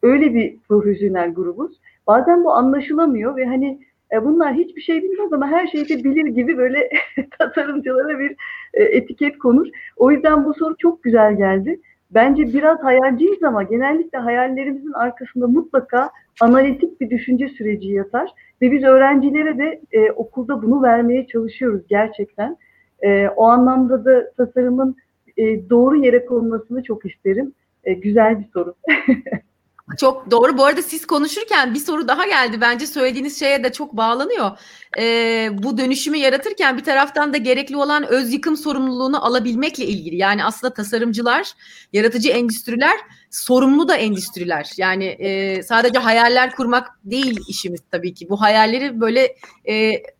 öyle 0.02 0.34
bir 0.34 0.58
profesyonel 0.68 1.34
grubuz. 1.34 1.80
Bazen 2.08 2.44
bu 2.44 2.52
anlaşılamıyor 2.52 3.36
ve 3.36 3.44
hani 3.46 3.80
e, 4.12 4.24
bunlar 4.24 4.54
hiçbir 4.54 4.80
şey 4.80 5.02
bilmez 5.02 5.32
ama 5.32 5.48
her 5.48 5.66
şeyi 5.66 5.88
de 5.88 6.04
bilir 6.04 6.26
gibi 6.26 6.58
böyle 6.58 6.90
tasarımcılara 7.38 8.18
bir 8.18 8.36
e, 8.74 8.82
etiket 8.82 9.38
konur. 9.38 9.66
O 9.96 10.10
yüzden 10.10 10.44
bu 10.44 10.54
soru 10.54 10.76
çok 10.76 11.02
güzel 11.02 11.36
geldi. 11.36 11.80
Bence 12.10 12.42
biraz 12.42 12.78
hayalciyiz 12.84 13.42
ama 13.42 13.62
genellikle 13.62 14.18
hayallerimizin 14.18 14.92
arkasında 14.92 15.46
mutlaka 15.46 16.10
analitik 16.40 17.00
bir 17.00 17.10
düşünce 17.10 17.48
süreci 17.48 17.88
yatar. 17.88 18.30
Ve 18.62 18.72
biz 18.72 18.84
öğrencilere 18.84 19.58
de 19.58 19.80
e, 19.92 20.10
okulda 20.10 20.62
bunu 20.62 20.82
vermeye 20.82 21.26
çalışıyoruz 21.26 21.82
gerçekten. 21.88 22.56
E, 23.00 23.28
o 23.28 23.44
anlamda 23.44 24.04
da 24.04 24.32
tasarımın 24.36 24.96
e, 25.36 25.70
doğru 25.70 25.96
yere 25.96 26.26
konulmasını 26.26 26.82
çok 26.82 27.06
isterim. 27.06 27.52
E, 27.84 27.92
güzel 27.92 28.38
bir 28.38 28.46
soru. 28.52 28.74
Çok 29.96 30.30
doğru. 30.30 30.58
Bu 30.58 30.64
arada 30.64 30.82
siz 30.82 31.06
konuşurken 31.06 31.74
bir 31.74 31.78
soru 31.78 32.08
daha 32.08 32.26
geldi. 32.26 32.60
Bence 32.60 32.86
söylediğiniz 32.86 33.40
şeye 33.40 33.64
de 33.64 33.72
çok 33.72 33.96
bağlanıyor. 33.96 34.50
Ee, 34.98 35.50
bu 35.52 35.78
dönüşümü 35.78 36.16
yaratırken 36.16 36.78
bir 36.78 36.84
taraftan 36.84 37.32
da 37.32 37.36
gerekli 37.36 37.76
olan 37.76 38.06
öz 38.08 38.32
yıkım 38.32 38.56
sorumluluğunu 38.56 39.26
alabilmekle 39.26 39.84
ilgili. 39.84 40.16
Yani 40.16 40.44
aslında 40.44 40.74
tasarımcılar, 40.74 41.52
yaratıcı 41.92 42.28
endüstriler, 42.28 42.98
sorumlu 43.30 43.88
da 43.88 43.96
endüstriler. 43.96 44.70
Yani 44.76 45.04
e, 45.04 45.62
sadece 45.62 45.98
hayaller 45.98 46.54
kurmak 46.56 46.98
değil 47.04 47.40
işimiz 47.48 47.80
tabii 47.90 48.14
ki. 48.14 48.28
Bu 48.28 48.40
hayalleri 48.40 49.00
böyle 49.00 49.36
e, 49.64 49.74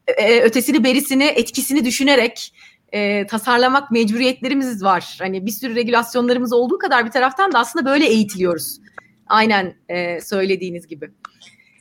e, 0.07 0.41
ötesini, 0.41 0.85
berisini, 0.85 1.25
etkisini 1.25 1.85
düşünerek 1.85 2.53
e, 2.93 3.27
tasarlamak 3.27 3.91
mecburiyetlerimiz 3.91 4.85
var. 4.85 5.17
Hani 5.21 5.47
bir 5.47 5.51
sürü 5.51 5.75
regülasyonlarımız 5.75 6.53
olduğu 6.53 6.79
kadar 6.79 7.07
bir 7.07 7.11
taraftan 7.11 7.53
da 7.53 7.59
aslında 7.59 7.85
böyle 7.85 8.07
eğitiliyoruz. 8.07 8.81
Aynen 9.29 9.75
e, 9.89 10.21
söylediğiniz 10.21 10.87
gibi. 10.87 11.11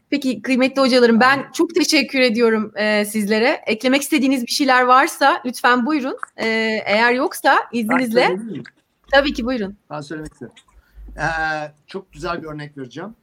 Peki 0.09 0.41
kıymetli 0.41 0.81
hocalarım 0.81 1.19
ben 1.19 1.51
çok 1.53 1.75
teşekkür 1.75 2.19
ediyorum 2.19 2.71
e, 2.75 3.05
sizlere. 3.05 3.61
Eklemek 3.67 4.01
istediğiniz 4.01 4.41
bir 4.41 4.51
şeyler 4.51 4.81
varsa 4.81 5.41
lütfen 5.45 5.85
buyurun. 5.85 6.17
E, 6.37 6.47
eğer 6.85 7.13
yoksa 7.13 7.57
izninizle. 7.73 8.37
Tabii 9.11 9.33
ki 9.33 9.45
buyurun. 9.45 9.77
Ben 9.89 10.01
söylemek 10.01 10.33
istedim. 10.33 10.53
Ee, 11.17 11.71
çok 11.87 12.11
güzel 12.11 12.43
bir 12.43 12.47
örnek 12.47 12.77
vereceğim. 12.77 13.15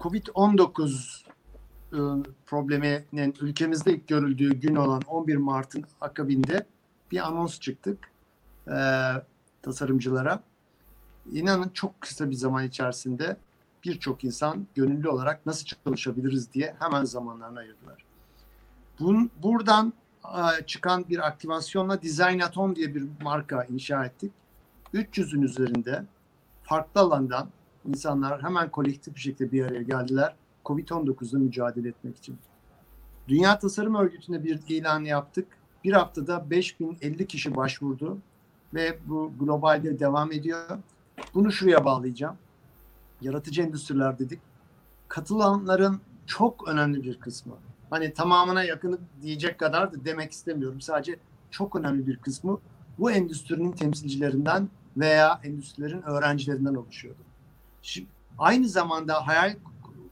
Covid-19 0.00 1.24
e, 1.92 1.98
probleminin 2.46 3.34
ülkemizde 3.40 3.92
ilk 3.92 4.08
görüldüğü 4.08 4.54
gün 4.54 4.74
olan 4.76 5.02
11 5.06 5.36
Mart'ın 5.36 5.84
akabinde 6.00 6.66
bir 7.10 7.26
anons 7.26 7.60
çıktık 7.60 7.98
e, 8.68 8.78
tasarımcılara. 9.62 10.42
İnanın 11.32 11.68
çok 11.68 12.00
kısa 12.00 12.30
bir 12.30 12.34
zaman 12.34 12.64
içerisinde 12.64 13.36
birçok 13.86 14.24
insan 14.24 14.66
gönüllü 14.74 15.08
olarak 15.08 15.46
nasıl 15.46 15.66
çalışabiliriz 15.66 16.52
diye 16.52 16.76
hemen 16.78 17.04
zamanlarını 17.04 17.58
ayırdılar. 17.58 18.04
Bun, 19.00 19.30
buradan 19.42 19.92
e, 20.24 20.66
çıkan 20.66 21.04
bir 21.08 21.26
aktivasyonla 21.26 22.02
Designaton 22.02 22.76
diye 22.76 22.94
bir 22.94 23.04
marka 23.22 23.64
inşa 23.64 24.04
ettik. 24.04 24.32
300'ün 24.94 25.42
üzerinde 25.42 26.04
farklı 26.62 27.00
alandan 27.00 27.48
insanlar 27.88 28.42
hemen 28.42 28.70
kolektif 28.70 29.14
bir 29.14 29.20
şekilde 29.20 29.52
bir 29.52 29.64
araya 29.64 29.82
geldiler. 29.82 30.34
Covid-19'la 30.64 31.38
mücadele 31.38 31.88
etmek 31.88 32.16
için. 32.16 32.38
Dünya 33.28 33.58
Tasarım 33.58 33.94
Örgütü'ne 33.94 34.44
bir 34.44 34.60
ilan 34.68 35.04
yaptık. 35.04 35.46
Bir 35.84 35.92
haftada 35.92 36.50
5050 36.50 37.26
kişi 37.26 37.56
başvurdu 37.56 38.18
ve 38.74 38.98
bu 39.06 39.32
globalde 39.40 39.98
devam 39.98 40.32
ediyor. 40.32 40.78
Bunu 41.34 41.52
şuraya 41.52 41.84
bağlayacağım. 41.84 42.36
Yaratıcı 43.20 43.62
endüstriler 43.62 44.18
dedik. 44.18 44.40
Katılanların 45.08 46.00
çok 46.26 46.68
önemli 46.68 47.02
bir 47.02 47.20
kısmı. 47.20 47.54
Hani 47.90 48.12
tamamına 48.14 48.64
yakını 48.64 48.98
diyecek 49.22 49.58
kadar 49.58 49.92
da 49.92 50.04
demek 50.04 50.32
istemiyorum. 50.32 50.80
Sadece 50.80 51.18
çok 51.50 51.76
önemli 51.76 52.06
bir 52.06 52.16
kısmı 52.16 52.58
bu 52.98 53.10
endüstrinin 53.10 53.72
temsilcilerinden 53.72 54.68
veya 54.96 55.40
endüstrilerin 55.44 56.02
öğrencilerinden 56.02 56.74
oluşuyordu. 56.74 57.20
Şimdi, 57.82 58.08
aynı 58.38 58.68
zamanda 58.68 59.26
hayal 59.26 59.56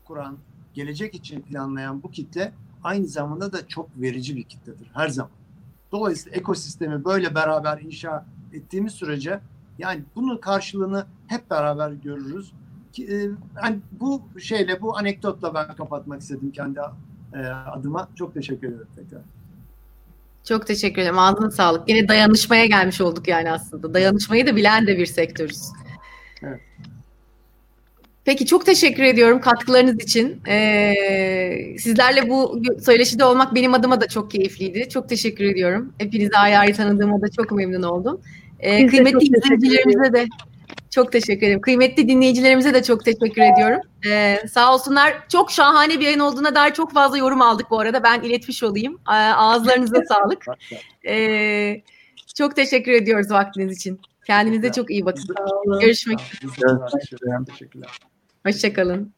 kuran, 0.05 0.39
gelecek 0.75 1.15
için 1.15 1.41
planlayan 1.41 2.03
bu 2.03 2.11
kitle 2.11 2.53
aynı 2.85 3.07
zamanda 3.07 3.53
da 3.53 3.69
çok 3.69 3.89
verici 3.97 4.37
bir 4.37 4.43
kitledir 4.43 4.91
her 4.95 5.09
zaman. 5.09 5.33
Dolayısıyla 5.93 6.39
ekosistemi 6.39 7.05
böyle 7.05 7.35
beraber 7.35 7.81
inşa 7.81 8.27
ettiğimiz 8.53 8.93
sürece 8.93 9.41
yani 9.79 10.03
bunun 10.17 10.39
karşılığını 10.39 11.07
hep 11.27 11.51
beraber 11.51 11.91
görürüz. 11.93 12.53
Ki, 12.95 13.05
e, 13.05 13.17
yani 13.63 13.79
bu 14.01 14.23
şeyle 14.41 14.81
bu 14.81 14.97
anekdotla 14.97 15.55
ben 15.55 15.77
kapatmak 15.77 16.21
istedim 16.21 16.51
kendi 16.51 16.81
e, 17.35 17.39
adıma. 17.49 18.09
Çok 18.15 18.35
teşekkür 18.35 18.69
ederim 18.69 18.87
tekrar. 18.97 19.23
Çok 20.45 20.67
teşekkür 20.67 21.03
ederim. 21.03 21.19
Ağzına 21.19 21.51
sağlık. 21.51 21.89
Yine 21.89 22.09
dayanışmaya 22.09 22.67
gelmiş 22.67 23.01
olduk 23.01 23.29
yani 23.29 23.53
aslında. 23.53 23.95
Dayanışmayı 23.95 24.47
da 24.47 24.57
bilen 24.57 24.87
de 24.87 24.99
bir 24.99 25.07
sektörüz. 25.07 25.63
Evet. 26.43 26.61
Peki 28.25 28.47
çok 28.47 28.67
teşekkür 28.67 29.03
ediyorum 29.03 29.41
katkılarınız 29.41 30.03
için. 30.03 30.41
Ee, 30.49 30.95
sizlerle 31.79 32.31
bu 32.31 32.63
söyleşide 32.85 33.25
olmak 33.25 33.55
benim 33.55 33.75
adıma 33.75 34.01
da 34.01 34.09
çok 34.09 34.31
keyifliydi. 34.31 34.89
Çok 34.89 35.09
teşekkür 35.09 35.45
ediyorum. 35.45 35.93
Hepinizi 35.99 36.37
ayrı 36.37 36.59
ayrı 36.59 36.77
tanıdığıma 36.77 37.23
da 37.23 37.29
çok 37.29 37.53
memnun 37.53 37.83
oldum. 37.83 38.21
Ee, 38.61 38.87
kıymetli 38.87 39.25
izleyicilerimize 39.25 40.13
de 40.13 40.27
çok 40.91 41.13
teşekkür 41.13 41.47
ederim. 41.47 41.61
Kıymetli 41.61 42.09
dinleyicilerimize 42.09 42.75
de 42.75 42.83
çok 42.83 43.05
teşekkür 43.05 43.43
ediyorum. 43.43 43.81
Ee, 44.07 44.39
sağ 44.49 44.75
olsunlar. 44.75 45.29
Çok 45.29 45.51
şahane 45.51 46.01
bir 46.01 46.05
yayın 46.05 46.19
olduğuna 46.19 46.55
dair 46.55 46.73
çok 46.73 46.93
fazla 46.93 47.19
yorum 47.19 47.43
aldık 47.43 47.71
bu 47.71 47.81
arada. 47.81 48.03
Ben 48.03 48.21
iletmiş 48.21 48.63
olayım. 48.63 48.99
Ağızlarınıza 49.07 50.03
sağlık. 50.09 50.45
Ee, 51.09 51.83
çok 52.35 52.57
teşekkür 52.57 52.93
ediyoruz 52.93 53.31
vaktiniz 53.31 53.77
için. 53.77 54.01
Kendinize 54.27 54.73
çok 54.73 54.91
iyi 54.91 55.05
bakın. 55.07 55.25
Görüşmek 55.81 56.21
üzere. 56.21 56.79
Teşekkürler. 57.47 57.91
Hoşçakalın. 58.47 59.13